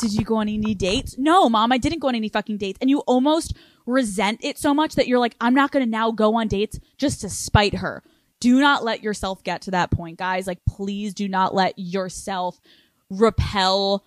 did 0.00 0.14
you 0.14 0.24
go 0.24 0.36
on 0.36 0.48
any 0.48 0.74
dates? 0.74 1.18
No, 1.18 1.50
mom, 1.50 1.70
I 1.70 1.76
didn't 1.76 1.98
go 1.98 2.08
on 2.08 2.14
any 2.14 2.30
fucking 2.30 2.56
dates. 2.56 2.78
And 2.80 2.88
you 2.88 3.00
almost 3.00 3.54
resent 3.84 4.40
it 4.42 4.56
so 4.56 4.72
much 4.72 4.94
that 4.94 5.06
you're 5.06 5.18
like, 5.18 5.36
I'm 5.38 5.52
not 5.52 5.70
going 5.70 5.84
to 5.84 5.90
now 5.90 6.12
go 6.12 6.36
on 6.36 6.48
dates 6.48 6.80
just 6.96 7.20
to 7.20 7.28
spite 7.28 7.74
her 7.74 8.02
do 8.40 8.60
not 8.60 8.84
let 8.84 9.02
yourself 9.02 9.42
get 9.42 9.62
to 9.62 9.72
that 9.72 9.90
point, 9.90 10.18
guys. 10.18 10.46
Like, 10.46 10.60
please 10.68 11.14
do 11.14 11.28
not 11.28 11.54
let 11.54 11.78
yourself 11.78 12.60
repel 13.10 14.04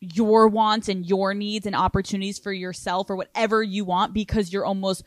your 0.00 0.48
wants 0.48 0.88
and 0.88 1.06
your 1.06 1.34
needs 1.34 1.66
and 1.66 1.74
opportunities 1.74 2.38
for 2.38 2.52
yourself 2.52 3.08
or 3.08 3.16
whatever 3.16 3.62
you 3.62 3.84
want 3.84 4.12
because 4.12 4.52
you're 4.52 4.66
almost 4.66 5.02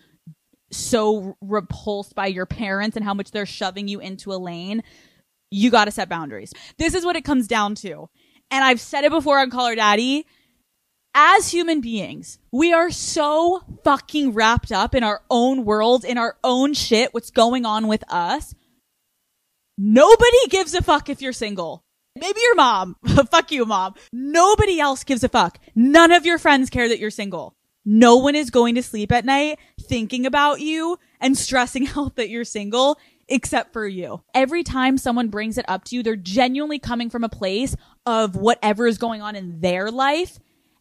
so 0.72 1.38
repulsed 1.40 2.16
by 2.16 2.28
your 2.28 2.46
parents 2.46 2.98
and 2.98 3.06
how 3.06 3.14
much 3.14 3.32
they're 3.32 3.46
shoving 3.46 3.88
you 3.88 4.00
into 4.00 4.34
a 4.34 4.36
lane. 4.36 4.84
You 5.50 5.72
got 5.72 5.86
to 5.86 5.92
set 5.92 6.10
boundaries. 6.10 6.54
This 6.78 6.94
is 6.94 7.06
what 7.06 7.16
it 7.16 7.24
comes 7.24 7.48
down 7.48 7.76
to. 7.76 8.10
And 8.52 8.64
I've 8.64 8.82
said 8.82 9.04
it 9.04 9.12
before 9.12 9.40
on 9.40 9.50
Call 9.50 9.68
Her 9.68 9.76
Daddy. 9.76 10.26
As 11.20 11.50
human 11.50 11.82
beings, 11.82 12.38
we 12.52 12.74
are 12.74 12.92
so 12.92 13.64
fucking 13.84 14.34
wrapped 14.34 14.72
up 14.72 14.94
in 14.94 15.04
our 15.04 15.24
own 15.32 15.66
world, 15.66 16.06
in 16.06 16.20
our 16.20 16.38
own 16.44 16.76
shit, 16.76 17.12
what's 17.12 17.32
going 17.32 17.66
on 17.66 17.88
with 17.88 18.04
us, 18.08 18.54
Nobody 19.78 20.48
gives 20.50 20.74
a 20.74 20.82
fuck 20.82 21.08
if 21.08 21.22
you're 21.22 21.34
single. 21.34 21.84
Maybe 22.16 22.42
your 22.42 22.56
mom. 22.56 22.96
fuck 23.30 23.52
you, 23.52 23.64
mom. 23.64 23.94
Nobody 24.12 24.80
else 24.80 25.04
gives 25.04 25.24
a 25.24 25.30
fuck. 25.30 25.60
None 25.76 26.12
of 26.12 26.26
your 26.26 26.40
friends 26.40 26.72
care 26.72 26.90
that 26.90 26.98
you're 26.98 27.12
single. 27.12 27.56
No 27.86 28.18
one 28.18 28.34
is 28.34 28.50
going 28.50 28.74
to 28.76 28.84
sleep 28.84 29.12
at 29.12 29.24
night 29.24 29.60
thinking 29.80 30.26
about 30.26 30.62
you 30.62 30.98
and 31.22 31.38
stressing 31.38 31.88
out 31.96 32.16
that 32.16 32.30
you're 32.30 32.44
single 32.44 32.98
except 33.28 33.72
for 33.72 33.86
you. 33.86 34.24
Every 34.34 34.64
time 34.64 34.98
someone 34.98 35.28
brings 35.28 35.60
it 35.60 35.66
up 35.68 35.84
to 35.86 35.96
you, 35.96 36.02
they're 36.02 36.16
genuinely 36.16 36.80
coming 36.80 37.12
from 37.12 37.24
a 37.24 37.30
place 37.30 37.76
of 38.06 38.36
whatever 38.36 38.88
is 38.88 38.98
going 38.98 39.22
on 39.22 39.36
in 39.36 39.60
their 39.60 39.92
life. 39.92 40.40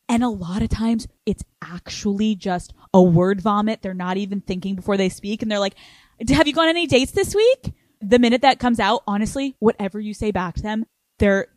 And 0.09 0.23
a 0.23 0.29
lot 0.29 0.62
of 0.62 0.69
times 0.69 1.09
it's 1.25 1.42
actually 1.62 2.37
just 2.37 2.73
a 2.95 3.03
word 3.03 3.40
vomit. 3.40 3.83
They're 3.83 3.95
not 3.95 4.16
even 4.16 4.40
thinking 4.40 4.77
before 4.77 4.97
they 4.97 5.09
speak. 5.09 5.42
And 5.42 5.51
they're 5.51 5.59
like, 5.59 5.75
have 6.29 6.47
you 6.47 6.53
gone 6.53 6.69
on 6.69 6.71
any 6.71 6.87
dates 6.87 7.12
this 7.12 7.35
week? 7.35 7.73
the 8.01 8.19
minute 8.19 8.42
that 8.42 8.59
comes 8.59 8.81
out, 8.81 9.03
honestly, 9.07 9.55
whatever 9.59 10.01
you 10.01 10.14
say 10.14 10.31
back 10.31 10.55
to 10.57 10.62
them, 10.62 10.87
they're 11.19 11.49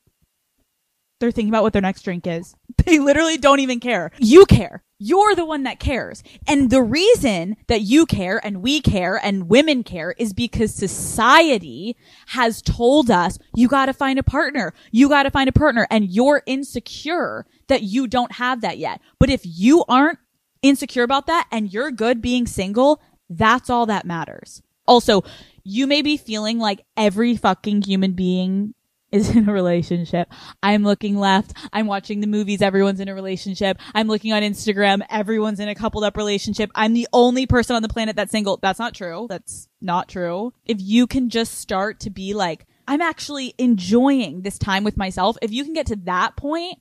they're 1.19 1.31
thinking 1.31 1.49
about 1.49 1.63
what 1.63 1.73
their 1.73 1.81
next 1.81 2.03
drink 2.03 2.25
is. 2.27 2.55
They 2.85 2.97
literally 2.97 3.37
don't 3.37 3.59
even 3.59 3.79
care. 3.79 4.09
You 4.17 4.45
care. 4.45 4.81
You're 5.01 5.33
the 5.33 5.45
one 5.45 5.63
that 5.63 5.79
cares. 5.79 6.23
And 6.45 6.69
the 6.69 6.83
reason 6.83 7.55
that 7.67 7.81
you 7.81 8.05
care 8.05 8.45
and 8.45 8.61
we 8.61 8.81
care 8.81 9.15
and 9.23 9.47
women 9.47 9.81
care 9.81 10.13
is 10.17 10.33
because 10.33 10.75
society 10.75 11.95
has 12.27 12.61
told 12.61 13.09
us 13.09 13.39
you 13.55 13.69
gotta 13.69 13.93
find 13.93 14.19
a 14.19 14.23
partner. 14.23 14.73
You 14.91 15.07
gotta 15.07 15.31
find 15.31 15.47
a 15.47 15.53
partner 15.53 15.87
and 15.89 16.11
you're 16.11 16.43
insecure 16.45 17.45
that 17.67 17.83
you 17.83 18.07
don't 18.07 18.33
have 18.33 18.59
that 18.59 18.77
yet. 18.77 18.99
But 19.19 19.29
if 19.29 19.41
you 19.45 19.85
aren't 19.87 20.19
insecure 20.61 21.03
about 21.03 21.27
that 21.27 21.47
and 21.49 21.71
you're 21.71 21.91
good 21.91 22.21
being 22.21 22.45
single, 22.45 23.01
that's 23.29 23.69
all 23.69 23.85
that 23.85 24.05
matters. 24.05 24.61
Also, 24.85 25.23
you 25.63 25.87
may 25.87 26.01
be 26.01 26.17
feeling 26.17 26.59
like 26.59 26.83
every 26.97 27.37
fucking 27.37 27.83
human 27.83 28.13
being 28.13 28.73
is 29.11 29.35
in 29.35 29.49
a 29.49 29.53
relationship. 29.53 30.31
I'm 30.61 30.83
looking 30.83 31.17
left. 31.17 31.53
I'm 31.73 31.87
watching 31.87 32.19
the 32.19 32.27
movies. 32.27 32.61
Everyone's 32.61 32.99
in 32.99 33.07
a 33.07 33.15
relationship. 33.15 33.77
I'm 33.93 34.07
looking 34.07 34.33
on 34.33 34.41
Instagram. 34.41 35.05
Everyone's 35.09 35.59
in 35.59 35.69
a 35.69 35.75
coupled 35.75 36.03
up 36.03 36.17
relationship. 36.17 36.71
I'm 36.75 36.93
the 36.93 37.07
only 37.13 37.45
person 37.45 37.75
on 37.75 37.81
the 37.81 37.89
planet 37.89 38.15
that's 38.15 38.31
single. 38.31 38.57
That's 38.61 38.79
not 38.79 38.93
true. 38.93 39.27
That's 39.29 39.67
not 39.81 40.07
true. 40.07 40.53
If 40.65 40.77
you 40.79 41.07
can 41.07 41.29
just 41.29 41.55
start 41.55 41.99
to 42.01 42.09
be 42.09 42.33
like, 42.33 42.65
I'm 42.87 43.01
actually 43.01 43.53
enjoying 43.57 44.41
this 44.41 44.57
time 44.57 44.83
with 44.83 44.97
myself. 44.97 45.37
If 45.41 45.51
you 45.51 45.63
can 45.63 45.73
get 45.73 45.87
to 45.87 45.95
that 46.05 46.35
point, 46.35 46.79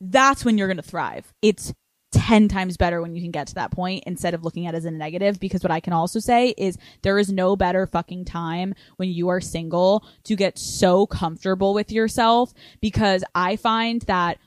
that's 0.00 0.44
when 0.44 0.56
you're 0.56 0.68
going 0.68 0.76
to 0.78 0.82
thrive. 0.82 1.32
It's 1.42 1.72
10 2.12 2.48
times 2.48 2.76
better 2.76 3.02
when 3.02 3.14
you 3.14 3.20
can 3.20 3.30
get 3.30 3.46
to 3.48 3.54
that 3.54 3.70
point 3.70 4.04
instead 4.06 4.32
of 4.32 4.42
looking 4.42 4.66
at 4.66 4.74
it 4.74 4.78
as 4.78 4.84
a 4.86 4.90
negative 4.90 5.38
because 5.38 5.62
what 5.62 5.70
I 5.70 5.80
can 5.80 5.92
also 5.92 6.20
say 6.20 6.54
is 6.56 6.78
there 7.02 7.18
is 7.18 7.30
no 7.30 7.54
better 7.54 7.86
fucking 7.86 8.24
time 8.24 8.74
when 8.96 9.10
you 9.10 9.28
are 9.28 9.40
single 9.40 10.04
to 10.24 10.34
get 10.34 10.58
so 10.58 11.06
comfortable 11.06 11.74
with 11.74 11.92
yourself 11.92 12.54
because 12.80 13.24
I 13.34 13.56
find 13.56 14.02
that 14.02 14.38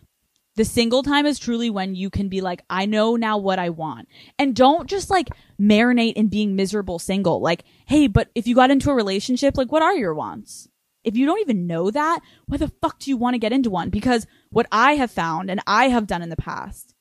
the 0.55 0.65
single 0.65 1.03
time 1.03 1.25
is 1.25 1.39
truly 1.39 1.69
when 1.69 1.95
you 1.95 2.09
can 2.09 2.29
be 2.29 2.41
like, 2.41 2.63
I 2.69 2.85
know 2.85 3.15
now 3.15 3.37
what 3.37 3.59
I 3.59 3.69
want. 3.69 4.09
And 4.37 4.55
don't 4.55 4.89
just 4.89 5.09
like 5.09 5.29
marinate 5.59 6.13
in 6.13 6.27
being 6.27 6.55
miserable 6.55 6.99
single. 6.99 7.41
Like, 7.41 7.63
hey, 7.85 8.07
but 8.07 8.29
if 8.35 8.47
you 8.47 8.55
got 8.55 8.71
into 8.71 8.91
a 8.91 8.95
relationship, 8.95 9.55
like, 9.55 9.71
what 9.71 9.81
are 9.81 9.95
your 9.95 10.13
wants? 10.13 10.67
If 11.03 11.15
you 11.15 11.25
don't 11.25 11.39
even 11.39 11.67
know 11.67 11.89
that, 11.89 12.19
why 12.47 12.57
the 12.57 12.67
fuck 12.81 12.99
do 12.99 13.09
you 13.09 13.17
want 13.17 13.33
to 13.33 13.39
get 13.39 13.53
into 13.53 13.69
one? 13.69 13.89
Because 13.89 14.27
what 14.49 14.67
I 14.71 14.95
have 14.95 15.09
found 15.09 15.49
and 15.49 15.61
I 15.65 15.87
have 15.87 16.05
done 16.05 16.21
in 16.21 16.29
the 16.29 16.35
past 16.35 16.93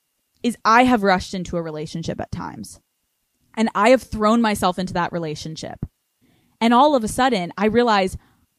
is 0.42 0.57
I 0.64 0.85
have 0.85 1.03
rushed 1.03 1.35
into 1.35 1.57
a 1.57 1.62
relationship 1.62 2.20
at 2.20 2.33
times 2.33 2.81
and 3.57 3.68
I 3.74 3.90
have 3.90 4.03
thrown 4.03 4.40
myself 4.40 4.79
into 4.79 4.94
that 4.94 5.12
relationship. 5.12 5.85
And 6.61 6.72
all 6.74 6.94
of 6.94 7.05
a 7.05 7.09
sudden 7.09 7.53
I 7.57 7.66
realize 7.66 8.16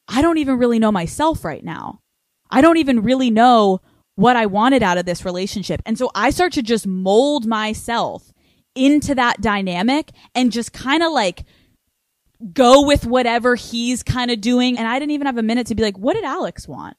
I 0.07 0.21
don't 0.21 0.37
even 0.37 0.57
really 0.57 0.79
know 0.79 0.91
myself 0.91 1.45
right 1.45 1.63
now. 1.63 2.01
I 2.49 2.61
don't 2.61 2.77
even 2.77 3.01
really 3.01 3.31
know 3.31 3.81
what 4.15 4.35
I 4.35 4.45
wanted 4.45 4.83
out 4.83 4.97
of 4.97 5.05
this 5.05 5.25
relationship. 5.25 5.81
And 5.85 5.97
so 5.97 6.11
I 6.13 6.29
start 6.31 6.53
to 6.53 6.61
just 6.61 6.85
mold 6.85 7.45
myself 7.45 8.33
into 8.75 9.15
that 9.15 9.41
dynamic 9.41 10.11
and 10.35 10.51
just 10.51 10.73
kind 10.73 11.03
of 11.03 11.11
like 11.11 11.45
go 12.53 12.85
with 12.85 13.05
whatever 13.05 13.55
he's 13.55 14.03
kind 14.03 14.31
of 14.31 14.41
doing. 14.41 14.77
And 14.77 14.87
I 14.87 14.99
didn't 14.99 15.11
even 15.11 15.27
have 15.27 15.37
a 15.37 15.43
minute 15.43 15.67
to 15.67 15.75
be 15.75 15.83
like, 15.83 15.97
what 15.97 16.13
did 16.13 16.23
Alex 16.23 16.67
want? 16.67 16.97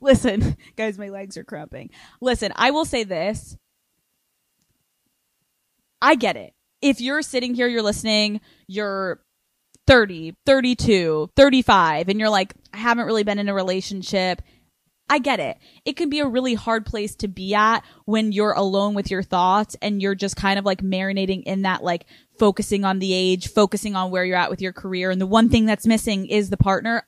Listen, 0.00 0.56
guys, 0.76 0.98
my 0.98 1.08
legs 1.08 1.36
are 1.36 1.44
cramping. 1.44 1.90
Listen, 2.20 2.52
I 2.56 2.70
will 2.70 2.84
say 2.84 3.04
this. 3.04 3.56
I 6.00 6.14
get 6.14 6.36
it. 6.36 6.54
If 6.80 7.00
you're 7.00 7.22
sitting 7.22 7.54
here, 7.54 7.66
you're 7.66 7.82
listening, 7.82 8.40
you're 8.66 9.20
30, 9.86 10.34
32, 10.46 11.30
35, 11.34 12.08
and 12.08 12.20
you're 12.20 12.30
like, 12.30 12.54
I 12.72 12.76
haven't 12.76 13.06
really 13.06 13.24
been 13.24 13.38
in 13.38 13.48
a 13.48 13.54
relationship. 13.54 14.42
I 15.10 15.18
get 15.18 15.40
it. 15.40 15.56
It 15.86 15.96
can 15.96 16.10
be 16.10 16.20
a 16.20 16.26
really 16.26 16.54
hard 16.54 16.84
place 16.84 17.16
to 17.16 17.28
be 17.28 17.54
at 17.54 17.82
when 18.04 18.30
you're 18.30 18.52
alone 18.52 18.94
with 18.94 19.10
your 19.10 19.22
thoughts 19.22 19.74
and 19.80 20.02
you're 20.02 20.14
just 20.14 20.36
kind 20.36 20.58
of 20.58 20.66
like 20.66 20.82
marinating 20.82 21.44
in 21.44 21.62
that, 21.62 21.82
like 21.82 22.04
focusing 22.38 22.84
on 22.84 22.98
the 22.98 23.14
age, 23.14 23.48
focusing 23.48 23.96
on 23.96 24.10
where 24.10 24.24
you're 24.24 24.36
at 24.36 24.50
with 24.50 24.60
your 24.60 24.74
career. 24.74 25.10
And 25.10 25.20
the 25.20 25.26
one 25.26 25.48
thing 25.48 25.64
that's 25.64 25.86
missing 25.86 26.26
is 26.26 26.50
the 26.50 26.58
partner. 26.58 27.04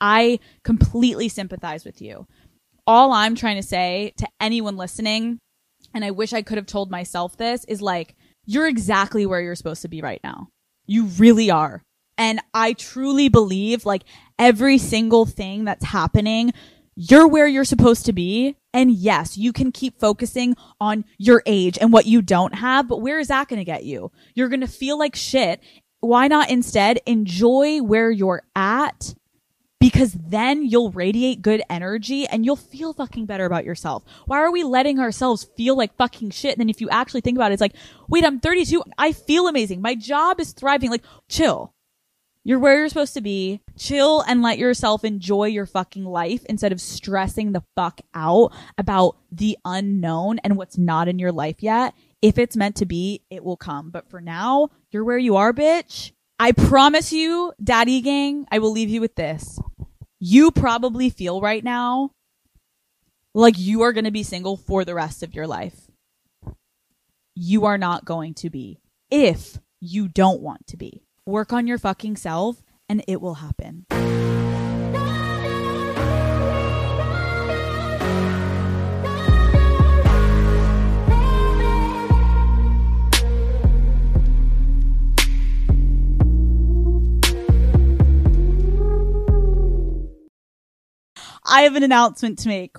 I 0.00 0.40
completely 0.64 1.28
sympathize 1.28 1.84
with 1.84 2.02
you. 2.02 2.26
All 2.86 3.12
I'm 3.12 3.36
trying 3.36 3.56
to 3.56 3.66
say 3.66 4.12
to 4.16 4.26
anyone 4.40 4.76
listening 4.76 5.38
and 5.94 6.04
I 6.04 6.10
wish 6.10 6.32
I 6.32 6.42
could 6.42 6.58
have 6.58 6.66
told 6.66 6.90
myself 6.90 7.36
this 7.36 7.64
is 7.64 7.82
like, 7.82 8.16
you're 8.44 8.66
exactly 8.66 9.26
where 9.26 9.40
you're 9.40 9.54
supposed 9.54 9.82
to 9.82 9.88
be 9.88 10.00
right 10.00 10.20
now. 10.24 10.48
You 10.86 11.04
really 11.04 11.50
are. 11.50 11.82
And 12.18 12.40
I 12.52 12.74
truly 12.74 13.28
believe 13.28 13.86
like 13.86 14.02
every 14.38 14.78
single 14.78 15.24
thing 15.24 15.64
that's 15.64 15.84
happening, 15.84 16.52
you're 16.94 17.28
where 17.28 17.46
you're 17.46 17.64
supposed 17.64 18.06
to 18.06 18.12
be. 18.12 18.56
And 18.74 18.90
yes, 18.90 19.38
you 19.38 19.52
can 19.52 19.72
keep 19.72 19.98
focusing 19.98 20.56
on 20.80 21.04
your 21.18 21.42
age 21.46 21.78
and 21.80 21.92
what 21.92 22.06
you 22.06 22.22
don't 22.22 22.54
have, 22.54 22.88
but 22.88 23.00
where 23.00 23.18
is 23.18 23.28
that 23.28 23.48
going 23.48 23.58
to 23.58 23.64
get 23.64 23.84
you? 23.84 24.12
You're 24.34 24.48
going 24.48 24.60
to 24.60 24.68
feel 24.68 24.98
like 24.98 25.16
shit. 25.16 25.60
Why 26.00 26.28
not 26.28 26.50
instead 26.50 27.00
enjoy 27.06 27.82
where 27.82 28.10
you're 28.10 28.42
at 28.54 29.14
because 29.80 30.12
then 30.12 30.64
you'll 30.64 30.90
radiate 30.90 31.40
good 31.40 31.62
energy 31.70 32.26
and 32.26 32.44
you'll 32.44 32.54
feel 32.54 32.92
fucking 32.92 33.24
better 33.24 33.46
about 33.46 33.64
yourself. 33.64 34.04
Why 34.26 34.38
are 34.38 34.52
we 34.52 34.62
letting 34.62 35.00
ourselves 35.00 35.48
feel 35.56 35.74
like 35.76 35.96
fucking 35.96 36.30
shit? 36.30 36.52
And 36.52 36.60
then 36.60 36.68
if 36.68 36.82
you 36.82 36.90
actually 36.90 37.22
think 37.22 37.38
about 37.38 37.50
it, 37.50 37.54
it's 37.54 37.62
like, 37.62 37.76
wait, 38.06 38.24
I'm 38.24 38.40
32. 38.40 38.84
I 38.98 39.12
feel 39.12 39.48
amazing. 39.48 39.80
My 39.80 39.94
job 39.94 40.38
is 40.38 40.52
thriving. 40.52 40.90
Like, 40.90 41.04
chill. 41.28 41.72
You're 42.44 42.58
where 42.58 42.78
you're 42.78 42.88
supposed 42.88 43.14
to 43.14 43.20
be. 43.22 43.60
Chill 43.78 44.20
and 44.22 44.42
let 44.42 44.58
yourself 44.58 45.02
enjoy 45.02 45.46
your 45.46 45.66
fucking 45.66 46.04
life 46.04 46.44
instead 46.46 46.72
of 46.72 46.80
stressing 46.80 47.52
the 47.52 47.64
fuck 47.74 48.00
out 48.14 48.52
about 48.76 49.16
the 49.32 49.56
unknown 49.64 50.40
and 50.40 50.56
what's 50.56 50.76
not 50.76 51.08
in 51.08 51.18
your 51.18 51.32
life 51.32 51.56
yet. 51.62 51.94
If 52.20 52.36
it's 52.36 52.56
meant 52.56 52.76
to 52.76 52.86
be, 52.86 53.22
it 53.30 53.42
will 53.42 53.56
come. 53.56 53.90
But 53.90 54.10
for 54.10 54.20
now, 54.20 54.68
you're 54.90 55.04
where 55.04 55.18
you 55.18 55.36
are, 55.36 55.54
bitch. 55.54 56.12
I 56.38 56.52
promise 56.52 57.12
you, 57.12 57.52
daddy 57.62 58.00
gang, 58.00 58.46
I 58.50 58.60
will 58.60 58.72
leave 58.72 58.88
you 58.88 59.02
with 59.02 59.14
this 59.14 59.58
you 60.20 60.50
probably 60.50 61.08
feel 61.08 61.40
right 61.40 61.64
now 61.64 62.10
like 63.34 63.58
you 63.58 63.82
are 63.82 63.92
going 63.92 64.04
to 64.04 64.10
be 64.10 64.22
single 64.22 64.56
for 64.56 64.84
the 64.84 64.94
rest 64.94 65.22
of 65.22 65.34
your 65.34 65.46
life. 65.46 65.90
You 67.34 67.64
are 67.64 67.78
not 67.78 68.04
going 68.04 68.34
to 68.34 68.50
be 68.50 68.80
if 69.10 69.58
you 69.80 70.08
don't 70.08 70.42
want 70.42 70.66
to 70.68 70.76
be. 70.76 71.02
Work 71.26 71.52
on 71.52 71.66
your 71.66 71.78
fucking 71.78 72.16
self 72.16 72.62
and 72.88 73.02
it 73.08 73.20
will 73.20 73.34
happen. 73.34 73.86
I 91.50 91.62
have 91.62 91.74
an 91.74 91.82
announcement 91.82 92.38
to 92.40 92.48
make. 92.48 92.76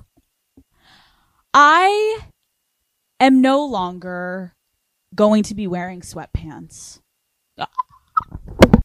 I 1.54 2.20
am 3.20 3.42
no 3.42 3.66
longer 3.66 4.56
going 5.14 5.44
to 5.44 5.56
be 5.56 5.68
wearing 5.68 6.00
sweatpants. 6.00 7.02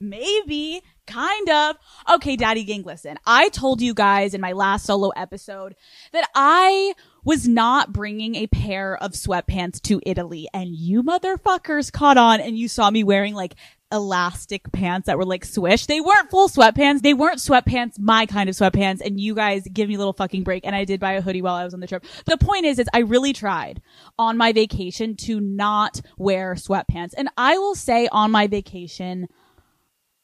Maybe, 0.00 0.82
kind 1.06 1.48
of. 1.48 1.76
Okay, 2.10 2.36
Daddy 2.36 2.64
Gang, 2.64 2.82
listen. 2.82 3.16
I 3.24 3.48
told 3.48 3.80
you 3.80 3.94
guys 3.94 4.34
in 4.34 4.40
my 4.40 4.52
last 4.52 4.84
solo 4.84 5.10
episode 5.10 5.74
that 6.12 6.28
I 6.34 6.94
was 7.24 7.48
not 7.48 7.92
bringing 7.92 8.34
a 8.34 8.46
pair 8.46 8.96
of 8.96 9.12
sweatpants 9.12 9.80
to 9.82 10.00
Italy 10.04 10.48
and 10.52 10.74
you 10.74 11.02
motherfuckers 11.02 11.90
caught 11.92 12.16
on 12.16 12.40
and 12.40 12.58
you 12.58 12.68
saw 12.68 12.90
me 12.90 13.04
wearing 13.04 13.34
like 13.34 13.54
elastic 13.92 14.70
pants 14.72 15.06
that 15.06 15.16
were 15.16 15.24
like 15.24 15.44
swish. 15.44 15.86
They 15.86 16.00
weren't 16.00 16.30
full 16.30 16.48
sweatpants. 16.48 17.02
They 17.02 17.14
weren't 17.14 17.38
sweatpants, 17.38 17.98
my 17.98 18.26
kind 18.26 18.48
of 18.48 18.56
sweatpants. 18.56 19.00
And 19.00 19.20
you 19.20 19.34
guys 19.34 19.66
give 19.72 19.88
me 19.88 19.94
a 19.94 19.98
little 19.98 20.12
fucking 20.12 20.42
break. 20.42 20.66
And 20.66 20.74
I 20.74 20.84
did 20.84 21.00
buy 21.00 21.12
a 21.12 21.20
hoodie 21.20 21.42
while 21.42 21.54
I 21.54 21.64
was 21.64 21.74
on 21.74 21.80
the 21.80 21.86
trip. 21.86 22.04
The 22.26 22.36
point 22.36 22.64
is, 22.64 22.78
is 22.78 22.88
I 22.92 23.00
really 23.00 23.32
tried 23.32 23.80
on 24.18 24.36
my 24.36 24.52
vacation 24.52 25.16
to 25.16 25.40
not 25.40 26.00
wear 26.18 26.54
sweatpants. 26.54 27.12
And 27.16 27.28
I 27.36 27.58
will 27.58 27.74
say 27.74 28.08
on 28.10 28.30
my 28.30 28.46
vacation, 28.46 29.28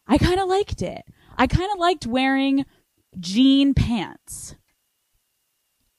I 0.06 0.18
kind 0.18 0.40
of 0.40 0.48
liked 0.48 0.82
it. 0.82 1.02
I 1.36 1.46
kind 1.46 1.70
of 1.72 1.78
liked 1.78 2.06
wearing 2.06 2.64
jean 3.18 3.74
pants. 3.74 4.56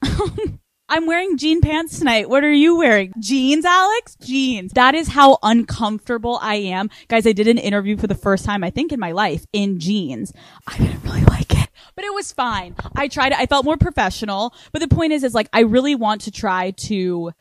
Um, 0.04 0.60
I'm 0.94 1.08
wearing 1.08 1.38
jean 1.38 1.60
pants 1.60 1.98
tonight. 1.98 2.30
What 2.30 2.44
are 2.44 2.54
you 2.54 2.78
wearing? 2.78 3.14
Jeans, 3.18 3.66
Alex? 3.66 4.16
Jeans. 4.22 4.74
That 4.74 4.94
is 4.94 5.08
how 5.08 5.40
uncomfortable 5.42 6.38
I 6.40 6.54
am. 6.54 6.92
Guys, 7.08 7.26
I 7.26 7.32
did 7.32 7.48
an 7.48 7.58
interview 7.58 7.98
for 7.98 8.06
the 8.06 8.14
first 8.14 8.46
time, 8.46 8.64
I 8.64 8.70
think, 8.70 8.92
in 8.92 9.00
my 9.00 9.12
life 9.12 9.44
in 9.52 9.80
jeans. 9.80 10.32
I 10.68 10.78
didn't 10.78 11.04
really 11.04 11.24
like 11.24 11.52
it, 11.52 11.68
but 11.96 12.06
it 12.06 12.14
was 12.14 12.32
fine. 12.32 12.76
I 12.96 13.08
tried 13.08 13.32
it. 13.32 13.40
I 13.40 13.48
felt 13.48 13.66
more 13.66 13.76
professional. 13.76 14.54
But 14.72 14.84
the 14.84 14.88
point 14.88 15.14
is, 15.14 15.24
is 15.24 15.34
like, 15.34 15.50
I 15.52 15.62
really 15.62 15.96
want 15.96 16.22
to 16.22 16.32
try 16.32 16.70
to 16.82 17.32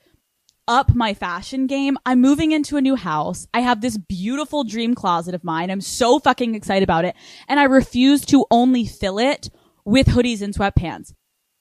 up 0.67 0.95
my 0.95 1.13
fashion 1.13 1.67
game. 1.67 1.99
I'm 2.07 2.23
moving 2.23 2.53
into 2.53 2.79
a 2.79 2.81
new 2.81 2.97
house. 2.97 3.47
I 3.53 3.61
have 3.61 3.83
this 3.83 3.99
beautiful 3.99 4.65
dream 4.65 4.95
closet 4.95 5.35
of 5.35 5.45
mine. 5.45 5.71
I'm 5.71 5.83
so 5.83 6.19
fucking 6.19 6.55
excited 6.55 6.85
about 6.85 7.05
it. 7.05 7.15
And 7.49 7.61
I 7.61 7.65
refuse 7.65 8.25
to 8.27 8.47
only 8.51 8.87
fill 8.87 9.19
it 9.19 9.51
with 9.85 10.07
hoodies 10.07 10.41
and 10.41 10.55
sweatpants. 10.55 11.13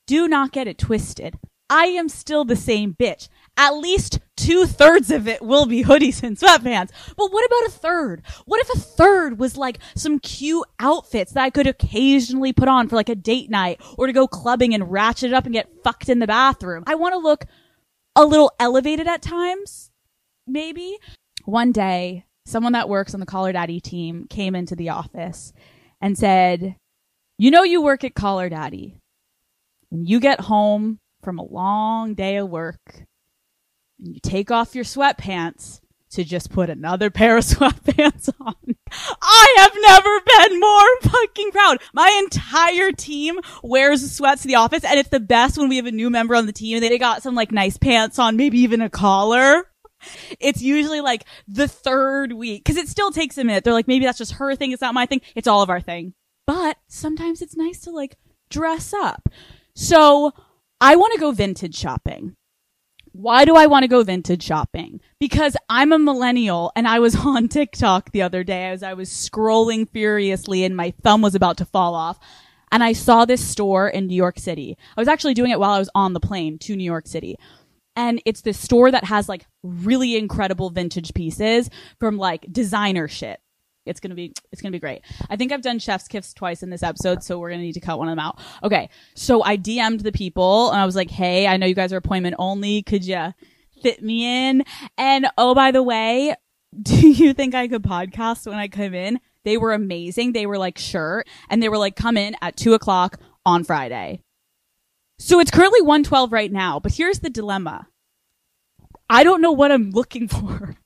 Do 0.07 0.29
not 0.29 0.53
get 0.53 0.69
it 0.69 0.77
twisted. 0.77 1.37
I 1.71 1.85
am 1.85 2.09
still 2.09 2.43
the 2.43 2.57
same 2.57 2.93
bitch. 2.93 3.29
At 3.55 3.77
least 3.77 4.19
two 4.35 4.65
thirds 4.65 5.09
of 5.09 5.25
it 5.25 5.41
will 5.41 5.65
be 5.65 5.85
hoodies 5.85 6.21
and 6.21 6.37
sweatpants. 6.37 6.89
But 7.15 7.31
what 7.31 7.45
about 7.45 7.69
a 7.69 7.71
third? 7.71 8.23
What 8.45 8.59
if 8.59 8.75
a 8.75 8.79
third 8.79 9.39
was 9.39 9.55
like 9.55 9.79
some 9.95 10.19
cute 10.19 10.67
outfits 10.79 11.31
that 11.31 11.43
I 11.43 11.49
could 11.49 11.67
occasionally 11.67 12.51
put 12.51 12.67
on 12.67 12.89
for 12.89 12.97
like 12.97 13.07
a 13.07 13.15
date 13.15 13.49
night 13.49 13.81
or 13.97 14.05
to 14.05 14.13
go 14.13 14.27
clubbing 14.27 14.73
and 14.73 14.91
ratchet 14.91 15.31
it 15.31 15.33
up 15.33 15.45
and 15.45 15.53
get 15.53 15.71
fucked 15.81 16.09
in 16.09 16.19
the 16.19 16.27
bathroom? 16.27 16.83
I 16.87 16.95
want 16.95 17.13
to 17.13 17.19
look 17.19 17.45
a 18.17 18.25
little 18.25 18.51
elevated 18.59 19.07
at 19.07 19.21
times, 19.21 19.91
maybe. 20.45 20.97
One 21.45 21.71
day, 21.71 22.25
someone 22.45 22.73
that 22.73 22.89
works 22.89 23.13
on 23.13 23.21
the 23.21 23.25
Call 23.25 23.45
Her 23.45 23.53
Daddy 23.53 23.79
team 23.79 24.27
came 24.29 24.55
into 24.55 24.75
the 24.75 24.89
office 24.89 25.53
and 26.01 26.17
said, 26.17 26.75
You 27.37 27.49
know, 27.49 27.63
you 27.63 27.81
work 27.81 28.03
at 28.03 28.13
Call 28.13 28.39
Her 28.39 28.49
Daddy. 28.49 28.97
When 29.89 30.05
you 30.05 30.19
get 30.19 30.41
home 30.41 30.99
from 31.21 31.39
a 31.39 31.45
long 31.45 32.13
day 32.13 32.37
of 32.37 32.49
work, 32.49 33.05
and 33.99 34.13
you 34.13 34.19
take 34.21 34.51
off 34.51 34.75
your 34.75 34.83
sweatpants 34.83 35.81
to 36.11 36.23
just 36.23 36.51
put 36.51 36.69
another 36.69 37.09
pair 37.11 37.37
of 37.37 37.43
sweatpants 37.43 38.29
on. 38.39 38.55
I 39.21 39.55
have 39.57 39.73
never 39.81 40.49
been 40.49 40.59
more 40.59 41.01
fucking 41.01 41.51
proud. 41.51 41.81
My 41.93 42.19
entire 42.23 42.91
team 42.91 43.39
wears 43.63 44.11
sweats 44.11 44.41
to 44.41 44.47
the 44.47 44.55
office 44.55 44.83
and 44.83 44.99
it's 44.99 45.09
the 45.09 45.19
best 45.19 45.57
when 45.57 45.69
we 45.69 45.77
have 45.77 45.85
a 45.85 45.91
new 45.91 46.09
member 46.09 46.35
on 46.35 46.45
the 46.45 46.51
team 46.51 46.75
and 46.75 46.83
they 46.83 46.97
got 46.97 47.23
some 47.23 47.35
like 47.35 47.51
nice 47.51 47.77
pants 47.77 48.19
on, 48.19 48.35
maybe 48.35 48.59
even 48.59 48.81
a 48.81 48.89
collar. 48.89 49.65
It's 50.39 50.61
usually 50.61 50.99
like 50.99 51.25
the 51.47 51.67
third 51.67 52.33
week 52.33 52.63
because 52.63 52.77
it 52.77 52.89
still 52.89 53.11
takes 53.11 53.37
a 53.37 53.43
minute. 53.43 53.63
They're 53.63 53.73
like, 53.73 53.87
maybe 53.87 54.05
that's 54.05 54.17
just 54.17 54.33
her 54.33 54.55
thing. 54.55 54.71
It's 54.71 54.81
not 54.81 54.93
my 54.93 55.05
thing. 55.05 55.21
It's 55.35 55.47
all 55.47 55.61
of 55.61 55.69
our 55.69 55.81
thing. 55.81 56.13
But 56.47 56.77
sometimes 56.87 57.41
it's 57.41 57.55
nice 57.55 57.81
to 57.81 57.91
like 57.91 58.17
dress 58.49 58.93
up. 58.93 59.29
So 59.75 60.33
I 60.83 60.95
want 60.95 61.13
to 61.13 61.19
go 61.19 61.31
vintage 61.31 61.75
shopping. 61.75 62.35
Why 63.11 63.45
do 63.45 63.55
I 63.55 63.67
want 63.67 63.83
to 63.83 63.87
go 63.87 64.01
vintage 64.01 64.41
shopping? 64.41 64.99
Because 65.19 65.55
I'm 65.69 65.91
a 65.91 65.99
millennial 65.99 66.71
and 66.75 66.87
I 66.87 66.97
was 66.97 67.15
on 67.25 67.49
TikTok 67.49 68.11
the 68.11 68.23
other 68.23 68.43
day 68.43 68.69
as 68.69 68.81
I 68.81 68.95
was 68.95 69.11
scrolling 69.11 69.87
furiously 69.87 70.63
and 70.63 70.75
my 70.75 70.89
thumb 71.03 71.21
was 71.21 71.35
about 71.35 71.57
to 71.59 71.65
fall 71.65 71.93
off. 71.93 72.17
And 72.71 72.83
I 72.83 72.93
saw 72.93 73.25
this 73.25 73.47
store 73.47 73.89
in 73.89 74.07
New 74.07 74.15
York 74.15 74.39
City. 74.39 74.75
I 74.97 75.01
was 75.01 75.07
actually 75.07 75.35
doing 75.35 75.51
it 75.51 75.59
while 75.59 75.71
I 75.71 75.79
was 75.79 75.89
on 75.93 76.13
the 76.13 76.19
plane 76.19 76.57
to 76.59 76.75
New 76.75 76.83
York 76.83 77.05
City. 77.05 77.35
And 77.95 78.19
it's 78.25 78.41
this 78.41 78.57
store 78.57 78.89
that 78.89 79.03
has 79.03 79.29
like 79.29 79.45
really 79.61 80.17
incredible 80.17 80.71
vintage 80.71 81.13
pieces 81.13 81.69
from 81.99 82.17
like 82.17 82.51
designer 82.51 83.07
shit. 83.07 83.39
It's 83.85 83.99
gonna 83.99 84.15
be 84.15 84.33
it's 84.51 84.61
gonna 84.61 84.71
be 84.71 84.79
great. 84.79 85.01
I 85.29 85.35
think 85.35 85.51
I've 85.51 85.61
done 85.61 85.79
chef's 85.79 86.07
kiss 86.07 86.33
twice 86.33 86.61
in 86.61 86.69
this 86.69 86.83
episode, 86.83 87.23
so 87.23 87.39
we're 87.39 87.49
gonna 87.49 87.63
need 87.63 87.73
to 87.73 87.79
cut 87.79 87.97
one 87.97 88.07
of 88.07 88.11
them 88.11 88.19
out. 88.19 88.39
Okay, 88.63 88.89
so 89.15 89.43
I 89.43 89.57
DM'd 89.57 90.01
the 90.01 90.11
people 90.11 90.69
and 90.69 90.79
I 90.79 90.85
was 90.85 90.95
like, 90.95 91.09
"Hey, 91.09 91.47
I 91.47 91.57
know 91.57 91.65
you 91.65 91.75
guys 91.75 91.91
are 91.91 91.97
appointment 91.97 92.35
only. 92.37 92.83
Could 92.83 93.05
you 93.05 93.33
fit 93.81 94.03
me 94.03 94.49
in?" 94.49 94.63
And 94.97 95.27
oh, 95.37 95.55
by 95.55 95.71
the 95.71 95.83
way, 95.83 96.35
do 96.81 97.09
you 97.09 97.33
think 97.33 97.55
I 97.55 97.67
could 97.67 97.83
podcast 97.83 98.45
when 98.45 98.57
I 98.57 98.67
come 98.67 98.93
in? 98.93 99.19
They 99.43 99.57
were 99.57 99.73
amazing. 99.73 100.33
They 100.33 100.45
were 100.45 100.59
like, 100.59 100.77
"Sure," 100.77 101.23
and 101.49 101.61
they 101.63 101.69
were 101.69 101.79
like, 101.79 101.95
"Come 101.95 102.17
in 102.17 102.35
at 102.41 102.55
two 102.55 102.73
o'clock 102.73 103.19
on 103.45 103.63
Friday." 103.63 104.21
So 105.17 105.39
it's 105.39 105.51
currently 105.51 105.81
one 105.81 106.03
twelve 106.03 106.31
right 106.31 106.51
now, 106.51 106.79
but 106.79 106.93
here's 106.93 107.19
the 107.19 107.29
dilemma. 107.29 107.87
I 109.09 109.23
don't 109.23 109.41
know 109.41 109.51
what 109.51 109.71
I'm 109.71 109.89
looking 109.89 110.27
for. 110.29 110.77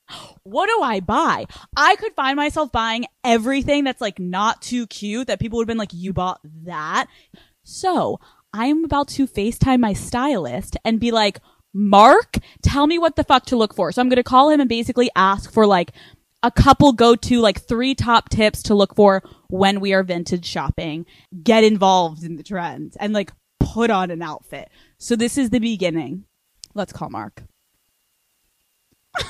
What 0.43 0.67
do 0.67 0.81
I 0.81 0.99
buy? 0.99 1.45
I 1.75 1.95
could 1.95 2.13
find 2.13 2.35
myself 2.35 2.71
buying 2.71 3.05
everything 3.23 3.83
that's 3.83 4.01
like 4.01 4.19
not 4.19 4.61
too 4.61 4.87
cute 4.87 5.27
that 5.27 5.39
people 5.39 5.57
would 5.57 5.63
have 5.63 5.67
been 5.67 5.77
like, 5.77 5.93
you 5.93 6.13
bought 6.13 6.39
that. 6.63 7.07
So 7.63 8.19
I'm 8.53 8.85
about 8.85 9.07
to 9.09 9.27
FaceTime 9.27 9.79
my 9.79 9.93
stylist 9.93 10.77
and 10.85 10.99
be 10.99 11.11
like, 11.11 11.39
Mark, 11.73 12.37
tell 12.61 12.87
me 12.87 12.97
what 12.97 13.15
the 13.15 13.23
fuck 13.23 13.45
to 13.47 13.57
look 13.57 13.75
for. 13.75 13.91
So 13.91 14.01
I'm 14.01 14.07
going 14.07 14.15
to 14.15 14.23
call 14.23 14.49
him 14.49 14.61
and 14.61 14.69
basically 14.69 15.09
ask 15.15 15.51
for 15.51 15.67
like 15.67 15.91
a 16.41 16.51
couple 16.51 16.93
go 16.93 17.15
to 17.15 17.41
like 17.41 17.59
three 17.61 17.95
top 17.95 18.29
tips 18.29 18.63
to 18.63 18.75
look 18.75 18.95
for 18.95 19.23
when 19.49 19.79
we 19.79 19.93
are 19.93 20.03
vintage 20.03 20.45
shopping. 20.45 21.05
Get 21.43 21.63
involved 21.63 22.23
in 22.23 22.37
the 22.37 22.43
trends 22.43 22.95
and 22.97 23.13
like 23.13 23.33
put 23.59 23.89
on 23.89 24.11
an 24.11 24.21
outfit. 24.21 24.69
So 24.99 25.15
this 25.15 25.37
is 25.37 25.49
the 25.49 25.59
beginning. 25.59 26.25
Let's 26.75 26.93
call 26.93 27.09
Mark. 27.09 27.43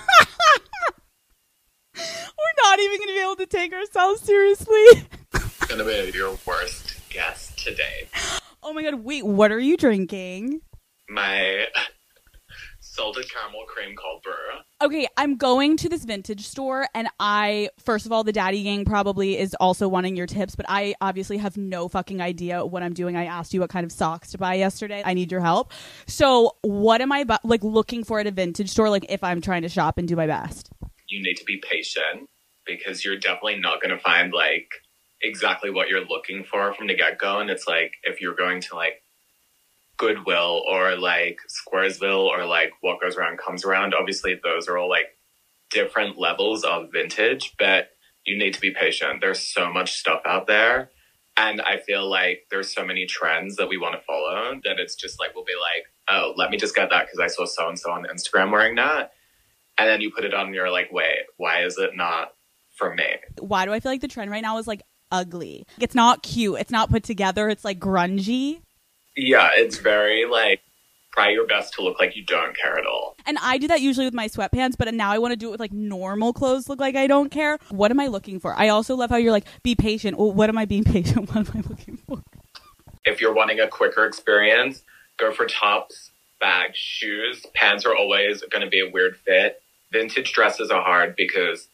We're 1.95 2.63
not 2.63 2.79
even 2.79 2.97
going 2.97 3.07
to 3.09 3.13
be 3.13 3.21
able 3.21 3.35
to 3.37 3.45
take 3.45 3.73
ourselves 3.73 4.21
seriously. 4.21 5.07
gonna 5.67 5.83
be 5.83 6.11
your 6.13 6.37
worst 6.45 6.99
guest 7.09 7.57
today. 7.57 8.07
Oh 8.61 8.73
my 8.73 8.83
god, 8.83 8.95
wait, 9.03 9.25
what 9.25 9.51
are 9.51 9.59
you 9.59 9.77
drinking? 9.77 10.61
My 11.09 11.65
salted 12.79 13.29
caramel 13.31 13.63
cream 13.67 13.95
cold 13.95 14.23
brew. 14.23 14.33
Okay, 14.81 15.07
I'm 15.17 15.37
going 15.37 15.77
to 15.77 15.89
this 15.89 16.03
vintage 16.03 16.47
store 16.47 16.87
and 16.93 17.07
I 17.19 17.69
first 17.79 18.05
of 18.05 18.11
all 18.11 18.23
the 18.23 18.31
daddy 18.33 18.63
gang 18.63 18.85
probably 18.85 19.37
is 19.37 19.55
also 19.59 19.87
wanting 19.87 20.15
your 20.15 20.27
tips, 20.27 20.55
but 20.55 20.65
I 20.67 20.95
obviously 21.01 21.37
have 21.37 21.57
no 21.57 21.87
fucking 21.87 22.21
idea 22.21 22.65
what 22.65 22.83
I'm 22.83 22.93
doing. 22.93 23.15
I 23.15 23.25
asked 23.25 23.53
you 23.53 23.61
what 23.61 23.69
kind 23.69 23.85
of 23.85 23.91
socks 23.91 24.31
to 24.31 24.37
buy 24.37 24.55
yesterday. 24.55 25.01
I 25.05 25.13
need 25.13 25.31
your 25.31 25.41
help. 25.41 25.71
So, 26.07 26.57
what 26.61 27.01
am 27.01 27.11
I 27.11 27.23
bu- 27.23 27.35
like 27.43 27.63
looking 27.63 28.03
for 28.03 28.19
at 28.19 28.27
a 28.27 28.31
vintage 28.31 28.69
store 28.69 28.89
like 28.89 29.05
if 29.09 29.23
I'm 29.23 29.41
trying 29.41 29.61
to 29.61 29.69
shop 29.69 29.97
and 29.97 30.07
do 30.07 30.15
my 30.15 30.27
best? 30.27 30.69
You 31.07 31.21
need 31.21 31.35
to 31.35 31.45
be 31.45 31.57
patient 31.57 32.29
because 32.65 33.05
you're 33.05 33.17
definitely 33.17 33.59
not 33.59 33.81
gonna 33.81 33.99
find 33.99 34.33
like 34.33 34.69
exactly 35.21 35.69
what 35.69 35.89
you're 35.89 36.05
looking 36.05 36.43
for 36.43 36.73
from 36.73 36.87
the 36.87 36.95
get 36.95 37.17
go. 37.19 37.39
And 37.39 37.49
it's 37.49 37.67
like 37.67 37.93
if 38.03 38.21
you're 38.21 38.35
going 38.35 38.61
to 38.61 38.75
like 38.75 39.01
Goodwill 39.97 40.63
or 40.69 40.95
like 40.95 41.39
Squaresville 41.49 42.27
or 42.27 42.45
like 42.45 42.73
what 42.81 43.01
goes 43.01 43.15
around 43.15 43.39
comes 43.39 43.65
around, 43.65 43.93
obviously 43.93 44.39
those 44.43 44.67
are 44.67 44.77
all 44.77 44.89
like 44.89 45.17
different 45.71 46.17
levels 46.17 46.63
of 46.63 46.91
vintage, 46.91 47.53
but 47.57 47.89
you 48.25 48.37
need 48.37 48.53
to 48.53 48.61
be 48.61 48.71
patient. 48.71 49.21
There's 49.21 49.41
so 49.41 49.71
much 49.71 49.93
stuff 49.93 50.21
out 50.25 50.47
there. 50.47 50.89
And 51.37 51.61
I 51.61 51.77
feel 51.77 52.09
like 52.09 52.45
there's 52.49 52.73
so 52.73 52.85
many 52.85 53.05
trends 53.05 53.57
that 53.57 53.67
we 53.67 53.77
want 53.77 53.95
to 53.95 54.05
follow 54.05 54.59
that 54.63 54.79
it's 54.79 54.95
just 54.95 55.19
like, 55.19 55.35
we'll 55.35 55.43
be 55.43 55.51
like, 55.59 55.85
oh, 56.09 56.33
let 56.37 56.49
me 56.49 56.57
just 56.57 56.75
get 56.75 56.89
that 56.91 57.05
because 57.05 57.19
I 57.19 57.27
saw 57.27 57.45
so 57.45 57.67
and 57.67 57.77
so 57.77 57.91
on 57.91 58.05
Instagram 58.05 58.51
wearing 58.51 58.75
that. 58.75 59.11
And 59.77 59.89
then 59.89 60.01
you 60.01 60.11
put 60.11 60.23
it 60.25 60.33
on 60.33 60.47
and 60.47 60.55
you're 60.55 60.71
like, 60.71 60.91
wait, 60.91 61.25
why 61.37 61.63
is 61.63 61.77
it 61.77 61.95
not 61.95 62.33
for 62.75 62.93
me? 62.93 63.05
Why 63.39 63.65
do 63.65 63.73
I 63.73 63.79
feel 63.79 63.91
like 63.91 64.01
the 64.01 64.07
trend 64.07 64.31
right 64.31 64.41
now 64.41 64.57
is 64.57 64.67
like 64.67 64.81
ugly? 65.11 65.65
It's 65.79 65.95
not 65.95 66.23
cute. 66.23 66.59
It's 66.59 66.71
not 66.71 66.89
put 66.89 67.03
together. 67.03 67.49
It's 67.49 67.65
like 67.65 67.79
grungy. 67.79 68.61
Yeah, 69.17 69.49
it's 69.53 69.77
very 69.77 70.25
like, 70.25 70.61
try 71.13 71.29
your 71.29 71.47
best 71.47 71.73
to 71.73 71.81
look 71.81 71.97
like 71.99 72.15
you 72.15 72.25
don't 72.25 72.55
care 72.57 72.77
at 72.77 72.85
all. 72.85 73.15
And 73.25 73.37
I 73.41 73.57
do 73.57 73.69
that 73.69 73.79
usually 73.81 74.05
with 74.05 74.13
my 74.13 74.27
sweatpants, 74.27 74.75
but 74.77 74.93
now 74.93 75.11
I 75.11 75.17
want 75.17 75.31
to 75.31 75.37
do 75.37 75.47
it 75.47 75.51
with 75.51 75.59
like 75.61 75.71
normal 75.71 76.33
clothes 76.33 76.67
look 76.67 76.79
like 76.79 76.95
I 76.95 77.07
don't 77.07 77.29
care. 77.29 77.57
What 77.69 77.91
am 77.91 77.99
I 78.01 78.07
looking 78.07 78.39
for? 78.39 78.53
I 78.53 78.67
also 78.69 78.95
love 78.95 79.09
how 79.09 79.15
you're 79.15 79.31
like, 79.31 79.45
be 79.63 79.75
patient. 79.75 80.17
Well, 80.17 80.33
what 80.33 80.49
am 80.49 80.57
I 80.57 80.65
being 80.65 80.83
patient? 80.85 81.29
What 81.33 81.37
am 81.37 81.51
I 81.53 81.69
looking 81.69 81.97
for? 82.07 82.21
if 83.05 83.21
you're 83.21 83.33
wanting 83.33 83.59
a 83.59 83.67
quicker 83.67 84.05
experience, 84.05 84.81
go 85.17 85.31
for 85.31 85.45
tops, 85.45 86.11
bags, 86.39 86.77
shoes. 86.77 87.45
Pants 87.53 87.85
are 87.85 87.95
always 87.95 88.41
going 88.41 88.63
to 88.63 88.69
be 88.69 88.81
a 88.81 88.89
weird 88.89 89.17
fit. 89.17 89.61
Vintage 89.95 90.33
dresses 90.33 90.71
are 90.71 90.83
hard 90.83 91.15
because 91.15 91.69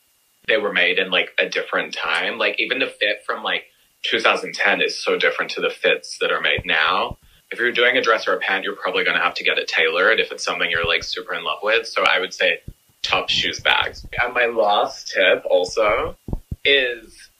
they 0.48 0.58
were 0.58 0.72
made 0.72 1.00
in 1.00 1.10
like 1.10 1.32
a 1.40 1.50
different 1.50 1.92
time. 1.96 2.38
Like 2.38 2.60
even 2.60 2.78
the 2.78 2.86
fit 2.86 3.24
from 3.26 3.44
like 3.44 3.64
2010 4.04 4.80
is 4.80 5.04
so 5.04 5.18
different 5.18 5.50
to 5.52 5.62
the 5.62 5.72
fits 5.72 6.20
that 6.22 6.32
are 6.32 6.40
made 6.40 6.62
now. 6.64 7.18
If 7.50 7.58
you're 7.58 7.72
doing 7.72 7.98
a 7.98 8.02
dress 8.02 8.28
or 8.28 8.36
a 8.36 8.40
pant, 8.40 8.64
you're 8.64 8.76
probably 8.76 9.04
going 9.04 9.18
to 9.18 9.24
have 9.24 9.34
to 9.36 9.44
get 9.44 9.58
it 9.58 9.68
tailored 9.68 10.20
if 10.20 10.32
it's 10.32 10.44
something 10.44 10.70
you're 10.70 10.88
like 10.88 11.04
super 11.04 11.34
in 11.34 11.44
love 11.44 11.58
with. 11.64 11.88
So 11.88 12.04
I 12.04 12.20
would 12.20 12.32
say 12.32 12.60
top 13.02 13.28
shoes, 13.28 13.60
bags. 13.60 14.06
And 14.22 14.36
my 14.36 14.46
last 14.46 15.08
tip 15.08 15.44
also 15.50 16.16
is 16.64 17.32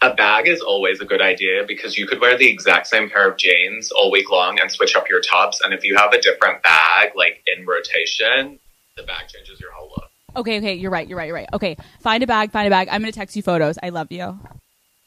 a 0.00 0.14
bag 0.14 0.46
is 0.46 0.60
always 0.60 1.00
a 1.00 1.04
good 1.04 1.20
idea 1.20 1.64
because 1.66 1.98
you 1.98 2.06
could 2.06 2.20
wear 2.20 2.38
the 2.38 2.48
exact 2.48 2.86
same 2.86 3.10
pair 3.10 3.28
of 3.28 3.36
jeans 3.36 3.90
all 3.90 4.12
week 4.12 4.30
long 4.30 4.60
and 4.60 4.70
switch 4.70 4.94
up 4.94 5.08
your 5.08 5.20
tops. 5.20 5.60
And 5.64 5.74
if 5.74 5.84
you 5.84 5.96
have 5.96 6.12
a 6.12 6.20
different 6.20 6.62
bag, 6.62 7.12
like 7.16 7.44
in 7.46 7.66
rotation, 7.66 8.60
the 8.96 9.02
bag 9.02 9.28
changes 9.28 9.60
your 9.60 9.72
whole 9.72 9.88
look. 9.88 10.10
Okay, 10.34 10.58
okay, 10.58 10.74
you're 10.74 10.90
right, 10.90 11.06
you're 11.06 11.18
right, 11.18 11.26
you're 11.26 11.36
right. 11.36 11.48
Okay, 11.52 11.76
find 12.00 12.22
a 12.22 12.26
bag, 12.26 12.50
find 12.50 12.66
a 12.66 12.70
bag. 12.70 12.88
I'm 12.90 13.00
gonna 13.00 13.12
text 13.12 13.36
you 13.36 13.42
photos. 13.42 13.78
I 13.82 13.90
love 13.90 14.10
you. 14.10 14.38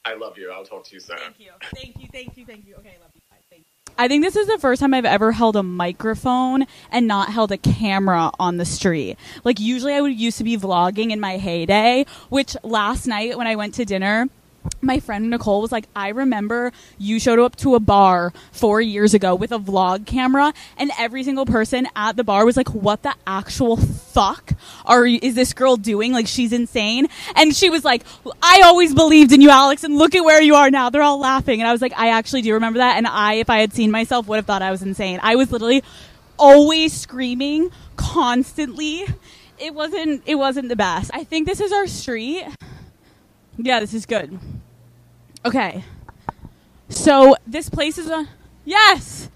I 0.04 0.14
love 0.14 0.38
you. 0.38 0.52
I'll 0.52 0.64
talk 0.64 0.84
to 0.84 0.94
you 0.94 1.00
soon. 1.00 1.16
Thank 1.18 1.40
you, 1.40 1.50
thank 1.74 2.00
you, 2.00 2.08
thank 2.12 2.36
you, 2.36 2.46
thank 2.46 2.66
you. 2.66 2.76
Okay, 2.76 2.94
I 2.96 3.02
love 3.02 3.10
you. 3.14 3.20
Bye. 3.30 3.36
Thank 3.50 3.62
you. 3.62 3.92
I 3.98 4.08
think 4.08 4.22
this 4.22 4.36
is 4.36 4.46
the 4.46 4.58
first 4.58 4.80
time 4.80 4.94
I've 4.94 5.04
ever 5.04 5.32
held 5.32 5.56
a 5.56 5.62
microphone 5.62 6.66
and 6.92 7.08
not 7.08 7.30
held 7.30 7.50
a 7.50 7.58
camera 7.58 8.30
on 8.38 8.56
the 8.58 8.64
street. 8.64 9.18
Like 9.42 9.58
usually 9.58 9.94
I 9.94 10.00
would 10.00 10.18
used 10.18 10.38
to 10.38 10.44
be 10.44 10.56
vlogging 10.56 11.10
in 11.10 11.18
my 11.18 11.38
heyday, 11.38 12.06
which 12.28 12.56
last 12.62 13.06
night 13.06 13.36
when 13.36 13.46
I 13.46 13.56
went 13.56 13.74
to 13.74 13.84
dinner, 13.84 14.28
my 14.80 15.00
friend 15.00 15.30
Nicole 15.30 15.62
was 15.62 15.72
like, 15.72 15.86
I 15.94 16.08
remember 16.08 16.72
you 16.98 17.18
showed 17.18 17.38
up 17.38 17.56
to 17.56 17.74
a 17.74 17.80
bar 17.80 18.32
four 18.52 18.80
years 18.80 19.14
ago 19.14 19.34
with 19.34 19.52
a 19.52 19.58
vlog 19.58 20.06
camera, 20.06 20.52
and 20.76 20.90
every 20.98 21.22
single 21.22 21.46
person 21.46 21.88
at 21.96 22.16
the 22.16 22.24
bar 22.24 22.44
was 22.44 22.56
like, 22.56 22.68
What 22.70 23.02
the 23.02 23.14
actual 23.26 23.76
fuck 23.76 24.52
are 24.84 25.06
is 25.06 25.34
this 25.34 25.52
girl 25.52 25.76
doing? 25.76 26.12
Like, 26.12 26.26
she's 26.26 26.52
insane. 26.52 27.08
And 27.34 27.54
she 27.54 27.70
was 27.70 27.84
like, 27.84 28.04
I 28.42 28.62
always 28.64 28.94
believed 28.94 29.32
in 29.32 29.40
you, 29.40 29.50
Alex, 29.50 29.84
and 29.84 29.96
look 29.96 30.14
at 30.14 30.24
where 30.24 30.40
you 30.40 30.54
are 30.54 30.70
now. 30.70 30.90
They're 30.90 31.02
all 31.02 31.18
laughing. 31.18 31.60
And 31.60 31.68
I 31.68 31.72
was 31.72 31.82
like, 31.82 31.92
I 31.96 32.08
actually 32.08 32.42
do 32.42 32.54
remember 32.54 32.78
that. 32.78 32.96
And 32.96 33.06
I, 33.06 33.34
if 33.34 33.50
I 33.50 33.58
had 33.58 33.72
seen 33.72 33.90
myself, 33.90 34.26
would 34.26 34.36
have 34.36 34.46
thought 34.46 34.62
I 34.62 34.70
was 34.70 34.82
insane. 34.82 35.20
I 35.22 35.36
was 35.36 35.50
literally 35.50 35.82
always 36.38 36.92
screaming 36.92 37.70
constantly. 37.96 39.04
It 39.58 39.74
wasn't 39.74 40.22
it 40.26 40.34
wasn't 40.34 40.68
the 40.68 40.76
best. 40.76 41.10
I 41.14 41.24
think 41.24 41.46
this 41.46 41.60
is 41.60 41.72
our 41.72 41.86
street. 41.86 42.44
Yeah, 43.58 43.80
this 43.80 43.94
is 43.94 44.06
good. 44.06 44.38
Okay. 45.44 45.84
So 46.88 47.36
this 47.46 47.68
place 47.68 47.98
is 47.98 48.10
on 48.10 48.28
Yes. 48.64 49.30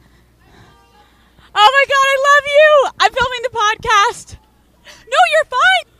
Oh 1.52 1.70
my 1.72 1.84
god, 1.88 2.06
I 2.06 2.16
love 2.28 2.44
you. 2.46 2.90
I'm 3.00 3.12
filming 3.12 3.42
the 3.42 3.50
podcast. 3.50 4.36
No, 5.08 5.18
you're 5.32 5.44
fine. 5.44 5.94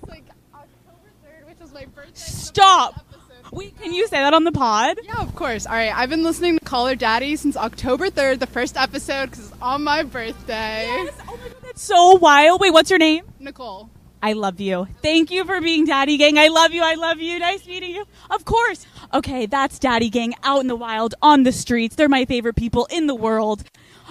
It's 0.00 0.10
like 0.10 0.24
October 0.54 1.10
3rd, 1.24 1.48
which 1.48 1.60
is 1.60 1.72
my 1.72 1.84
birthday. 1.86 2.12
Stop. 2.14 3.04
Episode. 3.12 3.52
Wait, 3.52 3.80
can 3.80 3.92
you 3.92 4.06
say 4.08 4.18
that 4.18 4.34
on 4.34 4.44
the 4.44 4.52
pod? 4.52 4.98
Yeah, 5.02 5.20
of 5.20 5.34
course. 5.34 5.66
All 5.66 5.74
right, 5.74 5.94
I've 5.94 6.10
been 6.10 6.22
listening 6.22 6.58
to 6.58 6.64
Call 6.64 6.86
Her 6.86 6.94
Daddy 6.94 7.36
since 7.36 7.56
October 7.56 8.08
3rd, 8.08 8.38
the 8.38 8.46
first 8.46 8.76
episode, 8.76 9.30
because 9.30 9.50
it's 9.50 9.62
on 9.62 9.84
my 9.84 10.02
birthday. 10.02 10.86
Yes. 10.86 11.14
Oh 11.28 11.36
my 11.36 11.48
god, 11.48 11.56
that's 11.62 11.82
so 11.82 12.14
wild. 12.14 12.60
Wait, 12.60 12.72
what's 12.72 12.90
your 12.90 12.98
name? 12.98 13.24
Nicole. 13.38 13.90
I 14.24 14.34
love 14.34 14.60
you. 14.60 14.86
Thank 15.02 15.32
you 15.32 15.44
for 15.44 15.60
being 15.60 15.84
Daddy 15.84 16.16
Gang. 16.16 16.38
I 16.38 16.46
love 16.46 16.72
you. 16.72 16.82
I 16.82 16.94
love 16.94 17.18
you. 17.18 17.40
Nice 17.40 17.66
meeting 17.66 17.90
you. 17.90 18.04
Of 18.30 18.44
course. 18.44 18.86
Okay, 19.12 19.46
that's 19.46 19.80
Daddy 19.80 20.08
Gang 20.08 20.34
out 20.44 20.60
in 20.60 20.68
the 20.68 20.76
wild 20.76 21.16
on 21.20 21.42
the 21.42 21.50
streets. 21.50 21.96
They're 21.96 22.08
my 22.08 22.24
favorite 22.24 22.54
people 22.54 22.86
in 22.90 23.08
the 23.08 23.16
world. 23.16 23.64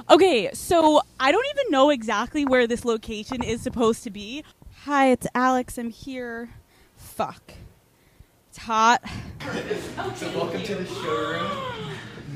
Okay, 0.09 0.49
so 0.53 1.01
I 1.17 1.31
don't 1.31 1.45
even 1.55 1.71
know 1.71 1.91
exactly 1.91 2.43
where 2.43 2.67
this 2.67 2.83
location 2.83 3.41
is 3.41 3.61
supposed 3.61 4.03
to 4.03 4.09
be. 4.09 4.43
Hi, 4.83 5.11
it's 5.11 5.27
Alex. 5.33 5.77
I'm 5.77 5.91
here. 5.91 6.49
Fuck. 6.97 7.53
It's 8.49 8.57
hot. 8.57 9.01
So 10.15 10.29
welcome 10.37 10.61
to 10.63 10.75
the 10.75 10.85
showroom. 10.85 11.47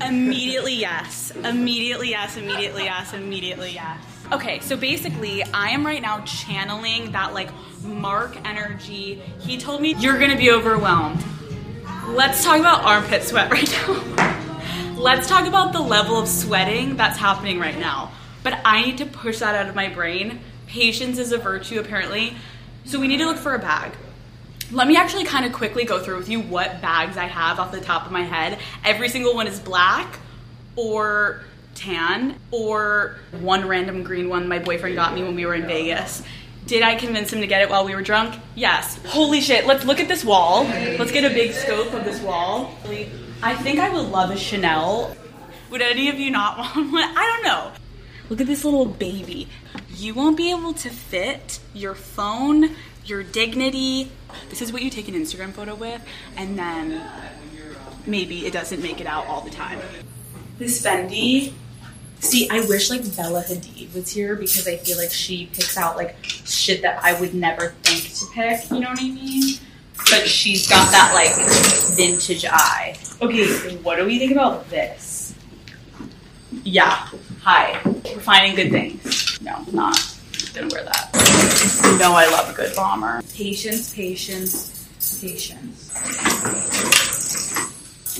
Immediately 0.00 0.74
yes. 0.76 1.30
Immediately 1.32 2.08
yes. 2.08 2.38
Immediately 2.38 2.84
yes. 2.84 3.12
Immediately 3.12 3.72
yes. 3.72 4.15
Okay, 4.32 4.58
so 4.58 4.76
basically, 4.76 5.44
I 5.44 5.68
am 5.68 5.86
right 5.86 6.02
now 6.02 6.20
channeling 6.24 7.12
that 7.12 7.32
like 7.32 7.48
Mark 7.84 8.36
energy. 8.44 9.22
He 9.38 9.56
told 9.56 9.80
me 9.80 9.94
you're 9.94 10.18
gonna 10.18 10.36
be 10.36 10.50
overwhelmed. 10.50 11.24
Let's 12.08 12.42
talk 12.42 12.58
about 12.58 12.82
armpit 12.82 13.22
sweat 13.22 13.50
right 13.52 13.70
now. 13.70 14.94
Let's 14.96 15.28
talk 15.28 15.46
about 15.46 15.72
the 15.72 15.80
level 15.80 16.18
of 16.18 16.26
sweating 16.26 16.96
that's 16.96 17.16
happening 17.18 17.60
right 17.60 17.78
now. 17.78 18.10
But 18.42 18.58
I 18.64 18.84
need 18.84 18.98
to 18.98 19.06
push 19.06 19.38
that 19.38 19.54
out 19.54 19.68
of 19.68 19.76
my 19.76 19.88
brain. 19.88 20.40
Patience 20.66 21.18
is 21.18 21.30
a 21.30 21.38
virtue, 21.38 21.78
apparently. 21.78 22.34
So 22.84 22.98
we 22.98 23.06
need 23.06 23.18
to 23.18 23.26
look 23.26 23.36
for 23.36 23.54
a 23.54 23.60
bag. 23.60 23.92
Let 24.72 24.88
me 24.88 24.96
actually 24.96 25.24
kind 25.24 25.46
of 25.46 25.52
quickly 25.52 25.84
go 25.84 26.02
through 26.02 26.16
with 26.16 26.28
you 26.28 26.40
what 26.40 26.82
bags 26.82 27.16
I 27.16 27.26
have 27.26 27.60
off 27.60 27.70
the 27.70 27.80
top 27.80 28.06
of 28.06 28.12
my 28.12 28.22
head. 28.22 28.58
Every 28.84 29.08
single 29.08 29.36
one 29.36 29.46
is 29.46 29.60
black 29.60 30.18
or 30.74 31.44
tan 31.76 32.38
or 32.50 33.16
one 33.40 33.68
random 33.68 34.02
green 34.02 34.28
one 34.28 34.48
my 34.48 34.58
boyfriend 34.58 34.96
got 34.96 35.14
me 35.14 35.22
when 35.22 35.34
we 35.34 35.46
were 35.46 35.54
in 35.54 35.66
Vegas. 35.66 36.22
Did 36.66 36.82
I 36.82 36.96
convince 36.96 37.32
him 37.32 37.40
to 37.42 37.46
get 37.46 37.62
it 37.62 37.70
while 37.70 37.84
we 37.84 37.94
were 37.94 38.02
drunk? 38.02 38.34
Yes. 38.56 38.98
Holy 39.06 39.40
shit, 39.40 39.66
let's 39.66 39.84
look 39.84 40.00
at 40.00 40.08
this 40.08 40.24
wall. 40.24 40.64
Let's 40.64 41.12
get 41.12 41.30
a 41.30 41.32
big 41.32 41.52
scope 41.52 41.92
of 41.92 42.04
this 42.04 42.20
wall. 42.20 42.74
I 43.40 43.54
think 43.54 43.78
I 43.78 43.88
would 43.88 44.06
love 44.06 44.30
a 44.30 44.36
Chanel. 44.36 45.16
Would 45.70 45.82
any 45.82 46.08
of 46.08 46.18
you 46.18 46.30
not 46.30 46.58
want 46.76 46.92
one? 46.92 47.04
I 47.04 47.24
don't 47.24 47.44
know. 47.44 47.72
Look 48.28 48.40
at 48.40 48.48
this 48.48 48.64
little 48.64 48.86
baby. 48.86 49.48
You 49.94 50.14
won't 50.14 50.36
be 50.36 50.50
able 50.50 50.72
to 50.74 50.90
fit 50.90 51.60
your 51.72 51.94
phone, 51.94 52.70
your 53.04 53.22
dignity. 53.22 54.10
This 54.48 54.60
is 54.60 54.72
what 54.72 54.82
you 54.82 54.90
take 54.90 55.06
an 55.06 55.14
Instagram 55.14 55.52
photo 55.52 55.76
with, 55.76 56.02
and 56.36 56.58
then 56.58 57.00
maybe 58.06 58.44
it 58.44 58.52
doesn't 58.52 58.82
make 58.82 59.00
it 59.00 59.06
out 59.06 59.26
all 59.26 59.42
the 59.42 59.50
time. 59.50 59.78
This 60.58 60.84
Fendi. 60.84 61.52
See, 62.20 62.48
I 62.50 62.60
wish 62.60 62.90
like 62.90 63.02
Bella 63.16 63.42
Hadid 63.42 63.94
was 63.94 64.10
here 64.10 64.36
because 64.36 64.66
I 64.66 64.76
feel 64.78 64.96
like 64.96 65.10
she 65.10 65.46
picks 65.46 65.76
out 65.76 65.96
like 65.96 66.16
shit 66.22 66.82
that 66.82 67.02
I 67.02 67.18
would 67.20 67.34
never 67.34 67.74
think 67.82 68.12
to 68.14 68.26
pick. 68.34 68.70
You 68.70 68.80
know 68.80 68.90
what 68.90 69.00
I 69.00 69.08
mean? 69.08 69.58
But 70.10 70.26
she's 70.26 70.68
got 70.68 70.90
that 70.90 71.12
like 71.14 71.34
vintage 71.96 72.44
eye. 72.48 72.96
Okay, 73.20 73.76
what 73.76 73.96
do 73.96 74.04
we 74.06 74.18
think 74.18 74.32
about 74.32 74.68
this? 74.70 75.34
Yeah. 76.64 77.08
Hi. 77.42 77.80
We're 77.84 78.20
finding 78.20 78.56
good 78.56 78.70
things. 78.70 79.40
No, 79.40 79.64
not 79.72 79.96
gonna 80.54 80.68
wear 80.72 80.84
that. 80.84 81.10
You 81.84 81.98
know 81.98 82.12
I 82.12 82.26
love 82.30 82.50
a 82.50 82.54
good 82.54 82.74
bomber. 82.74 83.22
Patience, 83.34 83.94
patience, 83.94 84.88
patience. 85.20 85.92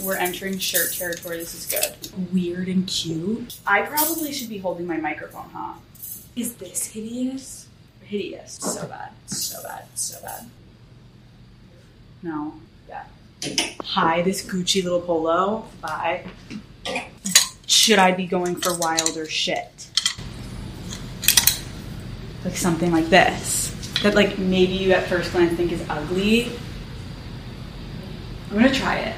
We're 0.03 0.17
entering 0.17 0.59
shirt 0.59 0.93
territory. 0.93 1.39
This 1.39 1.55
is 1.55 1.67
good. 1.67 2.33
Weird 2.33 2.69
and 2.69 2.87
cute. 2.87 3.59
I 3.67 3.83
probably 3.83 4.33
should 4.33 4.49
be 4.49 4.59
holding 4.59 4.87
my 4.87 4.97
microphone, 4.97 5.49
huh? 5.53 5.75
Is 6.35 6.55
this 6.55 6.87
hideous? 6.87 7.67
Hideous. 8.03 8.55
So 8.55 8.87
bad. 8.87 9.11
So 9.27 9.63
bad. 9.63 9.87
So 9.95 10.21
bad. 10.23 10.47
No. 12.23 12.55
Yeah. 12.89 13.05
Hi, 13.83 14.23
this 14.23 14.45
Gucci 14.45 14.83
little 14.85 15.01
polo. 15.01 15.65
Bye. 15.81 16.25
Should 17.67 17.99
I 17.99 18.13
be 18.13 18.27
going 18.27 18.57
for 18.57 18.77
wilder 18.77 19.27
shit? 19.27 19.89
Like 22.45 22.57
something 22.57 22.93
like 22.93 23.07
this. 23.07 23.73
That 24.03 24.15
like 24.15 24.39
maybe 24.39 24.75
you 24.75 24.93
at 24.93 25.09
first 25.09 25.33
glance 25.33 25.57
think 25.57 25.73
is 25.73 25.85
ugly. 25.89 26.53
I'm 28.51 28.57
gonna 28.57 28.73
try 28.73 28.99
it. 28.99 29.17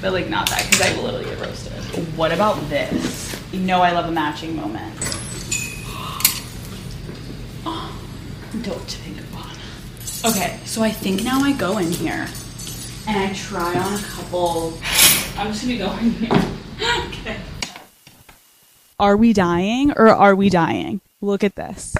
But 0.00 0.12
like 0.12 0.28
not 0.28 0.48
that 0.50 0.66
because 0.70 0.80
I 0.80 0.96
will 0.96 1.04
literally 1.04 1.24
get 1.24 1.40
roasted. 1.40 1.72
What 2.16 2.32
about 2.32 2.56
this? 2.68 3.34
You 3.52 3.60
know 3.60 3.80
I 3.82 3.92
love 3.92 4.06
a 4.06 4.12
matching 4.12 4.54
moment. 4.54 4.94
Dope 8.62 8.86
to 8.86 8.96
think 8.98 9.20
upon. 9.20 9.50
Okay, 10.24 10.60
so 10.64 10.82
I 10.82 10.90
think 10.90 11.24
now 11.24 11.40
I 11.40 11.52
go 11.52 11.78
in 11.78 11.90
here 11.90 12.26
and 13.08 13.16
I 13.16 13.32
try 13.34 13.76
on 13.76 13.94
a 13.94 14.02
couple. 14.02 14.78
I'm 15.36 15.52
just 15.52 15.62
gonna 15.62 15.78
go 15.78 15.92
in 15.98 16.10
here. 16.12 16.30
okay. 17.08 17.36
Are 19.00 19.16
we 19.16 19.32
dying 19.32 19.92
or 19.92 20.08
are 20.08 20.34
we 20.34 20.50
dying? 20.50 21.00
Look 21.20 21.42
at 21.42 21.56
this. 21.56 21.96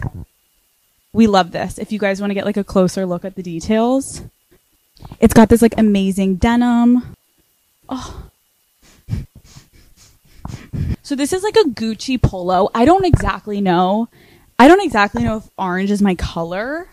We 1.13 1.27
love 1.27 1.53
this. 1.53 1.79
If 1.79 1.93
you 1.93 1.99
guys 1.99 2.21
want 2.21 2.31
to 2.31 2.35
get 2.35 2.45
like 2.45 2.57
a 2.57 2.65
closer 2.65 3.07
look 3.07 3.25
at 3.25 3.35
the 3.35 3.43
details, 3.43 4.23
it's 5.21 5.35
got 5.35 5.49
this 5.49 5.63
like 5.63 5.79
amazing 5.79 6.37
denim. 6.37 7.17
Oh. 7.89 8.25
So 11.03 11.15
this 11.15 11.33
is 11.33 11.43
like 11.43 11.57
a 11.57 11.71
Gucci 11.71 12.21
polo. 12.21 12.69
I 12.75 12.85
don't 12.85 13.07
exactly 13.07 13.63
know. 13.63 14.11
I 14.59 14.69
don't 14.69 14.85
exactly 14.85 15.23
know 15.23 15.39
if 15.39 15.49
orange 15.57 15.91
is 15.91 16.03
my 16.03 16.15
color, 16.15 16.87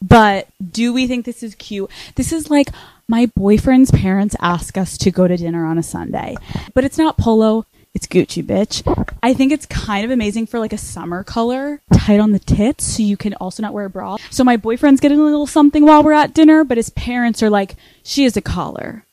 but 0.00 0.46
do 0.70 0.92
we 0.92 1.08
think 1.08 1.24
this 1.24 1.42
is 1.42 1.56
cute? 1.56 1.90
This 2.14 2.32
is 2.32 2.48
like 2.48 2.68
my 3.08 3.26
boyfriend's 3.34 3.90
parents 3.90 4.36
ask 4.40 4.78
us 4.78 4.96
to 4.98 5.10
go 5.10 5.26
to 5.26 5.36
dinner 5.36 5.66
on 5.66 5.78
a 5.78 5.82
Sunday, 5.82 6.36
but 6.74 6.84
it's 6.84 6.96
not 6.96 7.18
polo. 7.18 7.66
It's 7.92 8.06
Gucci, 8.06 8.44
bitch. 8.44 8.84
I 9.20 9.34
think 9.34 9.50
it's 9.50 9.66
kind 9.66 10.04
of 10.04 10.12
amazing 10.12 10.46
for 10.46 10.60
like 10.60 10.72
a 10.72 10.78
summer 10.78 11.24
color, 11.24 11.80
tight 11.92 12.20
on 12.20 12.30
the 12.30 12.38
tits, 12.38 12.84
so 12.84 13.02
you 13.02 13.16
can 13.16 13.34
also 13.34 13.64
not 13.64 13.72
wear 13.72 13.86
a 13.86 13.90
bra. 13.90 14.16
So 14.30 14.44
my 14.44 14.56
boyfriend's 14.56 15.00
getting 15.00 15.18
a 15.18 15.24
little 15.24 15.48
something 15.48 15.84
while 15.84 16.04
we're 16.04 16.12
at 16.12 16.34
dinner, 16.34 16.62
but 16.62 16.76
his 16.76 16.90
parents 16.90 17.42
are 17.42 17.50
like, 17.50 17.74
she 18.04 18.24
is 18.24 18.36
a 18.36 18.40
collar. 18.40 19.04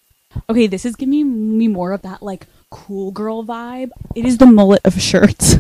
Okay, 0.50 0.68
this 0.68 0.86
is 0.86 0.96
giving 0.96 1.58
me 1.58 1.68
more 1.68 1.92
of 1.92 2.02
that 2.04 2.22
like 2.22 2.48
cool 2.70 3.12
girl 3.12 3.44
vibe. 3.44 3.92
It 4.16 4.26
is 4.26 4.38
the 4.38 4.46
mullet 4.46 4.82
of 4.86 5.00
shirts. 5.02 5.58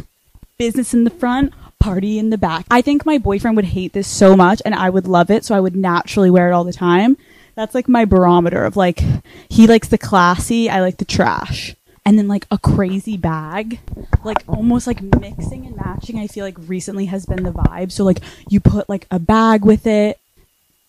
Business 0.58 0.94
in 0.94 1.04
the 1.04 1.10
front, 1.10 1.54
party 1.80 2.18
in 2.18 2.30
the 2.30 2.38
back. 2.38 2.66
I 2.70 2.82
think 2.82 3.06
my 3.06 3.18
boyfriend 3.18 3.56
would 3.56 3.66
hate 3.66 3.94
this 3.94 4.08
so 4.08 4.36
much 4.36 4.62
and 4.66 4.74
I 4.74 4.90
would 4.90 5.08
love 5.08 5.30
it, 5.30 5.46
so 5.46 5.56
I 5.56 5.60
would 5.60 5.76
naturally 5.76 6.30
wear 6.30 6.50
it 6.50 6.54
all 6.54 6.64
the 6.64 6.74
time. 6.74 7.18
That's 7.56 7.76
like 7.76 7.88
my 7.88 8.06
barometer 8.06 8.66
of 8.66 8.76
like, 8.76 9.02
he 9.50 9.68
likes 9.68 9.88
the 9.88 9.98
classy, 9.98 10.70
I 10.70 10.82
like 10.82 10.98
the 10.98 11.06
trash. 11.06 11.76
And 12.06 12.18
then 12.18 12.28
like 12.28 12.48
a 12.50 12.58
crazy 12.58 13.18
bag, 13.18 13.80
like 14.24 14.44
almost 14.48 14.88
like 14.88 15.02
mixing 15.02 15.66
and 15.66 15.76
matching, 15.76 16.20
I 16.20 16.28
feel 16.28 16.46
like 16.46 16.56
recently 16.58 17.06
has 17.08 17.26
been 17.26 17.44
the 17.44 17.52
vibe. 17.52 17.92
So 17.92 18.04
like 18.06 18.22
you 18.48 18.60
put 18.60 18.88
like 18.88 19.08
a 19.12 19.20
bag 19.20 19.66
with 19.66 19.86
it. 19.86 20.20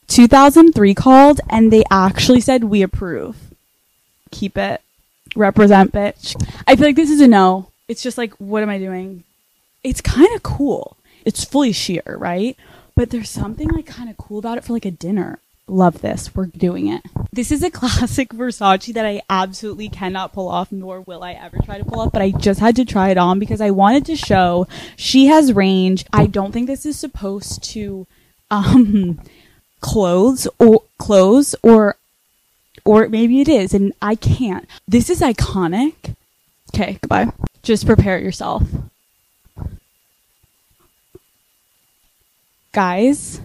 2003 0.07 0.95
called 0.95 1.41
and 1.51 1.73
they 1.73 1.85
actually 1.91 2.41
said 2.41 2.65
we 2.65 2.83
approve. 2.83 3.48
Keep 4.31 4.59
it. 4.59 4.81
Represent 5.37 5.93
bitch. 5.93 6.35
I 6.67 6.77
feel 6.77 6.87
like 6.87 6.97
this 6.97 7.11
is 7.11 7.21
a 7.21 7.29
no. 7.29 7.71
It's 7.87 8.03
just 8.03 8.19
like 8.19 8.33
what 8.35 8.63
am 8.63 8.71
I 8.71 8.79
doing? 8.79 9.25
It's 9.85 10.01
kind 10.01 10.35
of 10.35 10.43
cool. 10.43 10.97
It's 11.25 11.45
fully 11.45 11.73
sheer, 11.73 12.17
right? 12.19 12.57
But 12.95 13.11
there's 13.11 13.31
something 13.31 13.69
like 13.69 13.87
kind 13.87 14.11
of 14.11 14.17
cool 14.17 14.39
about 14.39 14.59
it 14.59 14.65
for 14.65 14.73
like 14.73 14.85
a 14.85 14.91
dinner. 14.91 15.39
Love 15.69 16.01
this. 16.01 16.35
We're 16.35 16.47
doing 16.47 16.89
it. 16.89 17.03
This 17.31 17.53
is 17.53 17.63
a 17.63 17.71
classic 17.81 18.31
Versace 18.31 18.93
that 18.95 19.07
I 19.07 19.23
absolutely 19.29 19.89
cannot 19.89 20.33
pull 20.33 20.49
off, 20.49 20.73
nor 20.73 21.03
will 21.03 21.23
I 21.23 21.33
ever 21.33 21.59
try 21.65 21.79
to 21.79 21.85
pull 21.85 22.01
off, 22.01 22.13
but 22.13 22.23
I 22.23 22.31
just 22.31 22.61
had 22.61 22.75
to 22.77 22.85
try 22.85 23.11
it 23.11 23.19
on 23.19 23.39
because 23.39 23.61
I 23.61 23.71
wanted 23.71 24.07
to 24.07 24.17
show 24.17 24.67
she 24.97 25.27
has 25.27 25.53
range. 25.53 26.07
I 26.13 26.27
don't 26.27 26.53
think 26.53 26.67
this 26.67 26.87
is 26.87 26.99
supposed 26.99 27.63
to 27.65 28.07
um 28.51 29.21
clothes 29.81 30.49
or 30.59 30.83
clothes 30.99 31.55
or 31.63 31.97
or 32.89 33.07
maybe 33.11 33.43
it 33.43 33.49
is, 33.51 33.75
and 33.75 33.93
I 34.01 34.15
can't. 34.15 34.67
This 34.89 35.11
is 35.11 35.21
iconic. 35.21 36.17
Okay, 36.75 36.97
goodbye. 37.03 37.31
Just 37.63 37.85
prepare 37.85 38.19
yourself. 38.19 38.63
Guys, 42.73 43.43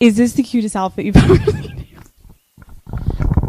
is 0.00 0.16
this 0.16 0.32
the 0.32 0.42
cutest 0.42 0.74
outfit 0.74 1.04
you've 1.04 1.16
ever 1.18 1.36
seen? 1.36 1.75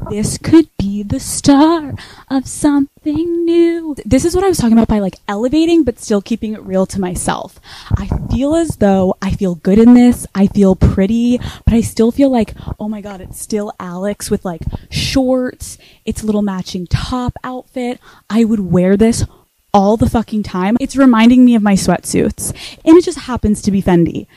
This 0.09 0.37
could 0.37 0.69
be 0.77 1.03
the 1.03 1.19
start 1.19 1.99
of 2.29 2.47
something 2.47 3.45
new. 3.45 3.95
This 4.05 4.23
is 4.23 4.35
what 4.35 4.45
I 4.45 4.47
was 4.47 4.57
talking 4.57 4.77
about 4.77 4.87
by 4.87 4.99
like 4.99 5.15
elevating, 5.27 5.83
but 5.83 5.99
still 5.99 6.21
keeping 6.21 6.53
it 6.53 6.61
real 6.61 6.85
to 6.87 7.01
myself. 7.01 7.59
I 7.97 8.07
feel 8.31 8.55
as 8.55 8.77
though 8.77 9.15
I 9.21 9.31
feel 9.31 9.55
good 9.55 9.79
in 9.79 9.95
this. 9.95 10.25
I 10.33 10.47
feel 10.47 10.75
pretty, 10.75 11.39
but 11.65 11.73
I 11.73 11.81
still 11.81 12.11
feel 12.11 12.29
like, 12.29 12.53
oh 12.79 12.87
my 12.87 13.01
God, 13.01 13.19
it's 13.19 13.39
still 13.39 13.73
Alex 13.79 14.31
with 14.31 14.45
like 14.45 14.61
shorts. 14.89 15.77
It's 16.05 16.23
a 16.23 16.25
little 16.25 16.41
matching 16.41 16.87
top 16.87 17.33
outfit. 17.43 17.99
I 18.29 18.45
would 18.45 18.71
wear 18.71 18.95
this 18.95 19.25
all 19.73 19.97
the 19.97 20.09
fucking 20.09 20.43
time. 20.43 20.77
It's 20.79 20.95
reminding 20.95 21.43
me 21.43 21.55
of 21.55 21.61
my 21.61 21.73
sweatsuits 21.73 22.51
and 22.85 22.97
it 22.97 23.03
just 23.03 23.19
happens 23.19 23.61
to 23.63 23.71
be 23.71 23.81
Fendi. 23.81 24.27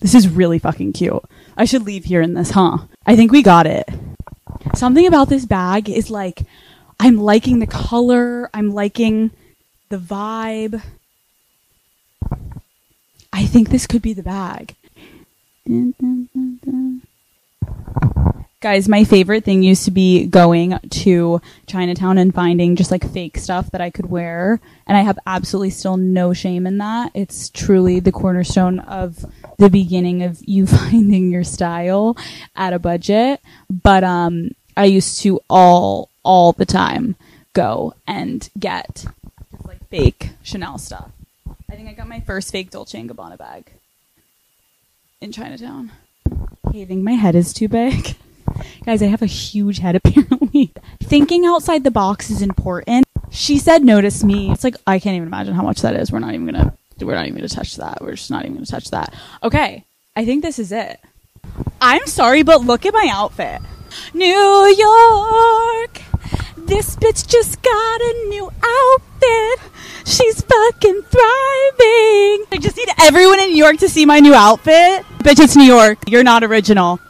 This 0.00 0.14
is 0.14 0.28
really 0.28 0.58
fucking 0.58 0.92
cute. 0.92 1.22
I 1.56 1.64
should 1.64 1.82
leave 1.82 2.04
here 2.04 2.20
in 2.20 2.34
this, 2.34 2.50
huh? 2.50 2.78
I 3.06 3.16
think 3.16 3.32
we 3.32 3.42
got 3.42 3.66
it. 3.66 3.88
Something 4.74 5.06
about 5.06 5.28
this 5.28 5.46
bag 5.46 5.88
is 5.88 6.10
like, 6.10 6.42
I'm 6.98 7.18
liking 7.18 7.58
the 7.58 7.66
color, 7.66 8.50
I'm 8.52 8.72
liking 8.72 9.30
the 9.88 9.98
vibe. 9.98 10.82
I 13.32 13.46
think 13.46 13.68
this 13.68 13.86
could 13.86 14.02
be 14.02 14.12
the 14.12 14.22
bag. 14.22 14.74
Dun, 15.66 15.94
dun, 16.00 16.28
dun. 16.64 17.02
Guys, 18.64 18.88
my 18.88 19.04
favorite 19.04 19.44
thing 19.44 19.62
used 19.62 19.84
to 19.84 19.90
be 19.90 20.24
going 20.24 20.78
to 20.88 21.38
Chinatown 21.66 22.16
and 22.16 22.34
finding 22.34 22.76
just 22.76 22.90
like 22.90 23.06
fake 23.12 23.36
stuff 23.36 23.70
that 23.72 23.82
I 23.82 23.90
could 23.90 24.08
wear. 24.08 24.58
And 24.86 24.96
I 24.96 25.02
have 25.02 25.18
absolutely 25.26 25.68
still 25.68 25.98
no 25.98 26.32
shame 26.32 26.66
in 26.66 26.78
that. 26.78 27.10
It's 27.12 27.50
truly 27.50 28.00
the 28.00 28.10
cornerstone 28.10 28.78
of 28.78 29.22
the 29.58 29.68
beginning 29.68 30.22
of 30.22 30.40
you 30.46 30.66
finding 30.80 31.30
your 31.30 31.44
style 31.44 32.16
at 32.56 32.72
a 32.72 32.78
budget. 32.78 33.42
But 33.68 34.02
um 34.02 34.52
I 34.78 34.86
used 34.86 35.20
to 35.20 35.42
all 35.50 36.08
all 36.22 36.52
the 36.52 36.64
time 36.64 37.16
go 37.52 37.92
and 38.06 38.48
get 38.58 39.04
just 39.52 39.66
like 39.66 39.86
fake 39.90 40.30
Chanel 40.42 40.78
stuff. 40.78 41.10
I 41.70 41.76
think 41.76 41.90
I 41.90 41.92
got 41.92 42.08
my 42.08 42.20
first 42.20 42.50
fake 42.50 42.70
Dolce 42.70 42.98
Gabbana 43.02 43.36
bag 43.36 43.72
in 45.20 45.32
Chinatown. 45.32 45.92
Think 46.72 47.02
my 47.02 47.12
head 47.12 47.34
is 47.34 47.52
too 47.52 47.68
big. 47.68 48.16
Guys, 48.84 49.02
I 49.02 49.06
have 49.06 49.22
a 49.22 49.26
huge 49.26 49.78
head 49.78 49.96
apparently. 50.04 50.72
Thinking 51.02 51.46
outside 51.46 51.84
the 51.84 51.90
box 51.90 52.30
is 52.30 52.42
important. 52.42 53.06
She 53.30 53.58
said 53.58 53.82
notice 53.82 54.22
me. 54.22 54.50
It's 54.50 54.62
like 54.62 54.76
I 54.86 54.98
can't 54.98 55.16
even 55.16 55.28
imagine 55.28 55.54
how 55.54 55.62
much 55.62 55.80
that 55.82 55.96
is. 55.96 56.12
We're 56.12 56.18
not 56.18 56.34
even 56.34 56.46
gonna 56.46 56.76
we're 57.00 57.14
not 57.14 57.26
even 57.26 57.36
gonna 57.36 57.48
touch 57.48 57.76
that. 57.76 58.00
We're 58.00 58.12
just 58.12 58.30
not 58.30 58.44
even 58.44 58.54
gonna 58.54 58.66
touch 58.66 58.90
that. 58.90 59.14
Okay. 59.42 59.84
I 60.14 60.24
think 60.24 60.42
this 60.42 60.58
is 60.58 60.70
it. 60.70 61.00
I'm 61.80 62.06
sorry, 62.06 62.42
but 62.42 62.60
look 62.60 62.86
at 62.86 62.94
my 62.94 63.08
outfit. 63.10 63.60
New 64.12 64.26
York. 64.26 66.00
This 66.56 66.96
bitch 66.96 67.26
just 67.26 67.60
got 67.62 68.00
a 68.00 68.26
new 68.28 68.50
outfit. 68.62 69.70
She's 70.06 70.40
fucking 70.40 71.02
thriving. 71.02 72.44
I 72.52 72.58
just 72.60 72.76
need 72.76 72.88
everyone 73.00 73.40
in 73.40 73.50
New 73.50 73.56
York 73.56 73.78
to 73.78 73.88
see 73.88 74.06
my 74.06 74.20
new 74.20 74.34
outfit. 74.34 75.04
Bitch, 75.18 75.40
it's 75.40 75.56
New 75.56 75.64
York. 75.64 75.98
You're 76.06 76.22
not 76.22 76.44
original. 76.44 77.00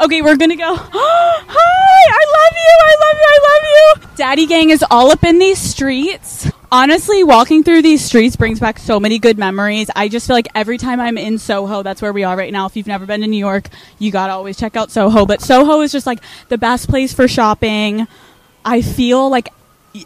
Okay, 0.00 0.22
we're 0.22 0.36
gonna 0.36 0.56
go. 0.56 0.74
Hi, 0.76 2.04
I 2.10 2.24
love 2.36 2.56
you, 2.56 2.74
I 2.82 2.94
love 3.04 3.16
you, 3.20 3.28
I 3.28 3.38
love 3.48 4.10
you. 4.10 4.16
Daddy 4.16 4.46
Gang 4.46 4.70
is 4.70 4.84
all 4.90 5.10
up 5.10 5.22
in 5.22 5.38
these 5.38 5.58
streets. 5.58 6.50
Honestly, 6.72 7.22
walking 7.22 7.62
through 7.62 7.82
these 7.82 8.04
streets 8.04 8.34
brings 8.34 8.58
back 8.58 8.80
so 8.80 8.98
many 8.98 9.20
good 9.20 9.38
memories. 9.38 9.88
I 9.94 10.08
just 10.08 10.26
feel 10.26 10.34
like 10.34 10.48
every 10.54 10.78
time 10.78 11.00
I'm 11.00 11.16
in 11.16 11.38
Soho, 11.38 11.84
that's 11.84 12.02
where 12.02 12.12
we 12.12 12.24
are 12.24 12.36
right 12.36 12.52
now. 12.52 12.66
If 12.66 12.76
you've 12.76 12.88
never 12.88 13.06
been 13.06 13.20
to 13.20 13.28
New 13.28 13.38
York, 13.38 13.68
you 14.00 14.10
gotta 14.10 14.32
always 14.32 14.56
check 14.56 14.74
out 14.74 14.90
Soho. 14.90 15.26
But 15.26 15.40
Soho 15.40 15.80
is 15.82 15.92
just 15.92 16.06
like 16.06 16.18
the 16.48 16.58
best 16.58 16.88
place 16.88 17.14
for 17.14 17.28
shopping. 17.28 18.08
I 18.64 18.82
feel 18.82 19.30
like, 19.30 19.50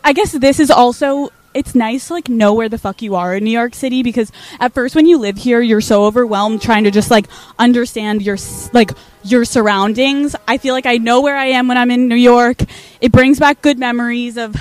I 0.05 0.13
guess 0.13 0.33
this 0.33 0.61
is 0.61 0.71
also 0.71 1.31
it's 1.55 1.75
nice 1.75 2.09
to 2.09 2.15
like 2.15 2.29
know 2.29 2.55
where 2.55 2.69
the 2.69 2.79
fuck 2.79 3.03
you 3.03 3.15
are 3.15 3.35
in 3.35 3.45
New 3.45 3.51
York 3.51 3.75
City 3.75 4.03
because 4.03 4.31
at 4.61 4.75
first 4.75 4.95
when 4.95 5.07
you 5.07 5.19
live 5.19 5.37
here 5.37 5.61
you're 5.61 5.81
so 5.81 6.05
overwhelmed 6.05 6.61
trying 6.61 6.85
to 6.85 6.91
just 6.91 7.11
like 7.11 7.27
understand 7.59 8.23
your 8.23 8.37
like 8.73 8.93
your 9.25 9.45
surroundings. 9.45 10.37
I 10.47 10.59
feel 10.59 10.75
like 10.75 10.87
I 10.87 10.99
know 10.99 11.21
where 11.21 11.37
I 11.37 11.47
am 11.47 11.69
when 11.69 11.77
I'm 11.77 11.91
in 11.91 12.09
New 12.09 12.17
York. 12.17 12.63
It 13.01 13.13
brings 13.13 13.39
back 13.39 13.63
good 13.63 13.79
memories 13.79 14.37
of 14.37 14.57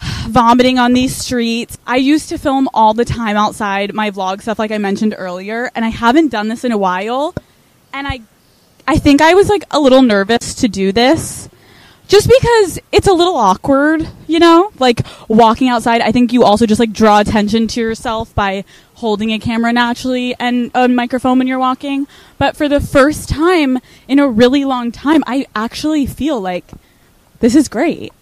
vomiting 0.28 0.78
on 0.78 0.92
these 0.92 1.16
streets. 1.16 1.76
I 1.86 1.96
used 1.96 2.28
to 2.30 2.38
film 2.38 2.68
all 2.72 2.94
the 2.94 3.04
time 3.04 3.36
outside 3.36 3.94
my 3.94 4.10
vlog 4.10 4.42
stuff 4.42 4.58
like 4.58 4.70
I 4.70 4.78
mentioned 4.78 5.14
earlier 5.16 5.70
and 5.74 5.84
I 5.84 5.88
haven't 5.88 6.28
done 6.28 6.48
this 6.48 6.64
in 6.64 6.72
a 6.72 6.78
while 6.78 7.34
and 7.92 8.06
I 8.06 8.20
I 8.86 8.96
think 8.98 9.20
I 9.20 9.34
was 9.34 9.48
like 9.48 9.64
a 9.70 9.80
little 9.80 10.02
nervous 10.02 10.54
to 10.56 10.68
do 10.68 10.92
this 10.92 11.48
just 12.08 12.26
because 12.26 12.80
it's 12.90 13.06
a 13.06 13.12
little 13.12 13.36
awkward, 13.36 14.08
you 14.26 14.38
know, 14.38 14.72
like 14.78 15.02
walking 15.28 15.68
outside. 15.68 16.00
I 16.00 16.10
think 16.10 16.32
you 16.32 16.42
also 16.42 16.64
just 16.64 16.80
like 16.80 16.92
draw 16.92 17.20
attention 17.20 17.68
to 17.68 17.80
yourself 17.80 18.34
by 18.34 18.64
holding 18.94 19.30
a 19.30 19.38
camera 19.38 19.72
naturally 19.72 20.34
and 20.40 20.70
a 20.74 20.88
microphone 20.88 21.38
when 21.38 21.46
you're 21.46 21.58
walking. 21.58 22.08
But 22.38 22.56
for 22.56 22.66
the 22.66 22.80
first 22.80 23.28
time 23.28 23.78
in 24.08 24.18
a 24.18 24.26
really 24.26 24.64
long 24.64 24.90
time, 24.90 25.22
I 25.26 25.46
actually 25.54 26.06
feel 26.06 26.40
like 26.40 26.64
this 27.40 27.54
is 27.54 27.68
great. 27.68 28.12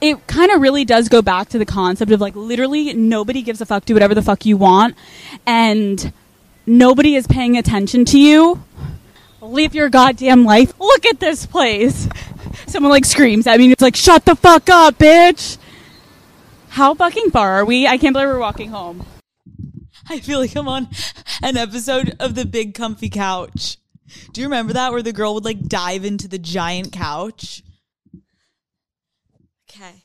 It 0.00 0.26
kind 0.26 0.50
of 0.50 0.62
really 0.62 0.86
does 0.86 1.10
go 1.10 1.20
back 1.20 1.50
to 1.50 1.58
the 1.58 1.66
concept 1.66 2.10
of 2.10 2.22
like 2.22 2.34
literally 2.34 2.94
nobody 2.94 3.42
gives 3.42 3.60
a 3.60 3.66
fuck, 3.66 3.84
do 3.84 3.92
whatever 3.92 4.14
the 4.14 4.22
fuck 4.22 4.46
you 4.46 4.56
want, 4.56 4.96
and 5.46 6.10
nobody 6.66 7.16
is 7.16 7.26
paying 7.26 7.58
attention 7.58 8.06
to 8.06 8.18
you. 8.18 8.62
Live 9.42 9.74
your 9.74 9.90
goddamn 9.90 10.44
life. 10.44 10.72
Look 10.80 11.04
at 11.04 11.20
this 11.20 11.44
place 11.44 12.08
someone 12.70 12.90
like 12.90 13.04
screams 13.04 13.46
at 13.46 13.58
me. 13.58 13.70
It's 13.72 13.82
like, 13.82 13.96
shut 13.96 14.24
the 14.24 14.34
fuck 14.34 14.68
up, 14.70 14.98
bitch. 14.98 15.58
How 16.68 16.94
fucking 16.94 17.30
far 17.30 17.52
are 17.60 17.64
we? 17.64 17.86
I 17.86 17.98
can't 17.98 18.12
believe 18.14 18.28
we're 18.28 18.38
walking 18.38 18.70
home. 18.70 19.04
I 20.08 20.20
feel 20.20 20.40
like 20.40 20.54
I'm 20.56 20.68
on 20.68 20.88
an 21.42 21.56
episode 21.56 22.16
of 22.18 22.34
The 22.34 22.44
Big 22.44 22.74
Comfy 22.74 23.08
Couch. 23.08 23.76
Do 24.32 24.40
you 24.40 24.46
remember 24.46 24.72
that 24.72 24.92
where 24.92 25.02
the 25.02 25.12
girl 25.12 25.34
would 25.34 25.44
like 25.44 25.66
dive 25.66 26.04
into 26.04 26.26
the 26.28 26.38
giant 26.38 26.92
couch? 26.92 27.62
Okay. 29.70 30.04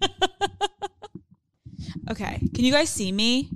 okay. 2.10 2.40
Can 2.54 2.64
you 2.64 2.72
guys 2.72 2.88
see 2.88 3.12
me? 3.12 3.50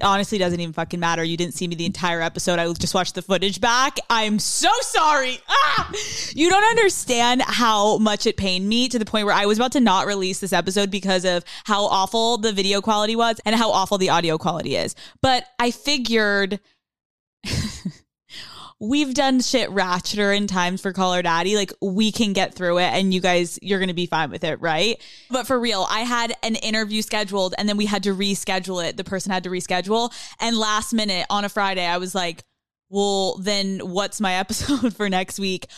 Honestly 0.00 0.38
doesn't 0.38 0.58
even 0.58 0.72
fucking 0.72 1.00
matter. 1.00 1.22
You 1.22 1.36
didn't 1.36 1.54
see 1.54 1.68
me 1.68 1.74
the 1.74 1.84
entire 1.84 2.22
episode. 2.22 2.58
I 2.58 2.72
just 2.72 2.94
watched 2.94 3.14
the 3.14 3.20
footage 3.20 3.60
back. 3.60 3.98
I'm 4.08 4.38
so 4.38 4.70
sorry. 4.80 5.38
Ah! 5.48 5.92
You 6.30 6.48
don't 6.48 6.64
understand 6.64 7.42
how 7.42 7.98
much 7.98 8.26
it 8.26 8.38
pained 8.38 8.66
me 8.66 8.88
to 8.88 8.98
the 8.98 9.04
point 9.04 9.26
where 9.26 9.34
I 9.34 9.44
was 9.44 9.58
about 9.58 9.72
to 9.72 9.80
not 9.80 10.06
release 10.06 10.40
this 10.40 10.52
episode 10.52 10.90
because 10.90 11.26
of 11.26 11.44
how 11.64 11.84
awful 11.84 12.38
the 12.38 12.52
video 12.52 12.80
quality 12.80 13.16
was 13.16 13.38
and 13.44 13.54
how 13.54 13.70
awful 13.70 13.98
the 13.98 14.08
audio 14.08 14.38
quality 14.38 14.76
is. 14.76 14.94
But 15.20 15.44
I 15.58 15.70
figured 15.70 16.58
we've 18.82 19.14
done 19.14 19.40
shit 19.40 19.70
ratcheter 19.70 20.36
in 20.36 20.48
times 20.48 20.80
for 20.80 20.92
Call 20.92 21.14
Her 21.14 21.22
Daddy. 21.22 21.54
Like 21.54 21.72
we 21.80 22.10
can 22.10 22.32
get 22.32 22.52
through 22.52 22.78
it 22.78 22.92
and 22.92 23.14
you 23.14 23.20
guys, 23.20 23.56
you're 23.62 23.78
going 23.78 23.88
to 23.88 23.94
be 23.94 24.06
fine 24.06 24.28
with 24.28 24.42
it, 24.42 24.60
right? 24.60 25.00
But 25.30 25.46
for 25.46 25.58
real, 25.58 25.86
I 25.88 26.00
had 26.00 26.34
an 26.42 26.56
interview 26.56 27.00
scheduled 27.00 27.54
and 27.56 27.68
then 27.68 27.76
we 27.76 27.86
had 27.86 28.02
to 28.02 28.14
reschedule 28.14 28.84
it. 28.84 28.96
The 28.96 29.04
person 29.04 29.30
had 29.30 29.44
to 29.44 29.50
reschedule. 29.50 30.12
And 30.40 30.58
last 30.58 30.92
minute 30.92 31.26
on 31.30 31.44
a 31.44 31.48
Friday, 31.48 31.86
I 31.86 31.98
was 31.98 32.12
like, 32.12 32.42
well, 32.88 33.38
then 33.38 33.78
what's 33.78 34.20
my 34.20 34.34
episode 34.40 34.96
for 34.96 35.08
next 35.08 35.38
week? 35.38 35.68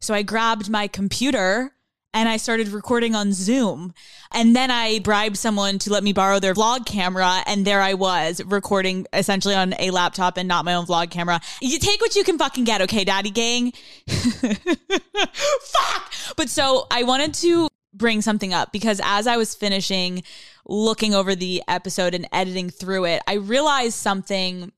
So 0.00 0.14
I 0.14 0.22
grabbed 0.22 0.70
my 0.70 0.88
computer 0.88 1.70
and 2.14 2.28
I 2.28 2.36
started 2.36 2.68
recording 2.68 3.16
on 3.16 3.32
Zoom. 3.32 3.92
And 4.32 4.54
then 4.54 4.70
I 4.70 5.00
bribed 5.00 5.36
someone 5.36 5.80
to 5.80 5.92
let 5.92 6.04
me 6.04 6.12
borrow 6.12 6.38
their 6.38 6.54
vlog 6.54 6.86
camera. 6.86 7.42
And 7.44 7.66
there 7.66 7.82
I 7.82 7.94
was 7.94 8.42
recording 8.44 9.06
essentially 9.12 9.54
on 9.54 9.74
a 9.80 9.90
laptop 9.90 10.36
and 10.36 10.48
not 10.48 10.64
my 10.64 10.74
own 10.74 10.86
vlog 10.86 11.10
camera. 11.10 11.40
You 11.60 11.78
take 11.80 12.00
what 12.00 12.14
you 12.14 12.22
can 12.22 12.38
fucking 12.38 12.64
get, 12.64 12.80
okay, 12.82 13.04
daddy 13.04 13.30
gang? 13.30 13.72
Fuck! 14.06 16.12
But 16.36 16.48
so 16.48 16.86
I 16.90 17.02
wanted 17.02 17.34
to 17.34 17.68
bring 17.92 18.22
something 18.22 18.54
up 18.54 18.72
because 18.72 19.00
as 19.04 19.26
I 19.26 19.36
was 19.36 19.54
finishing 19.54 20.22
looking 20.66 21.14
over 21.14 21.34
the 21.34 21.62
episode 21.66 22.14
and 22.14 22.28
editing 22.32 22.70
through 22.70 23.06
it, 23.06 23.22
I 23.26 23.34
realized 23.34 23.94
something 23.94 24.70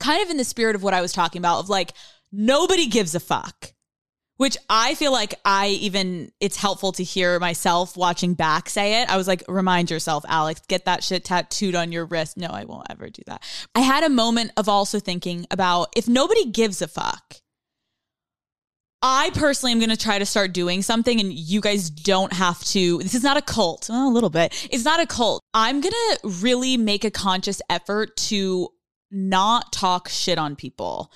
kind 0.00 0.22
of 0.22 0.30
in 0.30 0.38
the 0.38 0.44
spirit 0.44 0.76
of 0.76 0.82
what 0.82 0.94
I 0.94 1.02
was 1.02 1.12
talking 1.12 1.40
about 1.40 1.60
of 1.60 1.68
like, 1.68 1.92
nobody 2.32 2.86
gives 2.86 3.14
a 3.14 3.20
fuck. 3.20 3.73
Which 4.36 4.56
I 4.68 4.96
feel 4.96 5.12
like 5.12 5.34
I 5.44 5.68
even, 5.68 6.32
it's 6.40 6.56
helpful 6.56 6.90
to 6.92 7.04
hear 7.04 7.38
myself 7.38 7.96
watching 7.96 8.34
back 8.34 8.68
say 8.68 9.00
it. 9.00 9.08
I 9.08 9.16
was 9.16 9.28
like, 9.28 9.44
remind 9.46 9.90
yourself, 9.90 10.24
Alex, 10.28 10.60
get 10.66 10.86
that 10.86 11.04
shit 11.04 11.24
tattooed 11.24 11.76
on 11.76 11.92
your 11.92 12.04
wrist. 12.04 12.36
No, 12.36 12.48
I 12.48 12.64
won't 12.64 12.88
ever 12.90 13.08
do 13.10 13.22
that. 13.26 13.42
I 13.76 13.80
had 13.80 14.02
a 14.02 14.08
moment 14.08 14.50
of 14.56 14.68
also 14.68 14.98
thinking 14.98 15.46
about 15.52 15.92
if 15.96 16.08
nobody 16.08 16.46
gives 16.46 16.82
a 16.82 16.88
fuck, 16.88 17.36
I 19.06 19.30
personally 19.34 19.72
am 19.72 19.78
going 19.78 19.90
to 19.90 19.98
try 19.98 20.18
to 20.18 20.24
start 20.24 20.54
doing 20.54 20.80
something 20.80 21.20
and 21.20 21.30
you 21.30 21.60
guys 21.60 21.90
don't 21.90 22.32
have 22.32 22.64
to. 22.64 22.98
This 23.02 23.14
is 23.14 23.22
not 23.22 23.36
a 23.36 23.42
cult. 23.42 23.86
Well, 23.90 24.08
a 24.08 24.10
little 24.10 24.30
bit. 24.30 24.66
It's 24.70 24.84
not 24.84 24.98
a 24.98 25.06
cult. 25.06 25.42
I'm 25.52 25.82
going 25.82 25.92
to 25.92 26.18
really 26.42 26.78
make 26.78 27.04
a 27.04 27.10
conscious 27.10 27.60
effort 27.68 28.16
to 28.16 28.70
not 29.10 29.72
talk 29.72 30.08
shit 30.08 30.38
on 30.38 30.56
people 30.56 31.12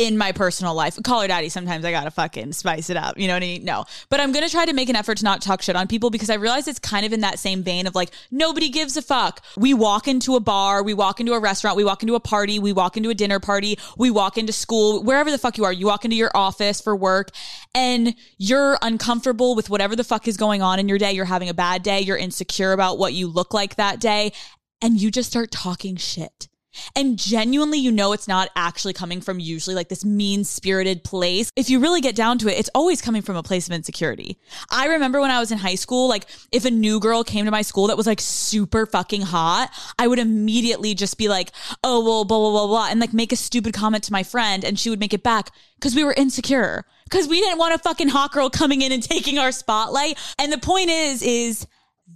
in 0.00 0.16
my 0.16 0.32
personal 0.32 0.74
life. 0.74 0.98
Call 1.04 1.20
her 1.20 1.28
daddy, 1.28 1.50
sometimes 1.50 1.84
I 1.84 1.90
gotta 1.90 2.10
fucking 2.10 2.52
spice 2.54 2.88
it 2.88 2.96
up. 2.96 3.18
You 3.18 3.28
know 3.28 3.34
what 3.34 3.42
I 3.42 3.46
mean? 3.46 3.64
No. 3.64 3.84
But 4.08 4.20
I'm 4.20 4.32
gonna 4.32 4.48
try 4.48 4.64
to 4.64 4.72
make 4.72 4.88
an 4.88 4.96
effort 4.96 5.18
to 5.18 5.24
not 5.24 5.42
talk 5.42 5.60
shit 5.60 5.76
on 5.76 5.88
people 5.88 6.08
because 6.08 6.30
I 6.30 6.34
realize 6.34 6.66
it's 6.66 6.78
kind 6.78 7.04
of 7.04 7.12
in 7.12 7.20
that 7.20 7.38
same 7.38 7.62
vein 7.62 7.86
of 7.86 7.94
like, 7.94 8.10
nobody 8.30 8.70
gives 8.70 8.96
a 8.96 9.02
fuck. 9.02 9.44
We 9.58 9.74
walk 9.74 10.08
into 10.08 10.36
a 10.36 10.40
bar, 10.40 10.82
we 10.82 10.94
walk 10.94 11.20
into 11.20 11.34
a 11.34 11.38
restaurant, 11.38 11.76
we 11.76 11.84
walk 11.84 12.02
into 12.02 12.14
a 12.14 12.20
party, 12.20 12.58
we 12.58 12.72
walk 12.72 12.96
into 12.96 13.10
a 13.10 13.14
dinner 13.14 13.40
party, 13.40 13.78
we 13.98 14.10
walk 14.10 14.38
into 14.38 14.54
school, 14.54 15.02
wherever 15.02 15.30
the 15.30 15.38
fuck 15.38 15.58
you 15.58 15.64
are, 15.64 15.72
you 15.72 15.86
walk 15.86 16.06
into 16.06 16.16
your 16.16 16.30
office 16.34 16.80
for 16.80 16.96
work 16.96 17.28
and 17.74 18.14
you're 18.38 18.78
uncomfortable 18.80 19.54
with 19.54 19.68
whatever 19.68 19.94
the 19.94 20.04
fuck 20.04 20.26
is 20.26 20.38
going 20.38 20.62
on 20.62 20.78
in 20.78 20.88
your 20.88 20.98
day. 20.98 21.12
You're 21.12 21.26
having 21.26 21.50
a 21.50 21.54
bad 21.54 21.82
day, 21.82 22.00
you're 22.00 22.16
insecure 22.16 22.72
about 22.72 22.98
what 22.98 23.12
you 23.12 23.26
look 23.26 23.52
like 23.52 23.76
that 23.76 24.00
day, 24.00 24.32
and 24.80 24.98
you 24.98 25.10
just 25.10 25.30
start 25.30 25.50
talking 25.50 25.96
shit. 25.96 26.48
And 26.94 27.18
genuinely, 27.18 27.78
you 27.78 27.90
know, 27.90 28.12
it's 28.12 28.28
not 28.28 28.50
actually 28.56 28.92
coming 28.92 29.20
from 29.20 29.40
usually 29.40 29.74
like 29.74 29.88
this 29.88 30.04
mean 30.04 30.44
spirited 30.44 31.04
place. 31.04 31.50
If 31.56 31.70
you 31.70 31.80
really 31.80 32.00
get 32.00 32.14
down 32.14 32.38
to 32.38 32.48
it, 32.48 32.58
it's 32.58 32.70
always 32.74 33.02
coming 33.02 33.22
from 33.22 33.36
a 33.36 33.42
place 33.42 33.68
of 33.68 33.74
insecurity. 33.74 34.38
I 34.70 34.86
remember 34.86 35.20
when 35.20 35.30
I 35.30 35.40
was 35.40 35.52
in 35.52 35.58
high 35.58 35.74
school, 35.74 36.08
like 36.08 36.26
if 36.52 36.64
a 36.64 36.70
new 36.70 37.00
girl 37.00 37.24
came 37.24 37.44
to 37.44 37.50
my 37.50 37.62
school 37.62 37.88
that 37.88 37.96
was 37.96 38.06
like 38.06 38.20
super 38.20 38.86
fucking 38.86 39.22
hot, 39.22 39.70
I 39.98 40.06
would 40.06 40.18
immediately 40.18 40.94
just 40.94 41.18
be 41.18 41.28
like, 41.28 41.52
oh, 41.82 42.04
well, 42.04 42.24
blah, 42.24 42.38
blah, 42.38 42.50
blah, 42.50 42.66
blah, 42.66 42.88
and 42.90 43.00
like 43.00 43.12
make 43.12 43.32
a 43.32 43.36
stupid 43.36 43.74
comment 43.74 44.04
to 44.04 44.12
my 44.12 44.22
friend 44.22 44.64
and 44.64 44.78
she 44.78 44.90
would 44.90 45.00
make 45.00 45.14
it 45.14 45.22
back 45.22 45.50
because 45.76 45.94
we 45.94 46.04
were 46.04 46.14
insecure. 46.14 46.84
Because 47.04 47.26
we 47.26 47.40
didn't 47.40 47.58
want 47.58 47.74
a 47.74 47.78
fucking 47.78 48.08
hot 48.08 48.30
girl 48.30 48.50
coming 48.50 48.82
in 48.82 48.92
and 48.92 49.02
taking 49.02 49.38
our 49.38 49.50
spotlight. 49.50 50.16
And 50.38 50.52
the 50.52 50.58
point 50.58 50.90
is, 50.90 51.22
is 51.22 51.66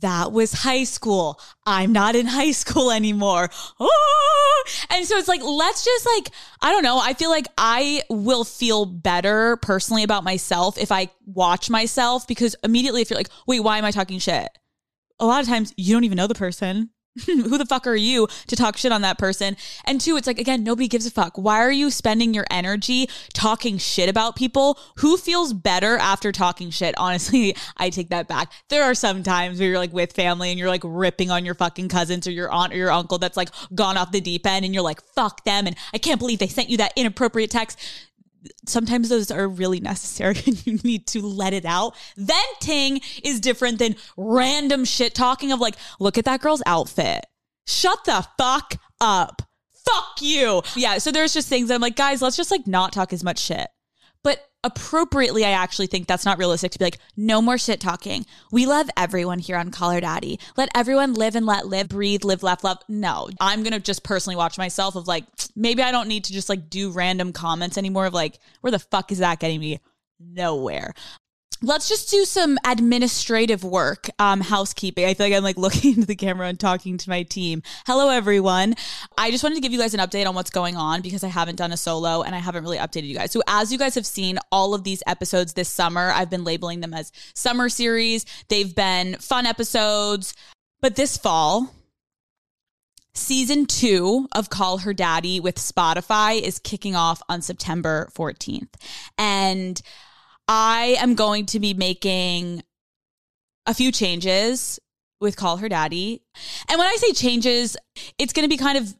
that 0.00 0.32
was 0.32 0.52
high 0.52 0.84
school. 0.84 1.40
I'm 1.66 1.92
not 1.92 2.16
in 2.16 2.26
high 2.26 2.52
school 2.52 2.90
anymore. 2.90 3.48
Oh! 3.80 4.64
And 4.90 5.06
so 5.06 5.16
it's 5.16 5.28
like, 5.28 5.42
let's 5.42 5.84
just 5.84 6.06
like, 6.06 6.30
I 6.60 6.72
don't 6.72 6.82
know. 6.82 6.98
I 6.98 7.14
feel 7.14 7.30
like 7.30 7.46
I 7.58 8.02
will 8.08 8.44
feel 8.44 8.86
better 8.86 9.56
personally 9.58 10.02
about 10.02 10.24
myself 10.24 10.78
if 10.78 10.90
I 10.90 11.10
watch 11.26 11.70
myself 11.70 12.26
because 12.26 12.56
immediately 12.64 13.02
if 13.02 13.10
you're 13.10 13.18
like, 13.18 13.30
wait, 13.46 13.60
why 13.60 13.78
am 13.78 13.84
I 13.84 13.90
talking 13.90 14.18
shit? 14.18 14.48
A 15.20 15.26
lot 15.26 15.42
of 15.42 15.48
times 15.48 15.72
you 15.76 15.94
don't 15.94 16.04
even 16.04 16.16
know 16.16 16.26
the 16.26 16.34
person. 16.34 16.90
Who 17.26 17.58
the 17.58 17.66
fuck 17.66 17.86
are 17.86 17.94
you 17.94 18.26
to 18.48 18.56
talk 18.56 18.76
shit 18.76 18.90
on 18.90 19.02
that 19.02 19.18
person? 19.18 19.56
And 19.84 20.00
two, 20.00 20.16
it's 20.16 20.26
like, 20.26 20.40
again, 20.40 20.64
nobody 20.64 20.88
gives 20.88 21.06
a 21.06 21.10
fuck. 21.10 21.36
Why 21.36 21.58
are 21.58 21.70
you 21.70 21.90
spending 21.90 22.34
your 22.34 22.46
energy 22.50 23.08
talking 23.32 23.78
shit 23.78 24.08
about 24.08 24.34
people? 24.34 24.78
Who 24.96 25.16
feels 25.16 25.52
better 25.52 25.96
after 25.96 26.32
talking 26.32 26.70
shit? 26.70 26.94
Honestly, 26.98 27.56
I 27.76 27.90
take 27.90 28.08
that 28.08 28.26
back. 28.26 28.52
There 28.68 28.82
are 28.82 28.94
some 28.94 29.22
times 29.22 29.60
where 29.60 29.68
you're 29.68 29.78
like 29.78 29.92
with 29.92 30.12
family 30.12 30.50
and 30.50 30.58
you're 30.58 30.68
like 30.68 30.82
ripping 30.84 31.30
on 31.30 31.44
your 31.44 31.54
fucking 31.54 31.88
cousins 31.88 32.26
or 32.26 32.32
your 32.32 32.50
aunt 32.50 32.72
or 32.72 32.76
your 32.76 32.90
uncle 32.90 33.18
that's 33.18 33.36
like 33.36 33.50
gone 33.74 33.96
off 33.96 34.10
the 34.10 34.20
deep 34.20 34.44
end 34.44 34.64
and 34.64 34.74
you're 34.74 34.82
like, 34.82 35.00
fuck 35.14 35.44
them. 35.44 35.68
And 35.68 35.76
I 35.92 35.98
can't 35.98 36.18
believe 36.18 36.40
they 36.40 36.48
sent 36.48 36.68
you 36.68 36.78
that 36.78 36.92
inappropriate 36.96 37.50
text 37.50 37.78
sometimes 38.66 39.08
those 39.08 39.30
are 39.30 39.48
really 39.48 39.80
necessary 39.80 40.36
and 40.46 40.66
you 40.66 40.78
need 40.84 41.06
to 41.08 41.20
let 41.22 41.52
it 41.52 41.64
out. 41.64 41.94
Venting 42.16 43.00
is 43.22 43.40
different 43.40 43.78
than 43.78 43.96
random 44.16 44.84
shit 44.84 45.14
talking 45.14 45.52
of 45.52 45.60
like, 45.60 45.76
look 45.98 46.18
at 46.18 46.24
that 46.24 46.40
girl's 46.40 46.62
outfit. 46.66 47.24
Shut 47.66 48.04
the 48.04 48.26
fuck 48.38 48.76
up. 49.00 49.42
Fuck 49.84 50.20
you. 50.20 50.62
Yeah. 50.76 50.98
So 50.98 51.12
there's 51.12 51.34
just 51.34 51.48
things 51.48 51.68
that 51.68 51.74
I'm 51.74 51.80
like, 51.80 51.96
guys, 51.96 52.22
let's 52.22 52.36
just 52.36 52.50
like 52.50 52.66
not 52.66 52.92
talk 52.92 53.12
as 53.12 53.22
much 53.22 53.38
shit. 53.38 53.68
But 54.24 54.40
appropriately, 54.64 55.44
I 55.44 55.50
actually 55.50 55.86
think 55.86 56.08
that's 56.08 56.24
not 56.24 56.38
realistic 56.38 56.72
to 56.72 56.78
be 56.78 56.86
like, 56.86 56.98
no 57.16 57.40
more 57.40 57.58
shit 57.58 57.78
talking. 57.78 58.26
We 58.50 58.66
love 58.66 58.90
everyone 58.96 59.38
here 59.38 59.56
on 59.56 59.70
Call 59.70 59.90
Her 59.90 60.00
Daddy. 60.00 60.40
Let 60.56 60.70
everyone 60.74 61.14
live 61.14 61.36
and 61.36 61.46
let 61.46 61.68
live, 61.68 61.90
breathe, 61.90 62.24
live, 62.24 62.42
laugh, 62.42 62.64
love. 62.64 62.78
No, 62.88 63.28
I'm 63.40 63.62
going 63.62 63.74
to 63.74 63.80
just 63.80 64.02
personally 64.02 64.36
watch 64.36 64.58
myself 64.58 64.96
of 64.96 65.06
like, 65.06 65.24
maybe 65.54 65.82
I 65.82 65.92
don't 65.92 66.08
need 66.08 66.24
to 66.24 66.32
just 66.32 66.48
like 66.48 66.70
do 66.70 66.90
random 66.90 67.32
comments 67.32 67.78
anymore 67.78 68.06
of 68.06 68.14
like, 68.14 68.40
where 68.62 68.70
the 68.70 68.78
fuck 68.80 69.12
is 69.12 69.18
that 69.18 69.38
getting 69.38 69.60
me? 69.60 69.80
Nowhere. 70.18 70.94
Let's 71.64 71.88
just 71.88 72.10
do 72.10 72.26
some 72.26 72.58
administrative 72.66 73.64
work, 73.64 74.10
um, 74.18 74.42
housekeeping. 74.42 75.06
I 75.06 75.14
feel 75.14 75.26
like 75.28 75.34
I'm 75.34 75.42
like 75.42 75.56
looking 75.66 75.94
into 75.94 76.06
the 76.06 76.14
camera 76.14 76.46
and 76.46 76.60
talking 76.60 76.98
to 76.98 77.08
my 77.08 77.22
team. 77.22 77.62
Hello, 77.86 78.10
everyone. 78.10 78.74
I 79.16 79.30
just 79.30 79.42
wanted 79.42 79.54
to 79.54 79.60
give 79.62 79.72
you 79.72 79.78
guys 79.78 79.94
an 79.94 80.00
update 80.00 80.26
on 80.28 80.34
what's 80.34 80.50
going 80.50 80.76
on 80.76 81.00
because 81.00 81.24
I 81.24 81.28
haven't 81.28 81.56
done 81.56 81.72
a 81.72 81.78
solo 81.78 82.20
and 82.20 82.34
I 82.34 82.38
haven't 82.38 82.64
really 82.64 82.76
updated 82.76 83.04
you 83.04 83.14
guys. 83.14 83.32
So, 83.32 83.40
as 83.48 83.72
you 83.72 83.78
guys 83.78 83.94
have 83.94 84.04
seen, 84.04 84.38
all 84.52 84.74
of 84.74 84.84
these 84.84 85.02
episodes 85.06 85.54
this 85.54 85.70
summer, 85.70 86.12
I've 86.14 86.28
been 86.28 86.44
labeling 86.44 86.80
them 86.80 86.92
as 86.92 87.12
summer 87.34 87.70
series. 87.70 88.26
They've 88.48 88.74
been 88.74 89.16
fun 89.16 89.46
episodes. 89.46 90.34
But 90.82 90.96
this 90.96 91.16
fall, 91.16 91.72
season 93.14 93.64
two 93.64 94.28
of 94.32 94.50
Call 94.50 94.78
Her 94.78 94.92
Daddy 94.92 95.40
with 95.40 95.54
Spotify 95.56 96.38
is 96.38 96.58
kicking 96.58 96.94
off 96.94 97.22
on 97.30 97.40
September 97.40 98.10
14th. 98.14 98.68
And 99.16 99.80
I 100.48 100.96
am 100.98 101.14
going 101.14 101.46
to 101.46 101.60
be 101.60 101.74
making 101.74 102.62
a 103.66 103.74
few 103.74 103.90
changes 103.90 104.78
with 105.20 105.36
Call 105.36 105.56
Her 105.56 105.68
Daddy. 105.68 106.22
And 106.68 106.78
when 106.78 106.86
I 106.86 106.96
say 106.96 107.12
changes, 107.12 107.76
it's 108.18 108.32
going 108.32 108.44
to 108.44 108.48
be 108.48 108.58
kind 108.58 108.78
of 108.78 108.94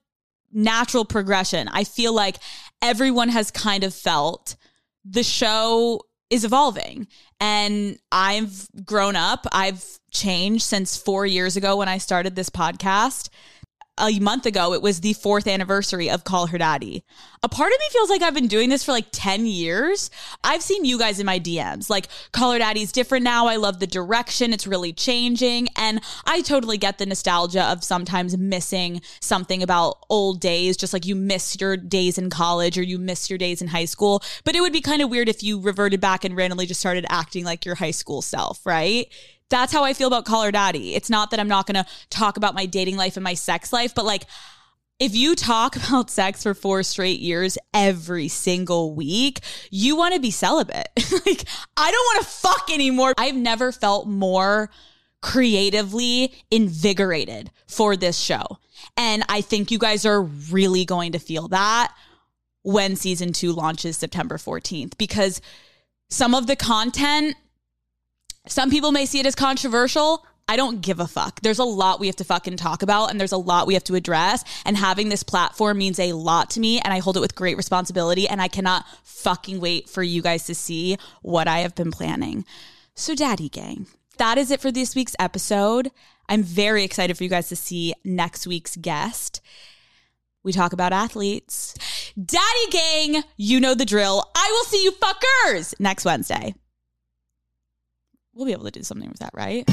natural 0.53 1.05
progression. 1.05 1.69
I 1.69 1.85
feel 1.85 2.15
like 2.15 2.37
everyone 2.81 3.29
has 3.29 3.51
kind 3.51 3.85
of 3.85 3.93
felt 3.93 4.57
the 5.05 5.23
show 5.23 6.01
is 6.31 6.45
evolving 6.45 7.07
and 7.41 7.99
I've 8.11 8.69
grown 8.85 9.17
up. 9.17 9.47
I've 9.53 9.85
changed 10.11 10.65
since 10.65 10.97
four 10.97 11.27
years 11.27 11.57
ago 11.57 11.77
when 11.77 11.89
I 11.89 11.99
started 11.99 12.35
this 12.35 12.49
podcast 12.49 13.29
a 13.99 14.19
month 14.19 14.47
ago, 14.47 14.73
it 14.73 14.83
was 14.83 15.01
the 15.01 15.13
fourth 15.13 15.47
anniversary 15.47 16.11
of 16.11 16.25
Call 16.25 16.49
Her 16.49 16.59
Daddy. 16.59 17.05
A 17.43 17.49
part 17.49 17.73
of 17.73 17.79
me 17.79 17.87
feels 17.91 18.11
like 18.11 18.23
I've 18.23 18.35
been 18.35 18.49
doing 18.49 18.69
this 18.69 18.85
for 18.85 18.93
like 18.93 19.07
10 19.13 19.47
years. 19.47 20.11
I've 20.43 20.63
seen 20.63 20.85
you 20.85 20.99
guys 20.99 21.21
in 21.21 21.27
my 21.27 21.39
DMs. 21.39 21.89
Like, 21.89 22.09
Call 22.33 22.53
Her 22.53 22.59
Daddy's 22.59 22.91
different 22.91 23.23
now. 23.23 23.47
I 23.47 23.57
love 23.57 23.79
the 23.79 23.87
direction. 23.87 24.53
It's 24.53 24.67
really 24.67 24.93
changing. 24.93 25.69
And 25.77 26.01
I 26.27 26.41
totally 26.43 26.77
get 26.77 26.99
the 26.99 27.07
nostalgia 27.07 27.65
of 27.65 27.85
sometimes 27.85 28.37
missing 28.37 29.01
something 29.21 29.63
about 29.63 29.99
old 30.11 30.41
days, 30.41 30.77
just 30.77 30.93
like 30.93 31.07
you 31.07 31.15
miss 31.15 31.61
your 31.61 31.77
days 31.77 32.19
in 32.19 32.31
college 32.31 32.77
or 32.77 32.83
you 32.83 32.99
miss 32.99 33.31
your 33.31 33.39
days 33.39 33.63
in 33.63 33.69
high 33.69 33.85
school. 33.85 34.23
But 34.45 34.57
it 34.57 34.61
would 34.61 34.73
be 34.73 34.81
kind 34.81 35.03
of 35.03 35.11
weird 35.11 35.29
if 35.29 35.43
you 35.43 35.61
reverted 35.61 36.01
back 36.01 36.25
and 36.25 36.37
randomly 36.37 36.67
just 36.67 36.81
started 36.81 37.07
acting 37.09 37.45
like 37.45 37.65
your 37.65 37.77
high 37.77 37.93
school 37.93 38.23
self, 38.23 38.65
right? 38.67 39.07
That's 39.55 39.73
how 39.73 39.85
I 39.85 39.93
feel 39.93 40.13
about 40.13 40.53
Daddy. 40.53 40.97
It's 40.97 41.09
not 41.09 41.31
that 41.31 41.39
I'm 41.39 41.47
not 41.47 41.69
going 41.69 41.77
to 41.77 41.89
talk 42.11 42.37
about 42.37 42.57
my 42.57 42.67
dating 42.67 42.97
life 42.97 43.17
and 43.17 43.23
my 43.23 43.35
sex 43.35 43.73
life, 43.73 43.95
but 43.95 44.05
like, 44.05 44.25
if 44.99 45.15
you 45.15 45.37
talk 45.37 45.77
about 45.89 46.11
sex 46.11 46.43
for 46.43 46.55
four 46.55 46.83
straight 46.83 47.21
years 47.21 47.57
every 47.73 48.27
single 48.27 48.97
week, 48.97 49.39
you 49.71 49.95
want 49.95 50.13
to 50.13 50.19
be 50.19 50.33
celibate. 50.33 50.89
like, 51.25 51.45
I 51.77 51.89
don't 51.93 52.05
want 52.05 52.25
to 52.25 52.29
fuck 52.29 52.69
anymore. 52.73 53.15
I've 53.17 53.37
never 53.37 53.71
felt 53.71 54.09
more 54.09 54.71
creatively 55.21 56.35
invigorated 56.51 57.53
for 57.69 57.95
this 57.95 58.19
show. 58.19 58.59
And 58.97 59.23
I 59.29 59.41
think 59.41 59.71
you 59.71 59.79
guys 59.79 60.05
are 60.05 60.21
really 60.21 60.85
going 60.85 61.13
to 61.13 61.21
feel 61.21 61.47
that 61.49 61.95
when 62.63 62.97
season 62.97 63.33
two 63.33 63.53
launches 63.53 63.97
September 63.97 64.37
14th 64.37 64.99
because 64.99 65.41
some 66.11 66.35
of 66.35 66.49
the 66.49 66.57
content 66.57 67.37
some 68.47 68.71
people 68.71 68.93
may 68.93 69.07
see 69.07 69.21
it 69.21 69.27
as 69.27 69.35
controversial. 69.35 70.27
I 70.47 70.57
don't 70.57 70.83
give 70.83 71.01
a 71.01 71.07
fuck. 71.07 71.41
There's 71.41 71.59
a 71.59 71.65
lot 71.65 72.01
we 72.01 72.07
have 72.07 72.17
to 72.17 72.25
fucking 72.25 72.59
talk 72.59 72.83
about 72.83 73.11
and 73.11 73.19
there's 73.19 73.33
a 73.33 73.39
lot 73.39 73.67
we 73.67 73.75
have 73.75 73.85
to 73.85 73.95
address. 73.95 74.45
And 74.67 74.77
having 74.77 75.09
this 75.09 75.23
platform 75.23 75.79
means 75.79 75.99
a 75.99 76.13
lot 76.13 76.51
to 76.51 76.61
me 76.61 76.81
and 76.81 76.93
I 76.93 76.99
hold 76.99 77.17
it 77.17 77.21
with 77.21 77.35
great 77.35 77.57
responsibility. 77.57 78.29
And 78.29 78.43
I 78.43 78.49
cannot 78.49 78.85
fucking 79.05 79.61
wait 79.61 79.89
for 79.89 80.03
you 80.03 80.21
guys 80.21 80.45
to 80.45 80.55
see 80.55 80.99
what 81.23 81.49
I 81.49 81.61
have 81.61 81.75
been 81.75 81.91
planning. 81.91 82.45
So, 82.95 83.15
Daddy 83.15 83.49
Gang, 83.49 83.87
that 84.19 84.37
is 84.37 84.51
it 84.51 84.61
for 84.61 84.71
this 84.71 84.95
week's 84.95 85.17
episode. 85.19 85.91
I'm 86.29 86.43
very 86.43 86.85
excited 86.85 87.17
for 87.17 87.25
you 87.25 87.31
guys 87.31 87.49
to 87.49 87.57
see 87.57 87.95
next 88.05 88.47
week's 88.47 88.77
guest. 88.77 89.41
We 90.43 90.53
talk 90.53 90.75
about 90.75 90.93
athletes. 90.93 91.75
Daddy 92.23 92.71
Gang, 92.71 93.23
you 93.39 93.61
know 93.61 93.75
the 93.75 93.87
drill. 93.87 94.31
I 94.37 94.51
will 94.53 94.65
see 94.65 94.85
you 94.85 94.93
fuckers 94.93 95.75
next 95.81 96.05
Wednesday 96.05 96.55
we'll 98.35 98.47
be 98.47 98.53
able 98.53 98.65
to 98.65 98.71
do 98.71 98.83
something 98.83 99.09
with 99.09 99.19
that, 99.19 99.31
right? 99.35 99.65